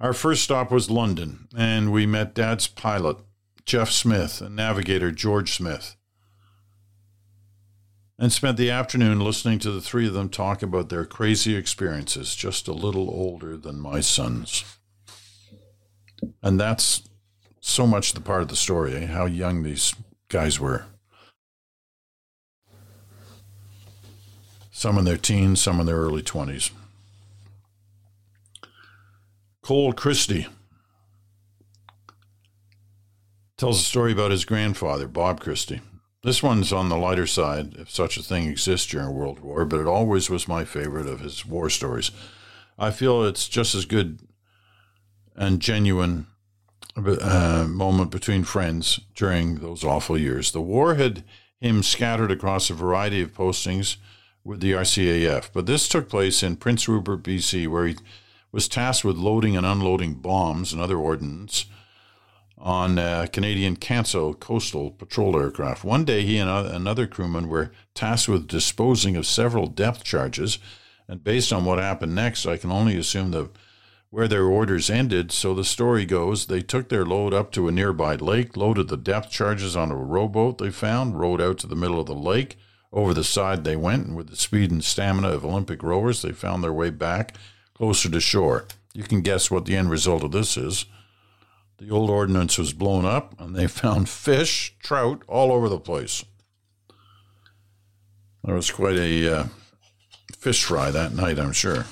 Our 0.00 0.12
first 0.12 0.42
stop 0.42 0.72
was 0.72 0.90
London, 0.90 1.46
and 1.56 1.92
we 1.92 2.06
met 2.06 2.34
Dad's 2.34 2.66
pilot, 2.66 3.18
Jeff 3.64 3.90
Smith, 3.90 4.40
and 4.40 4.56
navigator 4.56 5.12
George 5.12 5.52
Smith, 5.52 5.94
and 8.18 8.32
spent 8.32 8.56
the 8.56 8.70
afternoon 8.70 9.20
listening 9.20 9.58
to 9.60 9.70
the 9.70 9.80
three 9.80 10.06
of 10.06 10.14
them 10.14 10.28
talk 10.28 10.62
about 10.62 10.88
their 10.88 11.04
crazy 11.04 11.56
experiences, 11.56 12.34
just 12.34 12.68
a 12.68 12.72
little 12.72 13.10
older 13.10 13.56
than 13.56 13.80
my 13.80 14.00
sons. 14.00 14.64
And 16.42 16.60
that's 16.60 17.02
so 17.60 17.86
much 17.86 18.12
the 18.12 18.20
part 18.20 18.42
of 18.42 18.48
the 18.48 18.56
story, 18.56 18.94
eh? 18.94 19.06
how 19.06 19.26
young 19.26 19.62
these 19.62 19.94
guys 20.28 20.60
were. 20.60 20.86
Some 24.70 24.98
in 24.98 25.04
their 25.04 25.16
teens, 25.16 25.60
some 25.60 25.80
in 25.80 25.86
their 25.86 25.96
early 25.96 26.22
20s. 26.22 26.70
Cole 29.62 29.92
Christie 29.92 30.46
tells 33.56 33.80
a 33.80 33.84
story 33.84 34.12
about 34.12 34.30
his 34.30 34.44
grandfather, 34.44 35.08
Bob 35.08 35.40
Christie. 35.40 35.80
This 36.24 36.42
one's 36.42 36.72
on 36.72 36.88
the 36.88 36.96
lighter 36.96 37.26
side, 37.26 37.74
if 37.78 37.90
such 37.90 38.16
a 38.16 38.22
thing 38.22 38.48
exists 38.48 38.90
during 38.90 39.14
World 39.14 39.40
War, 39.40 39.66
but 39.66 39.78
it 39.78 39.86
always 39.86 40.30
was 40.30 40.48
my 40.48 40.64
favorite 40.64 41.06
of 41.06 41.20
his 41.20 41.44
war 41.44 41.68
stories. 41.68 42.10
I 42.78 42.92
feel 42.92 43.24
it's 43.24 43.46
just 43.46 43.74
as 43.74 43.84
good 43.84 44.20
and 45.36 45.60
genuine 45.60 46.26
uh, 46.96 47.66
moment 47.68 48.10
between 48.10 48.42
friends 48.42 49.00
during 49.14 49.56
those 49.56 49.84
awful 49.84 50.16
years. 50.16 50.52
The 50.52 50.62
war 50.62 50.94
had 50.94 51.24
him 51.60 51.82
scattered 51.82 52.30
across 52.30 52.70
a 52.70 52.74
variety 52.74 53.20
of 53.20 53.34
postings 53.34 53.96
with 54.42 54.60
the 54.60 54.72
RCAF, 54.72 55.50
but 55.52 55.66
this 55.66 55.90
took 55.90 56.08
place 56.08 56.42
in 56.42 56.56
Prince 56.56 56.88
Rupert, 56.88 57.22
BC, 57.22 57.68
where 57.68 57.86
he 57.86 57.96
was 58.50 58.66
tasked 58.66 59.04
with 59.04 59.16
loading 59.18 59.58
and 59.58 59.66
unloading 59.66 60.14
bombs 60.14 60.72
and 60.72 60.80
other 60.80 60.96
ordnance 60.96 61.66
on 62.58 62.98
uh, 62.98 63.26
Canadian 63.32 63.76
Canso 63.76 64.38
coastal 64.38 64.90
patrol 64.90 65.38
aircraft. 65.38 65.84
One 65.84 66.04
day, 66.04 66.22
he 66.22 66.38
and 66.38 66.48
another 66.48 67.06
crewman 67.06 67.48
were 67.48 67.72
tasked 67.94 68.28
with 68.28 68.48
disposing 68.48 69.16
of 69.16 69.26
several 69.26 69.66
depth 69.66 70.04
charges, 70.04 70.58
and 71.08 71.22
based 71.22 71.52
on 71.52 71.64
what 71.64 71.78
happened 71.78 72.14
next, 72.14 72.46
I 72.46 72.56
can 72.56 72.70
only 72.70 72.96
assume 72.96 73.32
that 73.32 73.50
where 74.14 74.28
their 74.28 74.44
orders 74.44 74.90
ended. 74.90 75.32
So 75.32 75.54
the 75.54 75.64
story 75.64 76.06
goes 76.06 76.46
they 76.46 76.60
took 76.60 76.88
their 76.88 77.04
load 77.04 77.34
up 77.34 77.50
to 77.52 77.66
a 77.66 77.72
nearby 77.72 78.14
lake, 78.14 78.56
loaded 78.56 78.86
the 78.86 78.96
depth 78.96 79.30
charges 79.30 79.74
on 79.74 79.90
a 79.90 79.96
rowboat 79.96 80.58
they 80.58 80.70
found, 80.70 81.18
rowed 81.18 81.40
out 81.40 81.58
to 81.58 81.66
the 81.66 81.74
middle 81.74 81.98
of 81.98 82.06
the 82.06 82.14
lake. 82.14 82.56
Over 82.92 83.12
the 83.12 83.24
side 83.24 83.64
they 83.64 83.74
went, 83.74 84.06
and 84.06 84.16
with 84.16 84.30
the 84.30 84.36
speed 84.36 84.70
and 84.70 84.84
stamina 84.84 85.30
of 85.30 85.44
Olympic 85.44 85.82
rowers, 85.82 86.22
they 86.22 86.30
found 86.30 86.62
their 86.62 86.72
way 86.72 86.90
back 86.90 87.36
closer 87.74 88.08
to 88.08 88.20
shore. 88.20 88.66
You 88.92 89.02
can 89.02 89.20
guess 89.20 89.50
what 89.50 89.64
the 89.64 89.74
end 89.74 89.90
result 89.90 90.22
of 90.22 90.30
this 90.30 90.56
is. 90.56 90.86
The 91.78 91.90
old 91.90 92.08
ordnance 92.08 92.56
was 92.56 92.72
blown 92.72 93.04
up, 93.04 93.38
and 93.40 93.54
they 93.54 93.66
found 93.66 94.08
fish, 94.08 94.76
trout, 94.82 95.22
all 95.26 95.52
over 95.52 95.68
the 95.68 95.80
place. 95.80 96.24
There 98.44 98.54
was 98.54 98.70
quite 98.70 98.96
a 98.96 99.36
uh, 99.36 99.46
fish 100.36 100.64
fry 100.64 100.90
that 100.90 101.14
night, 101.14 101.38
I'm 101.38 101.52
sure. 101.52 101.86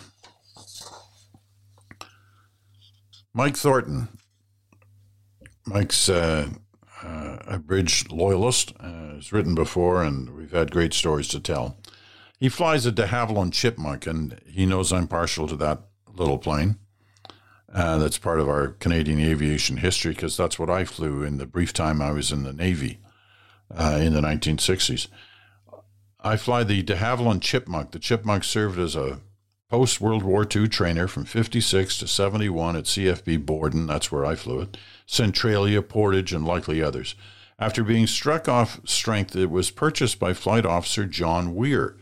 Mike 3.35 3.57
Thornton. 3.57 4.09
Mike's 5.65 6.09
uh, 6.09 6.51
uh, 7.03 7.39
a 7.47 7.59
bridge 7.59 8.11
loyalist, 8.11 8.75
uh, 8.81 9.15
written 9.31 9.55
before, 9.55 10.03
and 10.03 10.31
we've 10.37 10.53
had 10.53 10.71
great 10.71 10.93
stories 10.93 11.29
to 11.29 11.41
tell. 11.41 11.79
He 12.39 12.49
flies 12.49 12.85
a 12.85 12.93
de 12.93 13.07
Havilland 13.07 13.53
Chipmunk, 13.53 14.07
and 14.07 14.41
he 14.47 14.67
knows 14.67 14.93
I'm 14.93 15.07
partial 15.07 15.49
to 15.49 15.57
that 15.57 15.81
little 16.07 16.39
plane. 16.39 16.77
Uh, 17.73 17.97
that's 17.97 18.19
part 18.19 18.39
of 18.39 18.49
our 18.49 18.69
Canadian 18.69 19.19
aviation 19.19 19.79
history 19.79 20.13
because 20.13 20.37
that's 20.37 20.59
what 20.59 20.69
I 20.69 20.85
flew 20.85 21.23
in 21.23 21.39
the 21.39 21.47
brief 21.47 21.73
time 21.73 22.03
I 22.03 22.13
was 22.13 22.31
in 22.31 22.43
the 22.43 22.53
Navy 22.53 22.99
uh, 23.75 23.99
in 24.01 24.13
the 24.13 24.21
1960s. 24.21 25.09
I 26.21 26.37
fly 26.37 26.65
the 26.65 26.83
de 26.83 26.97
Havilland 26.97 27.41
Chipmunk. 27.41 27.93
The 27.93 27.99
Chipmunk 27.99 28.45
served 28.45 28.79
as 28.79 28.95
a 28.95 29.21
post 29.71 30.03
World 30.03 30.23
War 30.23 30.47
II 30.49 30.69
trainer 30.69 31.09
from 31.09 31.25
56 31.25 31.99
to 31.99 32.07
71 32.07 32.77
at 32.77 32.85
CFB 32.85 33.47
Borden. 33.47 33.87
That's 33.87 34.13
where 34.13 34.27
I 34.27 34.35
flew 34.35 34.61
it. 34.61 34.77
Centralia, 35.07 35.81
Portage, 35.81 36.35
and 36.35 36.47
likely 36.47 36.83
others. 36.83 37.15
After 37.59 37.83
being 37.83 38.07
struck 38.07 38.49
off 38.49 38.81
strength, 38.85 39.35
it 39.35 39.51
was 39.51 39.71
purchased 39.71 40.19
by 40.19 40.35
Flight 40.35 40.67
Officer 40.67 41.07
John 41.07 41.55
Weir 41.55 41.97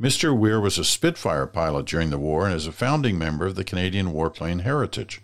Mr. 0.00 0.36
Weir 0.36 0.60
was 0.60 0.76
a 0.76 0.84
Spitfire 0.84 1.46
pilot 1.46 1.86
during 1.86 2.10
the 2.10 2.18
war 2.18 2.44
and 2.44 2.54
is 2.54 2.66
a 2.66 2.72
founding 2.72 3.18
member 3.18 3.46
of 3.46 3.54
the 3.54 3.64
Canadian 3.64 4.12
Warplane 4.12 4.60
Heritage. 4.60 5.22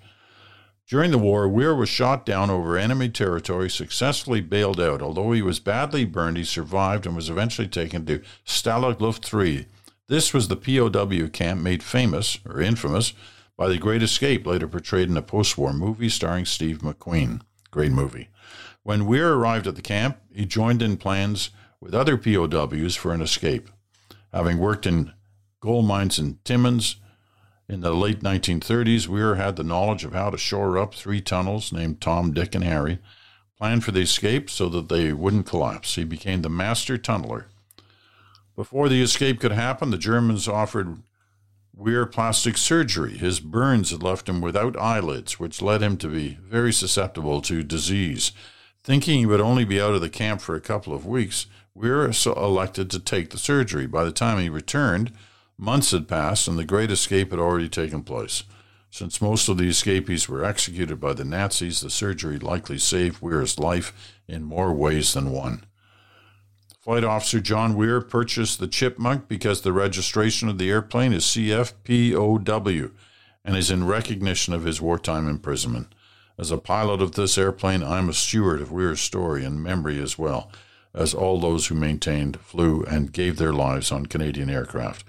During 0.89 1.11
the 1.11 1.19
war, 1.19 1.47
Weir 1.47 1.75
was 1.75 1.91
shot 1.91 2.25
down 2.25 2.49
over 2.49 2.79
enemy 2.79 3.11
territory, 3.11 3.69
successfully 3.69 4.41
bailed 4.41 4.81
out. 4.81 5.03
Although 5.03 5.33
he 5.33 5.43
was 5.43 5.59
badly 5.59 6.07
burned, 6.07 6.39
he 6.39 6.45
survived 6.45 7.05
and 7.05 7.15
was 7.15 7.29
eventually 7.29 7.69
taken 7.69 8.07
to 8.07 8.23
Stalag 8.47 9.01
Luft 9.01 9.25
3. 9.27 9.67
This 10.09 10.33
was 10.33 10.49
the 10.49 10.57
POW 10.57 11.29
camp 11.29 11.61
made 11.61 11.83
famous, 11.83 12.39
or 12.47 12.61
infamous, 12.61 13.13
by 13.59 13.69
The 13.69 13.79
Great 13.79 14.03
Escape, 14.03 14.47
later 14.47 14.69
portrayed 14.69 15.11
in 15.11 15.19
a 15.19 15.23
post 15.23 15.59
war 15.59 15.75
movie 15.75 16.09
starring 16.09 16.47
Steve 16.47 16.79
McQueen. 16.79 17.43
Great 17.71 17.93
movie. 17.93 18.29
When 18.85 19.05
Weir 19.05 19.35
arrived 19.35 19.67
at 19.67 19.77
the 19.77 19.83
camp, 19.83 20.19
he 20.33 20.47
joined 20.47 20.81
in 20.81 20.97
plans 20.97 21.51
with 21.79 21.95
other 21.95 22.17
POWs 22.17 22.97
for 22.97 23.13
an 23.13 23.21
escape. 23.21 23.69
Having 24.33 24.59
worked 24.59 24.87
in 24.87 25.13
gold 25.61 25.87
mines 25.87 26.19
in 26.19 26.39
Timmins 26.45 26.97
in 27.69 27.81
the 27.81 27.93
late 27.93 28.21
1930s, 28.21 29.07
Weir 29.07 29.35
had 29.35 29.57
the 29.57 29.65
knowledge 29.65 30.05
of 30.05 30.13
how 30.13 30.31
to 30.31 30.39
shore 30.39 30.79
up 30.79 30.95
three 30.95 31.21
tunnels 31.21 31.73
named 31.73 32.01
Tom, 32.01 32.33
Dick, 32.33 32.55
and 32.55 32.65
Harry, 32.65 32.99
planned 33.59 33.85
for 33.85 33.93
the 33.93 34.01
escape 34.01 34.51
so 34.51 34.69
that 34.69 34.89
they 34.89 35.13
wouldn't 35.13 35.47
collapse. 35.47 35.95
He 35.95 36.05
became 36.05 36.43
the 36.43 36.49
master 36.49 36.99
tunneler. 36.99 37.47
Before 38.57 38.89
the 38.89 39.03
escape 39.03 39.41
could 39.41 39.53
happen, 39.53 39.91
the 39.91 39.99
Germans 39.99 40.49
offered 40.49 41.03
Weir 41.75 42.05
plastic 42.05 42.59
surgery. 42.59 43.17
His 43.17 43.41
burns 43.41 43.91
had 43.91 44.03
left 44.03 44.29
him 44.29 44.43
without 44.43 44.79
eyelids, 44.79 45.41
which 45.41 45.63
led 45.63 45.83
him 45.83 45.97
to 45.99 46.09
be 46.09 46.39
very 46.43 46.73
susceptible 46.73 47.41
to 47.43 47.63
disease. 47.63 48.33
Thinking 48.85 49.21
he 49.21 49.27
would 49.27 49.41
only 49.41 49.65
be 49.65 49.81
out 49.81 49.95
of 49.95 50.03
the 50.03 50.11
camp 50.11 50.43
for 50.43 50.55
a 50.55 50.61
couple 50.61 50.93
of 50.93 51.07
weeks, 51.07 51.47
Weir 51.75 52.11
elected 52.27 52.91
to 52.91 53.01
take 53.01 53.31
the 53.31 53.39
surgery. 53.39 53.87
By 53.87 54.05
the 54.05 54.13
time 54.13 54.39
he 54.39 54.51
returned, 54.51 55.13
months 55.57 55.93
had 55.93 56.07
passed 56.07 56.47
and 56.47 56.59
the 56.59 56.65
great 56.65 56.91
escape 56.91 57.31
had 57.31 57.41
already 57.41 57.69
taken 57.69 58.03
place. 58.03 58.43
Since 58.91 59.23
most 59.23 59.49
of 59.49 59.57
the 59.57 59.69
escapees 59.69 60.29
were 60.29 60.45
executed 60.45 61.01
by 61.01 61.15
the 61.15 61.25
Nazis, 61.25 61.81
the 61.81 61.89
surgery 61.89 62.39
likely 62.39 62.77
saved 62.77 63.23
Weir's 63.23 63.59
life 63.59 64.21
in 64.29 64.45
more 64.45 64.75
ways 64.75 65.15
than 65.15 65.31
one. 65.31 65.65
Flight 66.79 67.05
Officer 67.05 67.41
John 67.41 67.75
Weir 67.75 68.03
purchased 68.03 68.59
the 68.59 68.69
Chipmunk 68.69 69.27
because 69.27 69.63
the 69.63 69.73
registration 69.73 70.51
of 70.51 70.59
the 70.59 70.69
airplane 70.69 71.15
is 71.15 71.25
CFPOW 71.25 72.91
and 73.45 73.57
is 73.57 73.71
in 73.71 73.87
recognition 73.87 74.53
of 74.53 74.65
his 74.65 74.81
wartime 74.81 75.27
imprisonment. 75.27 75.95
As 76.39 76.51
a 76.51 76.59
pilot 76.59 77.01
of 77.01 77.13
this 77.13 77.39
airplane, 77.39 77.83
I'm 77.83 78.11
a 78.11 78.15
steward 78.15 78.61
of 78.61 78.73
Weir's 78.73 79.01
story 79.01 79.43
and 79.45 79.63
memory 79.63 79.99
as 80.03 80.19
well 80.19 80.51
as 80.95 81.15
all 81.15 81.41
those 81.41 81.67
who 81.67 81.75
maintained, 81.75 82.39
flew, 82.41 82.83
and 82.85 83.13
gave 83.13 83.37
their 83.37 83.53
lives 83.53 83.91
on 83.91 84.07
Canadian 84.07 84.51
aircraft. 84.51 85.05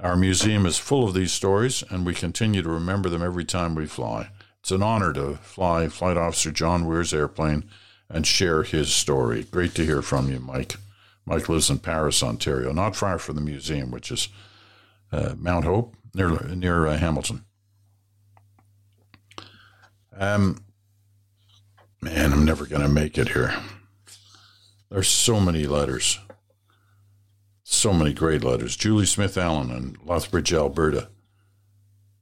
Our 0.00 0.16
museum 0.16 0.66
is 0.66 0.78
full 0.78 1.08
of 1.08 1.14
these 1.14 1.32
stories, 1.32 1.82
and 1.90 2.06
we 2.06 2.14
continue 2.14 2.62
to 2.62 2.68
remember 2.68 3.08
them 3.08 3.22
every 3.22 3.44
time 3.44 3.74
we 3.74 3.86
fly. 3.86 4.30
It's 4.60 4.70
an 4.70 4.82
honor 4.82 5.12
to 5.14 5.36
fly 5.36 5.88
Flight 5.88 6.16
Officer 6.16 6.50
John 6.50 6.86
Weir's 6.86 7.14
airplane 7.14 7.64
and 8.08 8.26
share 8.26 8.62
his 8.62 8.92
story. 8.94 9.44
Great 9.44 9.74
to 9.74 9.84
hear 9.84 10.02
from 10.02 10.30
you, 10.30 10.40
Mike. 10.40 10.76
Mike 11.24 11.48
lives 11.48 11.68
in 11.68 11.78
Paris, 11.78 12.22
Ontario, 12.22 12.72
not 12.72 12.96
far 12.96 13.18
from 13.18 13.36
the 13.36 13.42
museum, 13.42 13.90
which 13.90 14.10
is 14.10 14.28
uh, 15.12 15.34
Mount 15.36 15.64
Hope, 15.64 15.94
near 16.14 16.30
near 16.54 16.86
uh, 16.86 16.96
Hamilton. 16.96 17.44
Um, 20.16 20.64
man, 22.00 22.32
I'm 22.32 22.44
never 22.44 22.66
going 22.66 22.82
to 22.82 22.88
make 22.88 23.18
it 23.18 23.28
here. 23.28 23.54
There's 24.90 25.08
so 25.08 25.38
many 25.38 25.66
letters. 25.66 26.18
So 27.62 27.92
many 27.92 28.14
great 28.14 28.42
letters. 28.42 28.76
Julie 28.76 29.06
Smith 29.06 29.36
Allen 29.36 29.70
in 29.70 29.96
Lethbridge, 30.04 30.52
Alberta. 30.54 31.10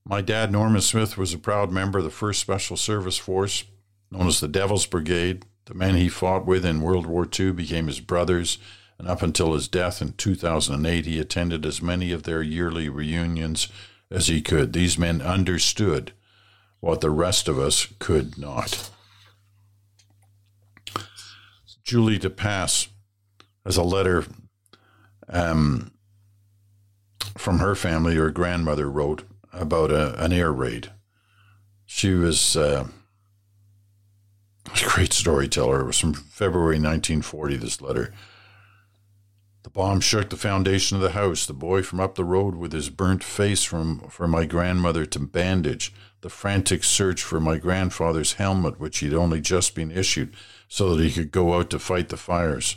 My 0.04 0.20
dad, 0.20 0.50
Norman 0.50 0.80
Smith, 0.80 1.16
was 1.16 1.32
a 1.32 1.38
proud 1.38 1.70
member 1.70 1.98
of 1.98 2.04
the 2.04 2.10
1st 2.10 2.36
Special 2.36 2.76
Service 2.76 3.18
Force, 3.18 3.64
known 4.10 4.26
as 4.26 4.40
the 4.40 4.48
Devil's 4.48 4.86
Brigade. 4.86 5.44
The 5.66 5.74
men 5.74 5.96
he 5.96 6.08
fought 6.08 6.46
with 6.46 6.64
in 6.64 6.80
World 6.80 7.06
War 7.06 7.28
II 7.38 7.52
became 7.52 7.86
his 7.86 8.00
brothers, 8.00 8.58
and 8.98 9.08
up 9.08 9.22
until 9.22 9.52
his 9.52 9.68
death 9.68 10.02
in 10.02 10.12
2008, 10.12 11.06
he 11.06 11.20
attended 11.20 11.66
as 11.66 11.82
many 11.82 12.12
of 12.12 12.22
their 12.22 12.42
yearly 12.42 12.88
reunions 12.88 13.68
as 14.10 14.28
he 14.28 14.40
could. 14.40 14.72
These 14.72 14.98
men 14.98 15.20
understood 15.20 16.12
what 16.80 17.00
the 17.00 17.10
rest 17.10 17.48
of 17.48 17.58
us 17.58 17.86
could 17.98 18.38
not. 18.38 18.90
Julie 21.86 22.18
DePass 22.18 22.88
has 23.64 23.76
a 23.76 23.82
letter 23.84 24.24
um, 25.28 25.92
from 27.38 27.60
her 27.60 27.76
family. 27.76 28.16
Her 28.16 28.32
grandmother 28.32 28.90
wrote 28.90 29.22
about 29.52 29.92
a, 29.92 30.20
an 30.20 30.32
air 30.32 30.52
raid. 30.52 30.90
She 31.84 32.10
was 32.10 32.56
uh, 32.56 32.88
a 34.66 34.84
great 34.84 35.12
storyteller. 35.12 35.82
It 35.82 35.86
was 35.86 36.00
from 36.00 36.14
February 36.14 36.80
1940, 36.80 37.56
this 37.56 37.80
letter. 37.80 38.12
The 39.62 39.70
bomb 39.70 40.00
shook 40.00 40.30
the 40.30 40.36
foundation 40.36 40.96
of 40.96 41.04
the 41.04 41.12
house. 41.12 41.46
The 41.46 41.52
boy 41.52 41.84
from 41.84 42.00
up 42.00 42.16
the 42.16 42.24
road 42.24 42.56
with 42.56 42.72
his 42.72 42.90
burnt 42.90 43.22
face 43.22 43.62
from 43.62 44.00
for 44.08 44.26
my 44.26 44.44
grandmother 44.44 45.06
to 45.06 45.20
bandage. 45.20 45.92
The 46.22 46.30
frantic 46.30 46.82
search 46.82 47.22
for 47.22 47.38
my 47.38 47.58
grandfather's 47.58 48.32
helmet, 48.34 48.80
which 48.80 48.98
he'd 48.98 49.14
only 49.14 49.40
just 49.40 49.76
been 49.76 49.92
issued, 49.92 50.34
so 50.68 50.94
that 50.94 51.02
he 51.02 51.12
could 51.12 51.30
go 51.30 51.54
out 51.54 51.70
to 51.70 51.78
fight 51.78 52.08
the 52.08 52.16
fires. 52.16 52.76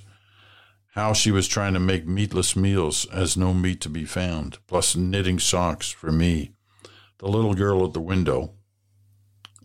How 0.93 1.13
she 1.13 1.31
was 1.31 1.47
trying 1.47 1.73
to 1.73 1.79
make 1.79 2.07
meatless 2.07 2.55
meals 2.55 3.05
as 3.11 3.37
no 3.37 3.53
meat 3.53 3.81
to 3.81 3.89
be 3.89 4.05
found, 4.05 4.57
plus 4.67 4.95
knitting 4.95 5.39
socks 5.39 5.89
for 5.89 6.11
me. 6.11 6.53
The 7.19 7.27
little 7.27 7.53
girl 7.53 7.85
at 7.85 7.93
the 7.93 8.01
window, 8.01 8.53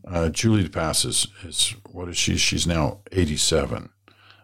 uh, 0.07 0.29
Julie 0.29 0.69
passes 0.69 1.27
is 1.43 1.75
what 1.91 2.09
is 2.09 2.17
she? 2.17 2.37
She's 2.37 2.67
now 2.67 3.01
87. 3.13 3.89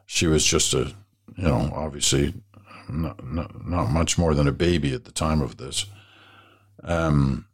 She 0.07 0.27
was 0.27 0.45
just 0.45 0.73
a, 0.75 0.95
you 1.37 1.45
know, 1.45 1.71
obviously 1.75 2.35
not, 2.89 3.25
not, 3.25 3.67
not 3.67 3.91
much 3.91 4.19
more 4.19 4.35
than 4.35 4.49
a 4.49 4.53
baby 4.53 4.95
at 4.95 5.05
the 5.05 5.13
time 5.13 5.41
of 5.41 5.57
this. 5.57 5.87
Um, 6.83 7.47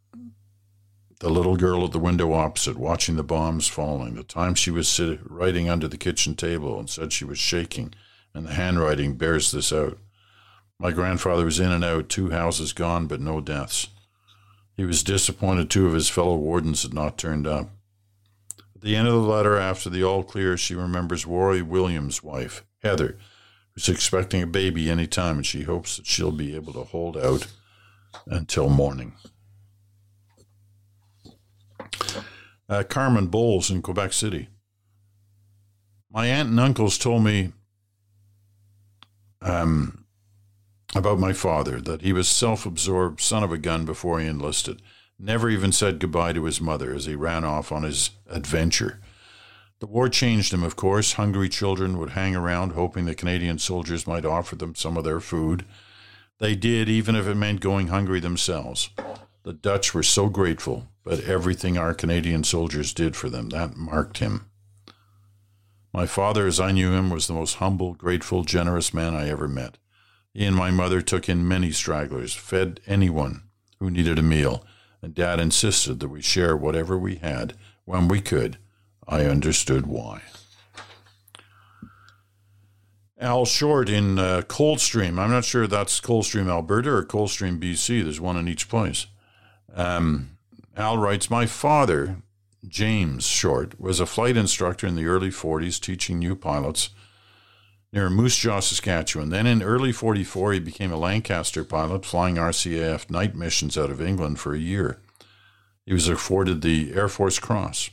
the 1.19 1.29
little 1.29 1.55
girl 1.55 1.83
at 1.83 1.91
the 1.91 1.99
window 1.99 2.33
opposite, 2.33 2.77
watching 2.77 3.15
the 3.15 3.23
bombs 3.23 3.67
falling. 3.67 4.15
The 4.15 4.23
time 4.23 4.53
she 4.53 4.69
was 4.69 4.99
writing 5.23 5.69
under 5.69 5.87
the 5.87 5.97
kitchen 5.97 6.35
table 6.35 6.79
and 6.79 6.89
said 6.89 7.11
she 7.11 7.25
was 7.25 7.39
shaking, 7.39 7.93
and 8.33 8.45
the 8.45 8.53
handwriting 8.53 9.15
bears 9.15 9.51
this 9.51 9.73
out. 9.73 9.97
My 10.79 10.91
grandfather 10.91 11.45
was 11.45 11.59
in 11.59 11.71
and 11.71 11.83
out, 11.83 12.07
two 12.09 12.29
houses 12.29 12.71
gone, 12.71 13.07
but 13.07 13.19
no 13.19 13.41
deaths. 13.41 13.87
He 14.75 14.85
was 14.85 15.01
disappointed 15.01 15.71
two 15.71 15.87
of 15.87 15.93
his 15.93 16.07
fellow 16.07 16.35
wardens 16.35 16.83
had 16.83 16.93
not 16.93 17.17
turned 17.17 17.47
up. 17.47 17.71
At 18.75 18.81
the 18.81 18.95
end 18.95 19.07
of 19.07 19.15
the 19.15 19.19
letter, 19.21 19.57
after 19.57 19.89
the 19.89 20.03
all 20.03 20.23
clear, 20.23 20.55
she 20.55 20.75
remembers 20.75 21.25
Roy 21.25 21.63
Williams' 21.63 22.21
wife, 22.21 22.63
Heather, 22.83 23.17
who's 23.73 23.89
expecting 23.89 24.43
a 24.43 24.47
baby 24.47 24.87
any 24.87 25.07
time, 25.07 25.37
and 25.37 25.45
she 25.45 25.63
hopes 25.63 25.97
that 25.97 26.05
she'll 26.05 26.31
be 26.31 26.55
able 26.55 26.73
to 26.73 26.83
hold 26.83 27.17
out 27.17 27.47
until 28.27 28.69
morning. 28.69 29.13
Uh, 32.69 32.83
Carmen 32.83 33.27
Bowles 33.27 33.69
in 33.71 33.81
Quebec 33.81 34.13
City. 34.13 34.49
My 36.11 36.27
aunt 36.27 36.49
and 36.49 36.59
uncles 36.59 36.97
told 36.97 37.23
me 37.23 37.53
um, 39.41 40.05
about 40.95 41.19
my 41.19 41.33
father 41.33 41.79
that 41.81 42.01
he 42.01 42.11
was 42.13 42.27
self-absorbed 42.27 43.21
son 43.21 43.43
of 43.43 43.51
a 43.51 43.57
gun 43.57 43.85
before 43.85 44.19
he 44.19 44.27
enlisted 44.27 44.81
never 45.19 45.49
even 45.49 45.71
said 45.71 45.99
goodbye 45.99 46.33
to 46.33 46.45
his 46.45 46.61
mother 46.61 46.93
as 46.93 47.05
he 47.05 47.15
ran 47.15 47.43
off 47.43 47.71
on 47.71 47.83
his 47.83 48.11
adventure. 48.27 48.99
The 49.79 49.87
war 49.87 50.09
changed 50.09 50.53
him, 50.53 50.63
of 50.63 50.75
course. 50.75 51.13
Hungry 51.13 51.49
children 51.49 51.97
would 51.97 52.11
hang 52.11 52.35
around, 52.35 52.71
hoping 52.71 53.05
the 53.05 53.15
Canadian 53.15 53.59
soldiers 53.59 54.07
might 54.07 54.25
offer 54.25 54.55
them 54.55 54.75
some 54.75 54.97
of 54.97 55.03
their 55.03 55.19
food. 55.19 55.65
They 56.39 56.55
did, 56.55 56.89
even 56.89 57.15
if 57.15 57.27
it 57.27 57.35
meant 57.35 57.61
going 57.61 57.87
hungry 57.87 58.19
themselves. 58.19 58.89
The 59.43 59.53
Dutch 59.53 59.93
were 59.93 60.03
so 60.03 60.29
grateful, 60.29 60.87
but 61.07 61.21
everything 61.21 61.77
our 61.77 61.93
Canadian 61.93 62.43
soldiers 62.43 62.93
did 62.93 63.15
for 63.15 63.29
them, 63.29 63.47
that 63.47 63.77
marked 63.77 64.17
him. 64.17 64.49
My 65.93 66.05
father, 66.05 66.45
as 66.45 66.59
I 66.59 66.73
knew 66.73 66.91
him, 66.91 67.09
was 67.09 67.27
the 67.27 67.33
most 67.33 67.55
humble, 67.55 67.93
grateful, 67.93 68.43
generous 68.43 68.93
man 68.93 69.15
I 69.15 69.29
ever 69.29 69.47
met. 69.47 69.77
He 70.33 70.43
and 70.43 70.53
my 70.53 70.69
mother 70.69 71.01
took 71.01 71.29
in 71.29 71.47
many 71.47 71.71
stragglers, 71.71 72.33
fed 72.33 72.81
anyone 72.85 73.43
who 73.79 73.89
needed 73.89 74.19
a 74.19 74.21
meal, 74.21 74.65
and 75.01 75.15
Dad 75.15 75.39
insisted 75.39 76.01
that 76.01 76.09
we 76.09 76.21
share 76.21 76.57
whatever 76.57 76.97
we 76.97 77.15
had 77.15 77.53
when 77.85 78.09
we 78.09 78.19
could. 78.19 78.57
I 79.07 79.27
understood 79.27 79.87
why. 79.87 80.23
Al 83.17 83.45
Short 83.45 83.87
in 83.87 84.19
uh, 84.19 84.41
Coldstream. 84.41 85.17
I'm 85.17 85.31
not 85.31 85.45
sure 85.45 85.67
that's 85.67 86.01
Coldstream, 86.01 86.49
Alberta 86.49 86.91
or 86.91 87.03
Coldstream, 87.03 87.61
BC. 87.61 88.03
There's 88.03 88.19
one 88.19 88.35
in 88.35 88.49
each 88.49 88.67
place. 88.67 89.07
Um, 89.73 90.36
Al 90.77 90.99
writes 90.99 91.31
My 91.31 91.47
father, 91.47 92.17
James 92.67 93.25
Short, 93.25 93.79
was 93.79 93.99
a 93.99 94.05
flight 94.05 94.37
instructor 94.37 94.85
in 94.85 94.95
the 94.95 95.07
early 95.07 95.29
40s 95.29 95.81
teaching 95.81 96.19
new 96.19 96.35
pilots 96.35 96.91
near 97.91 98.11
Moose 98.11 98.37
Jaw, 98.37 98.59
Saskatchewan. 98.59 99.29
Then 99.29 99.47
in 99.47 99.63
early 99.63 99.91
44, 99.91 100.53
he 100.53 100.59
became 100.59 100.91
a 100.91 100.97
Lancaster 100.97 101.63
pilot, 101.63 102.05
flying 102.05 102.35
RCAF 102.35 103.09
night 103.09 103.33
missions 103.33 103.75
out 103.75 103.89
of 103.89 103.99
England 103.99 104.39
for 104.39 104.53
a 104.53 104.59
year. 104.59 104.99
He 105.87 105.93
was 105.93 106.07
afforded 106.07 106.61
the 106.61 106.93
Air 106.93 107.07
Force 107.07 107.39
Cross. 107.39 107.89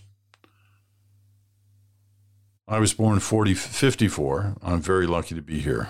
I 2.68 2.78
was 2.78 2.92
born 2.92 3.18
40, 3.18 3.54
54. 3.54 4.56
I'm 4.62 4.80
very 4.82 5.06
lucky 5.06 5.34
to 5.34 5.42
be 5.42 5.60
here. 5.60 5.88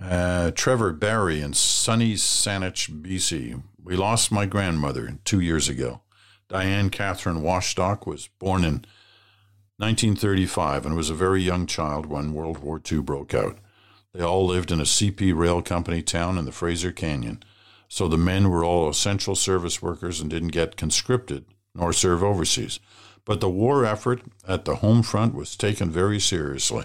Uh, 0.00 0.50
Trevor 0.50 0.92
Barry 0.92 1.40
in 1.40 1.54
sunny 1.54 2.14
Saanich, 2.14 2.90
BC. 3.02 3.62
We 3.82 3.96
lost 3.96 4.30
my 4.30 4.44
grandmother 4.44 5.18
two 5.24 5.40
years 5.40 5.68
ago. 5.68 6.02
Diane 6.48 6.90
Catherine 6.90 7.42
Washstock 7.42 8.06
was 8.06 8.28
born 8.38 8.62
in 8.62 8.84
1935 9.78 10.86
and 10.86 10.96
was 10.96 11.10
a 11.10 11.14
very 11.14 11.42
young 11.42 11.66
child 11.66 12.06
when 12.06 12.34
World 12.34 12.58
War 12.58 12.80
II 12.90 13.00
broke 13.00 13.34
out. 13.34 13.58
They 14.12 14.22
all 14.22 14.46
lived 14.46 14.70
in 14.70 14.80
a 14.80 14.84
CP 14.84 15.36
Rail 15.36 15.62
Company 15.62 16.02
town 16.02 16.38
in 16.38 16.44
the 16.44 16.52
Fraser 16.52 16.92
Canyon, 16.92 17.42
so 17.88 18.06
the 18.06 18.16
men 18.16 18.48
were 18.48 18.64
all 18.64 18.88
essential 18.88 19.34
service 19.34 19.82
workers 19.82 20.20
and 20.20 20.30
didn't 20.30 20.48
get 20.48 20.76
conscripted 20.76 21.44
nor 21.74 21.92
serve 21.92 22.22
overseas. 22.22 22.80
But 23.24 23.40
the 23.40 23.50
war 23.50 23.84
effort 23.84 24.22
at 24.46 24.64
the 24.64 24.76
home 24.76 25.02
front 25.02 25.34
was 25.34 25.56
taken 25.56 25.90
very 25.90 26.20
seriously. 26.20 26.84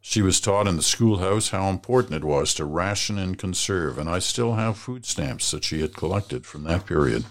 She 0.00 0.22
was 0.22 0.40
taught 0.40 0.68
in 0.68 0.76
the 0.76 0.82
schoolhouse 0.82 1.50
how 1.50 1.68
important 1.68 2.14
it 2.14 2.24
was 2.24 2.54
to 2.54 2.64
ration 2.64 3.18
and 3.18 3.36
conserve, 3.36 3.98
and 3.98 4.08
I 4.08 4.20
still 4.20 4.54
have 4.54 4.78
food 4.78 5.04
stamps 5.04 5.50
that 5.50 5.64
she 5.64 5.80
had 5.80 5.96
collected 5.96 6.46
from 6.46 6.64
that 6.64 6.86
period. 6.86 7.24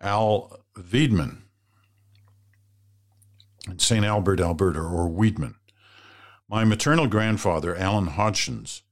Al 0.00 0.60
Wiedman 0.76 1.44
in 3.68 3.78
St. 3.78 4.04
Albert, 4.04 4.40
Alberta, 4.40 4.80
or 4.80 5.08
Weedman. 5.08 5.54
My 6.48 6.64
maternal 6.64 7.06
grandfather, 7.06 7.74
Alan 7.74 8.08
Hodgins, 8.08 8.82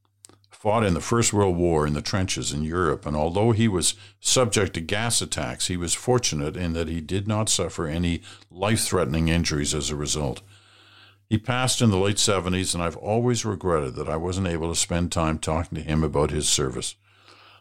fought 0.51 0.85
in 0.85 0.95
the 0.95 1.01
First 1.01 1.33
World 1.33 1.57
War 1.57 1.87
in 1.87 1.93
the 1.93 2.01
trenches 2.01 2.53
in 2.53 2.63
Europe, 2.63 3.05
and 3.05 3.17
although 3.17 3.53
he 3.53 3.69
was 3.69 3.95
subject 4.21 4.75
to 4.75 4.81
gas 4.81 5.21
attacks, 5.21 5.67
he 5.67 5.77
was 5.77 5.93
fortunate 5.93 6.57
in 6.57 6.73
that 6.73 6.89
he 6.89 7.01
did 7.01 7.29
not 7.29 7.49
suffer 7.49 7.87
any 7.87 8.23
life 8.51 8.81
threatening 8.81 9.29
injuries 9.29 9.75
as 9.75 9.91
a 9.91 9.97
result. 9.97 10.41
He 11.33 11.39
passed 11.39 11.81
in 11.81 11.89
the 11.89 11.97
late 11.97 12.17
70s, 12.17 12.75
and 12.75 12.83
I've 12.83 12.99
always 12.99 13.47
regretted 13.47 13.95
that 13.95 14.07
I 14.07 14.17
wasn't 14.17 14.49
able 14.49 14.69
to 14.69 14.79
spend 14.79 15.11
time 15.11 15.39
talking 15.39 15.79
to 15.79 15.83
him 15.83 16.05
about 16.05 16.31
his 16.31 16.47
service. 16.47 16.95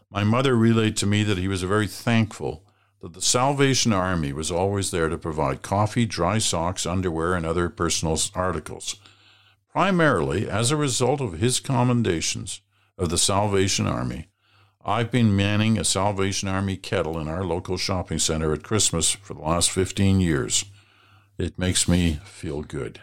My 0.10 0.26
mother 0.26 0.58
relayed 0.58 0.98
to 0.98 1.06
me 1.06 1.24
that 1.24 1.38
he 1.38 1.48
was 1.48 1.64
very 1.64 1.88
thankful 1.88 2.66
that 3.00 3.14
the 3.14 3.22
Salvation 3.22 3.94
Army 3.94 4.34
was 4.34 4.52
always 4.52 4.92
there 4.92 5.08
to 5.08 5.18
provide 5.18 5.62
coffee, 5.62 6.06
dry 6.06 6.38
socks, 6.38 6.86
underwear, 6.86 7.34
and 7.34 7.46
other 7.46 7.70
personal 7.70 8.20
articles. 8.36 8.98
Primarily 9.70 10.50
as 10.50 10.72
a 10.72 10.76
result 10.76 11.22
of 11.22 11.40
his 11.40 11.62
commendations 11.62 12.60
of 12.98 13.08
the 13.08 13.18
Salvation 13.18 13.88
Army, 13.88 14.28
I've 14.84 15.12
been 15.12 15.34
manning 15.34 15.78
a 15.78 15.86
Salvation 15.86 16.50
Army 16.50 16.76
kettle 16.76 17.18
in 17.18 17.30
our 17.30 17.46
local 17.46 17.78
shopping 17.78 18.20
center 18.20 18.52
at 18.52 18.64
Christmas 18.64 19.12
for 19.12 19.34
the 19.34 19.40
last 19.40 19.72
15 19.72 20.20
years. 20.20 20.66
It 21.38 21.58
makes 21.58 21.88
me 21.88 22.20
feel 22.26 22.64
good. 22.64 23.00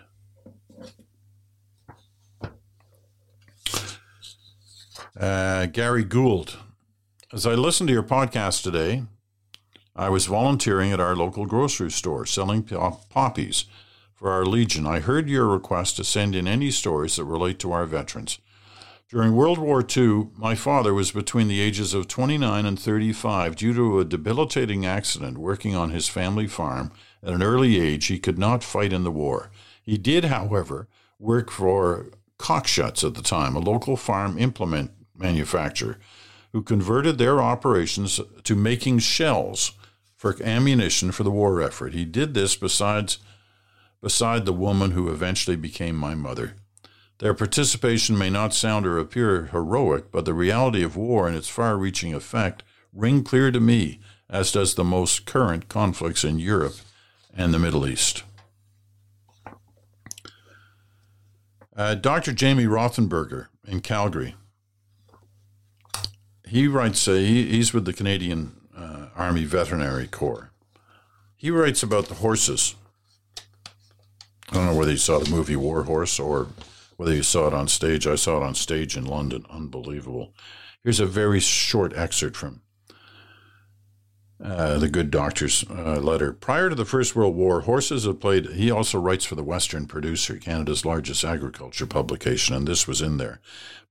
Uh, 5.17 5.67
Gary 5.67 6.05
Gould. 6.05 6.59
As 7.33 7.47
I 7.47 7.55
listened 7.55 7.89
to 7.89 7.95
your 7.95 8.03
podcast 8.03 8.63
today, 8.63 9.05
I 9.97 10.09
was 10.11 10.27
volunteering 10.27 10.93
at 10.93 11.01
our 11.01 11.17
local 11.17 11.47
grocery 11.47 11.91
store 11.91 12.27
selling 12.27 12.63
poppies 12.63 13.65
for 14.15 14.31
our 14.31 14.45
Legion. 14.45 14.87
I 14.87 15.01
heard 15.01 15.29
your 15.29 15.47
request 15.47 15.97
to 15.97 16.05
send 16.05 16.35
in 16.35 16.47
any 16.47 16.71
stories 16.71 17.17
that 17.17 17.25
relate 17.25 17.59
to 17.61 17.73
our 17.73 17.87
veterans. 17.87 18.39
During 19.09 19.35
World 19.35 19.59
War 19.59 19.83
II, 19.85 20.29
my 20.37 20.55
father 20.55 20.93
was 20.93 21.13
between 21.13 21.49
the 21.49 21.61
ages 21.61 21.95
of 21.95 22.09
29 22.09 22.67
and 22.67 22.79
35 22.79 23.57
due 23.57 23.73
to 23.73 24.01
a 24.01 24.05
debilitating 24.05 24.85
accident 24.85 25.39
working 25.39 25.75
on 25.75 25.91
his 25.91 26.09
family 26.09 26.47
farm. 26.47 26.93
At 27.23 27.33
an 27.33 27.43
early 27.43 27.81
age, 27.81 28.07
he 28.07 28.19
could 28.19 28.39
not 28.39 28.63
fight 28.63 28.93
in 28.93 29.05
the 29.05 29.11
war. 29.11 29.51
He 29.83 29.97
did, 29.97 30.27
however, 30.27 30.89
work 31.19 31.51
for 31.51 32.11
Cockshutt's 32.39 33.03
at 33.03 33.15
the 33.15 33.23
time, 33.23 33.57
a 33.57 33.61
local 33.61 33.97
farm 33.97 34.39
implement 34.39 34.93
manufacturer 35.19 35.99
who 36.53 36.63
converted 36.63 37.19
their 37.19 37.41
operations 37.41 38.21
to 38.45 38.55
making 38.55 38.99
shells 39.01 39.73
for 40.17 40.37
ammunition 40.43 41.13
for 41.13 41.23
the 41.23 41.31
war 41.31 41.63
effort. 41.63 41.95
He 41.95 42.05
did 42.05 42.35
this 42.35 42.57
besides 42.57 43.19
beside 44.01 44.45
the 44.45 44.53
woman 44.53 44.93
who 44.93 45.11
eventually 45.11 45.57
became 45.57 45.97
my 45.97 46.15
mother. 46.15 46.55
Their 47.19 47.35
participation 47.35 48.17
may 48.17 48.31
not 48.31 48.55
sound 48.55 48.87
or 48.87 48.99
appear 48.99 49.47
heroic, 49.47 50.11
but 50.13 50.25
the 50.25 50.35
reality 50.35 50.83
of 50.83 50.97
war 50.97 51.27
and 51.27 51.37
its 51.37 51.49
far 51.49 51.77
reaching 51.77 52.15
effect 52.15 52.63
ring 52.93 53.25
clear 53.25 53.51
to 53.51 53.61
me, 53.61 54.01
as 54.31 54.53
does 54.53 54.75
the 54.75 54.85
most 54.85 55.27
current 55.27 55.69
conflicts 55.69 56.25
in 56.25 56.39
Europe 56.39 56.77
and 57.37 57.53
the 57.53 57.59
Middle 57.59 57.87
East. 57.87 58.23
Uh, 61.77 61.95
Dr. 61.95 62.33
Jamie 62.33 62.65
Rothenberger 62.65 63.49
in 63.67 63.81
Calgary. 63.81 64.35
He 66.49 66.67
writes, 66.67 67.07
uh, 67.07 67.13
he, 67.13 67.47
he's 67.47 67.75
with 67.75 67.85
the 67.85 67.93
Canadian 67.93 68.57
uh, 68.77 69.09
Army 69.15 69.45
Veterinary 69.45 70.07
Corps. 70.07 70.51
He 71.37 71.51
writes 71.51 71.83
about 71.83 72.07
the 72.07 72.15
horses. 72.15 72.75
I 74.51 74.55
don't 74.55 74.67
know 74.67 74.75
whether 74.75 74.93
you 74.93 74.97
saw 74.97 75.19
the 75.19 75.31
movie 75.31 75.57
War 75.57 75.85
Horse 75.85 76.19
or 76.19 76.49
whether 76.97 77.15
you 77.15 77.23
saw 77.23 77.47
it 77.47 77.55
on 77.55 77.69
stage. 77.69 78.07
I 78.07 78.15
saw 78.15 78.39
it 78.39 78.43
on 78.43 78.55
stage 78.55 78.97
in 78.97 79.05
London. 79.05 79.45
Unbelievable. 79.51 80.33
Here's 80.83 81.01
a 81.01 81.07
very 81.07 81.39
short 81.39 81.93
excerpt 81.95 82.37
from 82.37 82.63
uh, 84.43 84.79
the 84.79 84.89
Good 84.89 85.11
Doctor's 85.11 85.65
uh, 85.69 86.01
letter. 86.01 86.33
Prior 86.33 86.71
to 86.71 86.75
the 86.75 86.85
First 86.85 87.15
World 87.15 87.37
War, 87.37 87.63
horses 87.63 88.05
had 88.05 88.21
played. 88.21 88.47
He 88.53 88.71
also 88.71 88.99
writes 88.99 89.25
for 89.25 89.35
the 89.35 89.45
Western 89.45 89.87
Producer, 89.87 90.37
Canada's 90.37 90.85
largest 90.85 91.25
agriculture 91.25 91.87
publication, 91.87 92.55
and 92.55 92.67
this 92.67 92.87
was 92.87 93.03
in 93.03 93.19
there. 93.19 93.41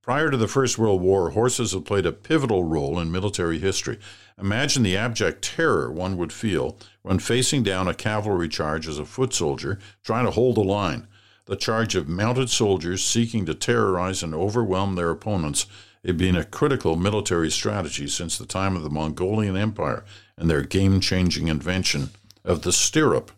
Prior 0.08 0.32
to 0.32 0.38
the 0.38 0.48
First 0.48 0.78
World 0.78 1.02
War, 1.02 1.32
horses 1.32 1.74
had 1.74 1.84
played 1.84 2.06
a 2.06 2.14
pivotal 2.14 2.64
role 2.64 2.98
in 2.98 3.12
military 3.12 3.60
history. 3.60 4.00
Imagine 4.40 4.84
the 4.84 4.96
abject 4.96 5.42
terror 5.42 5.92
one 5.92 6.16
would 6.16 6.32
feel 6.32 6.80
when 7.02 7.20
facing 7.20 7.62
down 7.62 7.90
a 7.90 7.94
cavalry 7.94 8.48
charge 8.48 8.88
as 8.88 9.00
a 9.00 9.06
foot 9.06 9.34
soldier 9.34 9.80
trying 10.06 10.24
to 10.24 10.32
hold 10.32 10.56
the 10.56 10.64
line. 10.64 11.10
The 11.48 11.58
charge 11.58 11.94
of 11.96 12.08
mounted 12.08 12.50
soldiers 12.50 13.04
seeking 13.04 13.46
to 13.48 13.54
terrorize 13.54 14.24
and 14.24 14.34
overwhelm 14.34 14.96
their 14.96 15.10
opponents 15.10 15.66
had 16.06 16.18
been 16.18 16.38
a 16.38 16.46
critical 16.46 16.96
military 16.96 17.52
strategy 17.52 18.08
since 18.08 18.38
the 18.38 18.46
time 18.46 18.78
of 18.78 18.84
the 18.84 18.90
Mongolian 18.90 19.58
Empire 19.58 20.06
and 20.38 20.50
their 20.50 20.62
game 20.62 21.02
changing 21.02 21.50
invention 21.50 22.12
of 22.46 22.62
the 22.62 22.72
stirrup. 22.72 23.30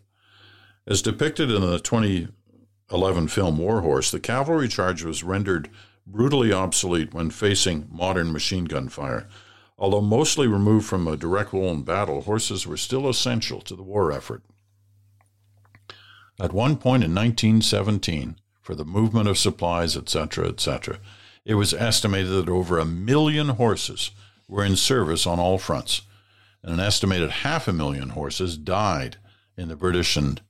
As 0.86 1.02
depicted 1.02 1.50
in 1.50 1.62
the 1.62 1.80
2011 1.80 3.26
film 3.26 3.58
War 3.58 3.80
Horse, 3.80 4.12
the 4.12 4.20
cavalry 4.20 4.68
charge 4.68 5.02
was 5.02 5.24
rendered 5.24 5.68
brutally 6.10 6.52
obsolete 6.52 7.14
when 7.14 7.30
facing 7.30 7.88
modern 7.90 8.32
machine 8.32 8.64
gun 8.64 8.88
fire. 8.88 9.28
Although 9.78 10.02
mostly 10.02 10.46
removed 10.46 10.86
from 10.86 11.08
a 11.08 11.16
direct 11.16 11.52
role 11.52 11.70
in 11.70 11.82
battle, 11.82 12.22
horses 12.22 12.66
were 12.66 12.76
still 12.76 13.08
essential 13.08 13.60
to 13.62 13.74
the 13.74 13.82
war 13.82 14.12
effort. 14.12 14.42
At 16.38 16.52
one 16.52 16.76
point 16.76 17.04
in 17.04 17.14
1917, 17.14 18.36
for 18.60 18.74
the 18.74 18.84
movement 18.84 19.28
of 19.28 19.38
supplies, 19.38 19.96
etc., 19.96 20.48
etc., 20.48 20.98
it 21.44 21.54
was 21.54 21.72
estimated 21.72 22.30
that 22.30 22.48
over 22.48 22.78
a 22.78 22.84
million 22.84 23.50
horses 23.50 24.10
were 24.48 24.64
in 24.64 24.76
service 24.76 25.26
on 25.26 25.38
all 25.38 25.58
fronts, 25.58 26.02
and 26.62 26.74
an 26.74 26.80
estimated 26.80 27.30
half 27.30 27.66
a 27.66 27.72
million 27.72 28.10
horses 28.10 28.56
died 28.56 29.16
in 29.56 29.68
the 29.68 29.76
British 29.76 30.16
and 30.16 30.42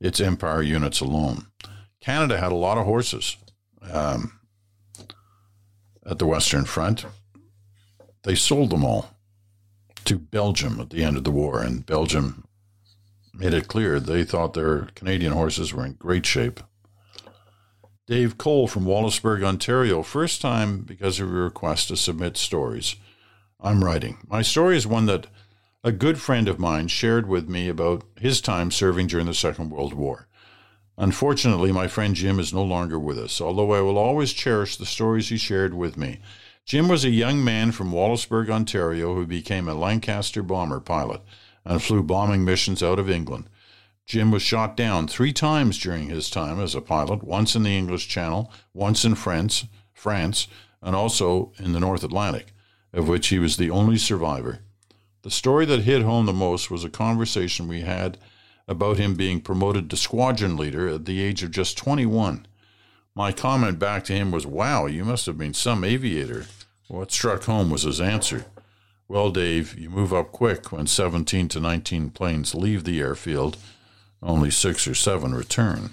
its 0.00 0.20
empire 0.20 0.62
units 0.62 1.00
alone. 1.00 1.46
Canada 2.00 2.38
had 2.38 2.52
a 2.52 2.56
lot 2.56 2.78
of 2.78 2.84
horses. 2.84 3.36
Um, 3.90 4.38
at 6.08 6.18
the 6.18 6.26
Western 6.26 6.64
Front. 6.64 7.06
They 8.22 8.34
sold 8.34 8.70
them 8.70 8.84
all 8.84 9.10
to 10.04 10.18
Belgium 10.18 10.80
at 10.80 10.90
the 10.90 11.02
end 11.02 11.16
of 11.16 11.24
the 11.24 11.30
war, 11.30 11.60
and 11.60 11.86
Belgium 11.86 12.46
made 13.32 13.54
it 13.54 13.68
clear 13.68 13.98
they 13.98 14.24
thought 14.24 14.54
their 14.54 14.88
Canadian 14.94 15.32
horses 15.32 15.72
were 15.72 15.84
in 15.84 15.94
great 15.94 16.26
shape. 16.26 16.60
Dave 18.06 18.36
Cole 18.36 18.68
from 18.68 18.84
Wallaceburg, 18.84 19.42
Ontario, 19.42 20.02
first 20.02 20.42
time 20.42 20.80
because 20.80 21.18
of 21.20 21.30
your 21.30 21.44
request 21.44 21.88
to 21.88 21.96
submit 21.96 22.36
stories. 22.36 22.96
I'm 23.60 23.82
writing. 23.82 24.18
My 24.28 24.42
story 24.42 24.76
is 24.76 24.86
one 24.86 25.06
that 25.06 25.26
a 25.82 25.90
good 25.92 26.20
friend 26.20 26.48
of 26.48 26.58
mine 26.58 26.88
shared 26.88 27.26
with 27.26 27.48
me 27.48 27.68
about 27.68 28.04
his 28.18 28.42
time 28.42 28.70
serving 28.70 29.06
during 29.06 29.26
the 29.26 29.34
Second 29.34 29.70
World 29.70 29.94
War. 29.94 30.28
Unfortunately, 30.96 31.72
my 31.72 31.88
friend 31.88 32.14
Jim 32.14 32.38
is 32.38 32.54
no 32.54 32.62
longer 32.62 32.98
with 32.98 33.18
us, 33.18 33.40
although 33.40 33.72
I 33.72 33.80
will 33.80 33.98
always 33.98 34.32
cherish 34.32 34.76
the 34.76 34.86
stories 34.86 35.28
he 35.28 35.36
shared 35.36 35.74
with 35.74 35.96
me. 35.96 36.20
Jim 36.64 36.88
was 36.88 37.04
a 37.04 37.10
young 37.10 37.44
man 37.44 37.72
from 37.72 37.92
Wallaceburg, 37.92 38.48
Ontario, 38.48 39.14
who 39.14 39.26
became 39.26 39.68
a 39.68 39.74
Lancaster 39.74 40.42
bomber 40.42 40.80
pilot 40.80 41.20
and 41.64 41.82
flew 41.82 42.02
bombing 42.02 42.44
missions 42.44 42.82
out 42.82 42.98
of 42.98 43.10
England. 43.10 43.48
Jim 44.06 44.30
was 44.30 44.42
shot 44.42 44.76
down 44.76 45.08
three 45.08 45.32
times 45.32 45.78
during 45.78 46.08
his 46.08 46.30
time 46.30 46.60
as 46.60 46.74
a 46.74 46.80
pilot, 46.80 47.24
once 47.24 47.56
in 47.56 47.64
the 47.64 47.76
English 47.76 48.06
Channel, 48.06 48.52
once 48.72 49.04
in 49.04 49.14
France, 49.14 49.64
France, 49.92 50.46
and 50.82 50.94
also 50.94 51.52
in 51.58 51.72
the 51.72 51.80
North 51.80 52.04
Atlantic, 52.04 52.52
of 52.92 53.08
which 53.08 53.28
he 53.28 53.38
was 53.38 53.56
the 53.56 53.70
only 53.70 53.96
survivor. 53.96 54.60
The 55.22 55.30
story 55.30 55.64
that 55.66 55.82
hit 55.82 56.02
home 56.02 56.26
the 56.26 56.32
most 56.34 56.70
was 56.70 56.84
a 56.84 56.90
conversation 56.90 57.66
we 57.66 57.80
had 57.80 58.18
about 58.66 58.96
him 58.96 59.14
being 59.14 59.40
promoted 59.40 59.90
to 59.90 59.96
squadron 59.96 60.56
leader 60.56 60.88
at 60.88 61.04
the 61.04 61.22
age 61.22 61.42
of 61.42 61.50
just 61.50 61.76
21. 61.76 62.46
My 63.14 63.30
comment 63.30 63.78
back 63.78 64.04
to 64.04 64.12
him 64.12 64.30
was, 64.30 64.46
Wow, 64.46 64.86
you 64.86 65.04
must 65.04 65.26
have 65.26 65.38
been 65.38 65.54
some 65.54 65.84
aviator. 65.84 66.46
What 66.88 67.12
struck 67.12 67.44
home 67.44 67.70
was 67.70 67.82
his 67.82 68.00
answer. 68.00 68.46
Well, 69.06 69.30
Dave, 69.30 69.78
you 69.78 69.90
move 69.90 70.12
up 70.12 70.32
quick 70.32 70.72
when 70.72 70.86
17 70.86 71.48
to 71.48 71.60
19 71.60 72.10
planes 72.10 72.54
leave 72.54 72.84
the 72.84 73.00
airfield, 73.00 73.56
only 74.22 74.50
six 74.50 74.88
or 74.88 74.94
seven 74.94 75.34
return. 75.34 75.90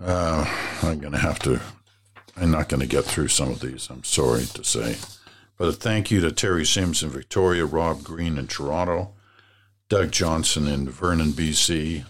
Uh, 0.00 0.44
I'm 0.82 0.98
going 0.98 1.12
to 1.12 1.18
have 1.18 1.38
to, 1.40 1.60
I'm 2.36 2.50
not 2.50 2.68
going 2.68 2.80
to 2.80 2.86
get 2.86 3.04
through 3.04 3.28
some 3.28 3.50
of 3.50 3.60
these, 3.60 3.88
I'm 3.90 4.04
sorry 4.04 4.44
to 4.46 4.64
say. 4.64 4.96
But 5.56 5.68
a 5.68 5.72
thank 5.72 6.10
you 6.10 6.20
to 6.20 6.32
Terry 6.32 6.66
Sims 6.66 7.02
in 7.02 7.10
Victoria, 7.10 7.64
Rob 7.64 8.02
Green 8.02 8.38
in 8.38 8.48
Toronto, 8.48 9.12
Doug 9.88 10.10
Johnson 10.10 10.66
in 10.66 10.88
Vernon, 10.88 11.30
BC, 11.30 12.04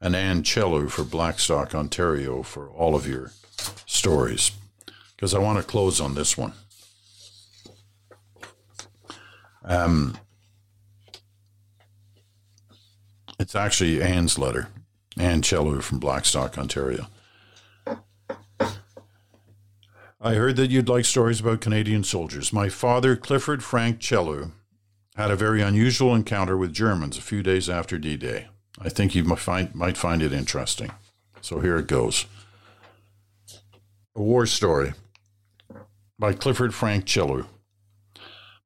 and 0.00 0.16
Ann 0.16 0.42
Chellu 0.42 0.90
for 0.90 1.04
Blackstock, 1.04 1.74
Ontario, 1.74 2.42
for 2.42 2.68
all 2.68 2.96
of 2.96 3.06
your 3.06 3.30
stories. 3.86 4.50
Because 5.14 5.34
I 5.34 5.38
want 5.38 5.58
to 5.58 5.64
close 5.64 6.00
on 6.00 6.14
this 6.14 6.36
one. 6.36 6.52
Um, 9.64 10.18
it's 13.38 13.54
actually 13.54 14.02
Ann's 14.02 14.36
letter, 14.36 14.66
Ann 15.16 15.42
Chellu 15.42 15.80
from 15.80 16.00
Blackstock, 16.00 16.58
Ontario. 16.58 17.06
I 20.24 20.34
heard 20.34 20.54
that 20.54 20.70
you'd 20.70 20.88
like 20.88 21.04
stories 21.04 21.40
about 21.40 21.60
Canadian 21.60 22.04
soldiers. 22.04 22.52
My 22.52 22.68
father, 22.68 23.16
Clifford 23.16 23.64
Frank 23.64 23.98
Chellu, 23.98 24.52
had 25.16 25.32
a 25.32 25.36
very 25.36 25.60
unusual 25.62 26.14
encounter 26.14 26.56
with 26.56 26.72
Germans 26.72 27.18
a 27.18 27.22
few 27.22 27.42
days 27.42 27.68
after 27.68 27.98
D 27.98 28.16
Day. 28.16 28.46
I 28.80 28.88
think 28.88 29.16
you 29.16 29.24
might 29.24 29.40
find, 29.40 29.74
might 29.74 29.96
find 29.96 30.22
it 30.22 30.32
interesting. 30.32 30.92
So 31.40 31.58
here 31.58 31.76
it 31.76 31.88
goes 31.88 32.26
A 34.14 34.22
War 34.22 34.46
Story 34.46 34.92
by 36.20 36.34
Clifford 36.34 36.72
Frank 36.72 37.04
Chellu. 37.04 37.46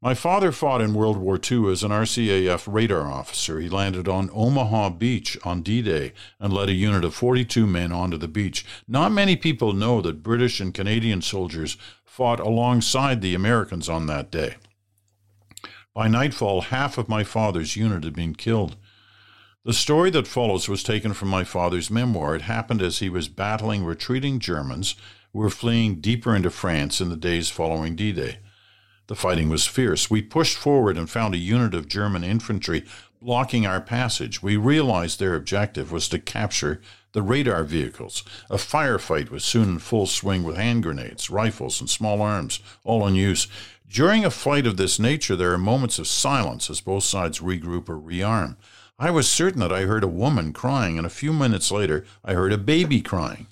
My 0.06 0.14
father 0.14 0.52
fought 0.52 0.82
in 0.82 0.94
World 0.94 1.16
War 1.16 1.34
II 1.34 1.68
as 1.72 1.82
an 1.82 1.90
RCAF 1.90 2.72
radar 2.72 3.08
officer. 3.08 3.58
He 3.58 3.68
landed 3.68 4.06
on 4.06 4.30
Omaha 4.32 4.90
Beach 4.90 5.36
on 5.42 5.62
D 5.62 5.82
Day 5.82 6.12
and 6.38 6.52
led 6.52 6.68
a 6.68 6.74
unit 6.74 7.04
of 7.04 7.12
42 7.12 7.66
men 7.66 7.90
onto 7.90 8.16
the 8.16 8.28
beach. 8.28 8.64
Not 8.86 9.10
many 9.10 9.34
people 9.34 9.72
know 9.72 10.00
that 10.00 10.22
British 10.22 10.60
and 10.60 10.72
Canadian 10.72 11.22
soldiers 11.22 11.76
fought 12.04 12.38
alongside 12.38 13.20
the 13.20 13.34
Americans 13.34 13.88
on 13.88 14.06
that 14.06 14.30
day. 14.30 14.54
By 15.92 16.06
nightfall, 16.06 16.60
half 16.60 16.98
of 16.98 17.08
my 17.08 17.24
father's 17.24 17.74
unit 17.74 18.04
had 18.04 18.14
been 18.14 18.36
killed. 18.36 18.76
The 19.64 19.72
story 19.72 20.10
that 20.10 20.28
follows 20.28 20.68
was 20.68 20.84
taken 20.84 21.14
from 21.14 21.30
my 21.30 21.42
father's 21.42 21.90
memoir. 21.90 22.36
It 22.36 22.42
happened 22.42 22.80
as 22.80 23.00
he 23.00 23.08
was 23.08 23.26
battling 23.26 23.84
retreating 23.84 24.38
Germans 24.38 24.94
who 25.32 25.40
were 25.40 25.50
fleeing 25.50 25.96
deeper 25.96 26.36
into 26.36 26.50
France 26.50 27.00
in 27.00 27.08
the 27.08 27.16
days 27.16 27.50
following 27.50 27.96
D 27.96 28.12
Day. 28.12 28.38
The 29.08 29.14
fighting 29.14 29.48
was 29.48 29.66
fierce. 29.66 30.10
We 30.10 30.20
pushed 30.20 30.56
forward 30.56 30.98
and 30.98 31.08
found 31.08 31.34
a 31.34 31.38
unit 31.38 31.74
of 31.74 31.88
German 31.88 32.24
infantry 32.24 32.84
blocking 33.22 33.64
our 33.64 33.80
passage. 33.80 34.42
We 34.42 34.56
realized 34.56 35.18
their 35.18 35.36
objective 35.36 35.92
was 35.92 36.08
to 36.08 36.18
capture 36.18 36.80
the 37.12 37.22
radar 37.22 37.62
vehicles. 37.62 38.24
A 38.50 38.56
firefight 38.56 39.30
was 39.30 39.44
soon 39.44 39.68
in 39.68 39.78
full 39.78 40.06
swing 40.06 40.42
with 40.42 40.56
hand 40.56 40.82
grenades, 40.82 41.30
rifles, 41.30 41.80
and 41.80 41.88
small 41.88 42.20
arms, 42.20 42.58
all 42.84 43.06
in 43.06 43.14
use. 43.14 43.46
During 43.88 44.24
a 44.24 44.30
fight 44.30 44.66
of 44.66 44.76
this 44.76 44.98
nature, 44.98 45.36
there 45.36 45.52
are 45.52 45.58
moments 45.58 46.00
of 46.00 46.08
silence 46.08 46.68
as 46.68 46.80
both 46.80 47.04
sides 47.04 47.38
regroup 47.38 47.88
or 47.88 47.98
rearm. 47.98 48.56
I 48.98 49.10
was 49.10 49.28
certain 49.28 49.60
that 49.60 49.72
I 49.72 49.82
heard 49.82 50.02
a 50.02 50.08
woman 50.08 50.52
crying, 50.52 50.98
and 50.98 51.06
a 51.06 51.10
few 51.10 51.32
minutes 51.32 51.70
later, 51.70 52.04
I 52.24 52.34
heard 52.34 52.52
a 52.52 52.58
baby 52.58 53.00
crying. 53.00 53.46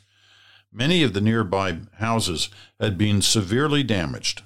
Many 0.72 1.04
of 1.04 1.12
the 1.12 1.20
nearby 1.20 1.78
houses 1.98 2.48
had 2.80 2.98
been 2.98 3.22
severely 3.22 3.84
damaged 3.84 4.42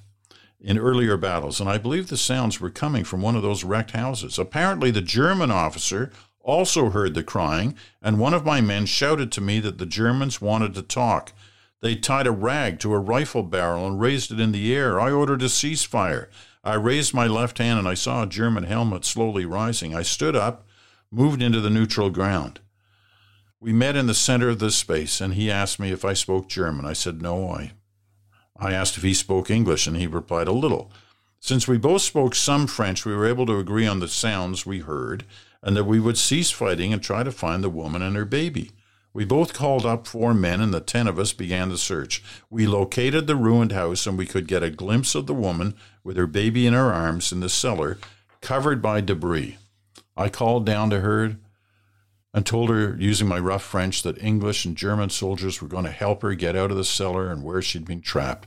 in 0.61 0.78
earlier 0.78 1.16
battles, 1.16 1.61
and 1.61 1.70
I 1.70 1.78
believe 1.78 2.09
the 2.09 2.16
sounds 2.16 2.61
were 2.61 2.70
coming 2.70 3.04
from 3.04 3.22
one 3.22 3.36
of 3.36 3.42
those 3.42 3.64
wrecked 3.64 3.92
houses. 3.92 4.38
Apparently, 4.38 4.90
the 4.90 5.00
German 5.00 5.50
officer 5.50 6.11
also 6.42 6.90
heard 6.90 7.14
the 7.14 7.22
crying, 7.22 7.74
and 8.02 8.18
one 8.18 8.34
of 8.34 8.44
my 8.44 8.61
men 8.61 8.86
shouted 8.86 9.30
to 9.32 9.40
me 9.40 9.61
that 9.61 9.78
the 9.78 9.86
Germans 9.86 10.40
wanted 10.40 10.74
to 10.74 10.82
talk. 10.82 11.32
They 11.80 11.94
tied 11.94 12.26
a 12.26 12.32
rag 12.32 12.80
to 12.80 12.92
a 12.92 12.98
rifle 12.98 13.44
barrel 13.44 13.86
and 13.86 14.00
raised 14.00 14.32
it 14.32 14.40
in 14.40 14.52
the 14.52 14.74
air. 14.74 14.98
I 14.98 15.12
ordered 15.12 15.42
a 15.42 15.46
ceasefire. 15.46 16.28
I 16.64 16.74
raised 16.74 17.14
my 17.14 17.26
left 17.26 17.59
hand 17.59 17.78
and 17.78 17.86
I 17.86 17.94
saw 17.94 18.22
a 18.22 18.26
German 18.26 18.64
helmet 18.64 19.04
slowly 19.04 19.44
rising. 19.44 19.94
I 19.94 20.02
stood 20.02 20.34
up, 20.34 20.66
moved 21.11 21.40
into 21.40 21.61
the 21.61 21.70
neutral 21.70 22.11
ground. 22.11 22.61
We 23.61 23.72
met 23.72 23.96
in 23.96 24.06
the 24.06 24.14
center 24.14 24.48
of 24.48 24.59
this 24.59 24.76
space, 24.76 25.20
and 25.20 25.34
he 25.34 25.50
asked 25.50 25.80
me 25.80 25.90
if 25.90 26.04
I 26.04 26.12
spoke 26.12 26.48
German. 26.48 26.84
I 26.84 26.92
said 26.92 27.20
no, 27.20 27.50
I 27.50 27.72
I 28.59 28.72
asked 28.72 28.96
if 28.96 29.02
he 29.02 29.14
spoke 29.14 29.50
English, 29.50 29.86
and 29.86 29.96
he 29.96 30.06
replied 30.06 30.48
a 30.48 30.52
little. 30.52 30.90
Since 31.40 31.68
we 31.68 31.78
both 31.78 32.02
spoke 32.02 32.34
some 32.34 32.66
French, 32.66 33.04
we 33.04 33.14
were 33.14 33.26
able 33.26 33.46
to 33.46 33.59
agree 33.59 33.86
on 33.86 34.00
the 34.00 34.09
sounds 34.09 34.66
we 34.66 34.80
heard 34.80 35.24
and 35.62 35.76
that 35.76 35.84
we 35.84 36.00
would 36.00 36.18
cease 36.18 36.50
fighting 36.50 36.92
and 36.92 37.02
try 37.02 37.22
to 37.22 37.32
find 37.32 37.62
the 37.62 37.70
woman 37.70 38.02
and 38.02 38.16
her 38.16 38.24
baby. 38.24 38.70
We 39.12 39.24
both 39.24 39.54
called 39.54 39.84
up 39.84 40.06
four 40.06 40.34
men, 40.34 40.61
and 40.61 40.72
the 40.72 40.80
ten 40.80 41.09
of 41.09 41.18
us 41.18 41.32
began 41.32 41.70
the 41.70 41.78
search. 41.78 42.22
We 42.50 42.66
located 42.66 43.26
the 43.26 43.36
ruined 43.36 43.72
house, 43.72 44.06
and 44.06 44.16
we 44.16 44.26
could 44.26 44.46
get 44.46 44.62
a 44.62 44.70
glimpse 44.70 45.14
of 45.14 45.26
the 45.26 45.34
woman 45.34 45.74
with 46.04 46.16
her 46.16 46.26
baby 46.26 46.66
in 46.66 46.74
her 46.74 46.92
arms 46.92 47.32
in 47.32 47.40
the 47.40 47.48
cellar, 47.48 47.98
covered 48.40 48.80
by 48.80 49.00
debris. 49.00 49.56
I 50.16 50.28
called 50.28 50.66
down 50.66 50.90
to 50.90 51.00
her 51.00 51.36
and 52.39 52.47
told 52.47 52.70
her, 52.70 52.97
using 53.01 53.26
my 53.26 53.36
rough 53.41 53.64
French, 53.64 54.05
that 54.05 54.22
English 54.22 54.64
and 54.64 54.76
German 54.76 55.11
soldiers 55.11 55.61
were 55.61 55.66
going 55.66 55.84
to 55.84 55.91
help 55.91 56.22
her 56.22 56.36
get 56.36 56.55
out 56.55 56.70
of 56.70 56.76
the 56.76 56.84
cellar 56.84 57.32
and 57.32 57.43
where 57.43 57.61
she'd 57.61 57.84
been 57.84 58.01
trapped. 58.01 58.47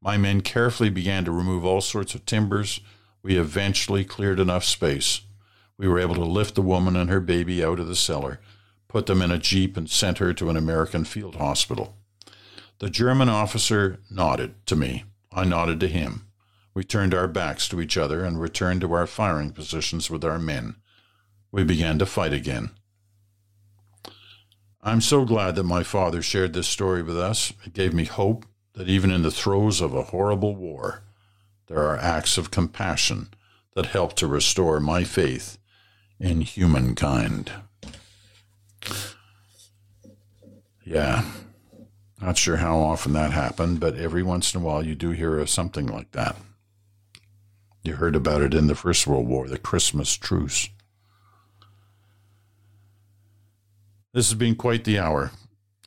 My 0.00 0.16
men 0.16 0.42
carefully 0.42 0.90
began 0.90 1.24
to 1.24 1.32
remove 1.32 1.64
all 1.64 1.80
sorts 1.80 2.14
of 2.14 2.24
timbers. 2.24 2.78
We 3.20 3.36
eventually 3.36 4.04
cleared 4.04 4.38
enough 4.38 4.62
space. 4.62 5.22
We 5.76 5.88
were 5.88 5.98
able 5.98 6.14
to 6.14 6.24
lift 6.24 6.54
the 6.54 6.62
woman 6.62 6.94
and 6.94 7.10
her 7.10 7.18
baby 7.18 7.64
out 7.64 7.80
of 7.80 7.88
the 7.88 7.96
cellar, 7.96 8.38
put 8.86 9.06
them 9.06 9.20
in 9.20 9.32
a 9.32 9.38
jeep, 9.38 9.76
and 9.76 9.90
sent 9.90 10.18
her 10.18 10.32
to 10.34 10.48
an 10.48 10.56
American 10.56 11.04
field 11.04 11.34
hospital. 11.34 11.96
The 12.78 12.90
German 12.90 13.28
officer 13.28 13.98
nodded 14.08 14.54
to 14.66 14.76
me. 14.76 15.02
I 15.32 15.42
nodded 15.42 15.80
to 15.80 15.88
him. 15.88 16.28
We 16.74 16.84
turned 16.84 17.12
our 17.12 17.26
backs 17.26 17.66
to 17.70 17.80
each 17.80 17.98
other 17.98 18.24
and 18.24 18.40
returned 18.40 18.82
to 18.82 18.92
our 18.92 19.08
firing 19.08 19.50
positions 19.50 20.08
with 20.08 20.24
our 20.24 20.38
men. 20.38 20.76
We 21.50 21.64
began 21.64 21.98
to 21.98 22.06
fight 22.06 22.32
again. 22.32 22.70
I'm 24.84 25.00
so 25.00 25.24
glad 25.24 25.54
that 25.54 25.62
my 25.62 25.84
father 25.84 26.22
shared 26.22 26.54
this 26.54 26.66
story 26.66 27.04
with 27.04 27.16
us. 27.16 27.52
It 27.64 27.72
gave 27.72 27.94
me 27.94 28.04
hope 28.04 28.46
that 28.74 28.88
even 28.88 29.12
in 29.12 29.22
the 29.22 29.30
throes 29.30 29.80
of 29.80 29.94
a 29.94 30.02
horrible 30.02 30.56
war, 30.56 31.04
there 31.68 31.78
are 31.78 31.96
acts 31.96 32.36
of 32.36 32.50
compassion 32.50 33.28
that 33.76 33.86
help 33.86 34.14
to 34.14 34.26
restore 34.26 34.80
my 34.80 35.04
faith 35.04 35.56
in 36.18 36.40
humankind. 36.40 37.52
Yeah, 40.84 41.24
not 42.20 42.36
sure 42.36 42.56
how 42.56 42.78
often 42.78 43.12
that 43.12 43.30
happened, 43.30 43.78
but 43.78 43.96
every 43.96 44.24
once 44.24 44.52
in 44.52 44.60
a 44.60 44.64
while 44.64 44.84
you 44.84 44.96
do 44.96 45.10
hear 45.10 45.38
of 45.38 45.48
something 45.48 45.86
like 45.86 46.10
that. 46.10 46.34
You 47.84 47.94
heard 47.94 48.16
about 48.16 48.42
it 48.42 48.52
in 48.52 48.66
the 48.66 48.74
First 48.74 49.06
World 49.06 49.28
War, 49.28 49.46
the 49.46 49.58
Christmas 49.58 50.16
truce. 50.16 50.68
This 54.14 54.28
has 54.28 54.34
been 54.34 54.56
quite 54.56 54.84
the 54.84 54.98
hour. 54.98 55.30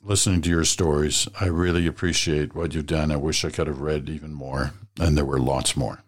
Listening 0.01 0.41
to 0.41 0.49
your 0.49 0.63
stories, 0.63 1.27
I 1.39 1.45
really 1.45 1.85
appreciate 1.85 2.55
what 2.55 2.73
you've 2.73 2.87
done. 2.87 3.11
I 3.11 3.17
wish 3.17 3.45
I 3.45 3.51
could 3.51 3.67
have 3.67 3.81
read 3.81 4.09
even 4.09 4.33
more, 4.33 4.71
and 4.99 5.15
there 5.15 5.25
were 5.25 5.39
lots 5.39 5.77
more. 5.77 6.03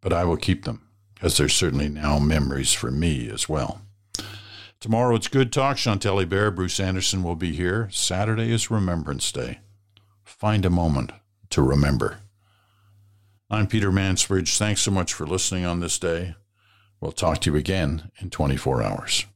But 0.00 0.12
I 0.12 0.24
will 0.24 0.36
keep 0.36 0.64
them, 0.64 0.82
as 1.22 1.36
they're 1.36 1.48
certainly 1.48 1.88
now 1.88 2.18
memories 2.18 2.72
for 2.72 2.90
me 2.90 3.30
as 3.30 3.48
well. 3.48 3.82
Tomorrow 4.80 5.14
it's 5.14 5.28
Good 5.28 5.52
Talk. 5.52 5.76
Chantal 5.76 6.16
Hébert, 6.16 6.56
Bruce 6.56 6.80
Anderson 6.80 7.22
will 7.22 7.36
be 7.36 7.52
here. 7.52 7.88
Saturday 7.92 8.50
is 8.50 8.70
Remembrance 8.70 9.30
Day. 9.30 9.60
Find 10.24 10.66
a 10.66 10.70
moment 10.70 11.12
to 11.50 11.62
remember. 11.62 12.18
I'm 13.48 13.68
Peter 13.68 13.92
Mansbridge. 13.92 14.58
Thanks 14.58 14.80
so 14.80 14.90
much 14.90 15.12
for 15.12 15.24
listening 15.24 15.64
on 15.64 15.78
this 15.78 16.00
day. 16.00 16.34
We'll 17.00 17.12
talk 17.12 17.40
to 17.42 17.52
you 17.52 17.56
again 17.56 18.10
in 18.18 18.30
24 18.30 18.82
hours. 18.82 19.26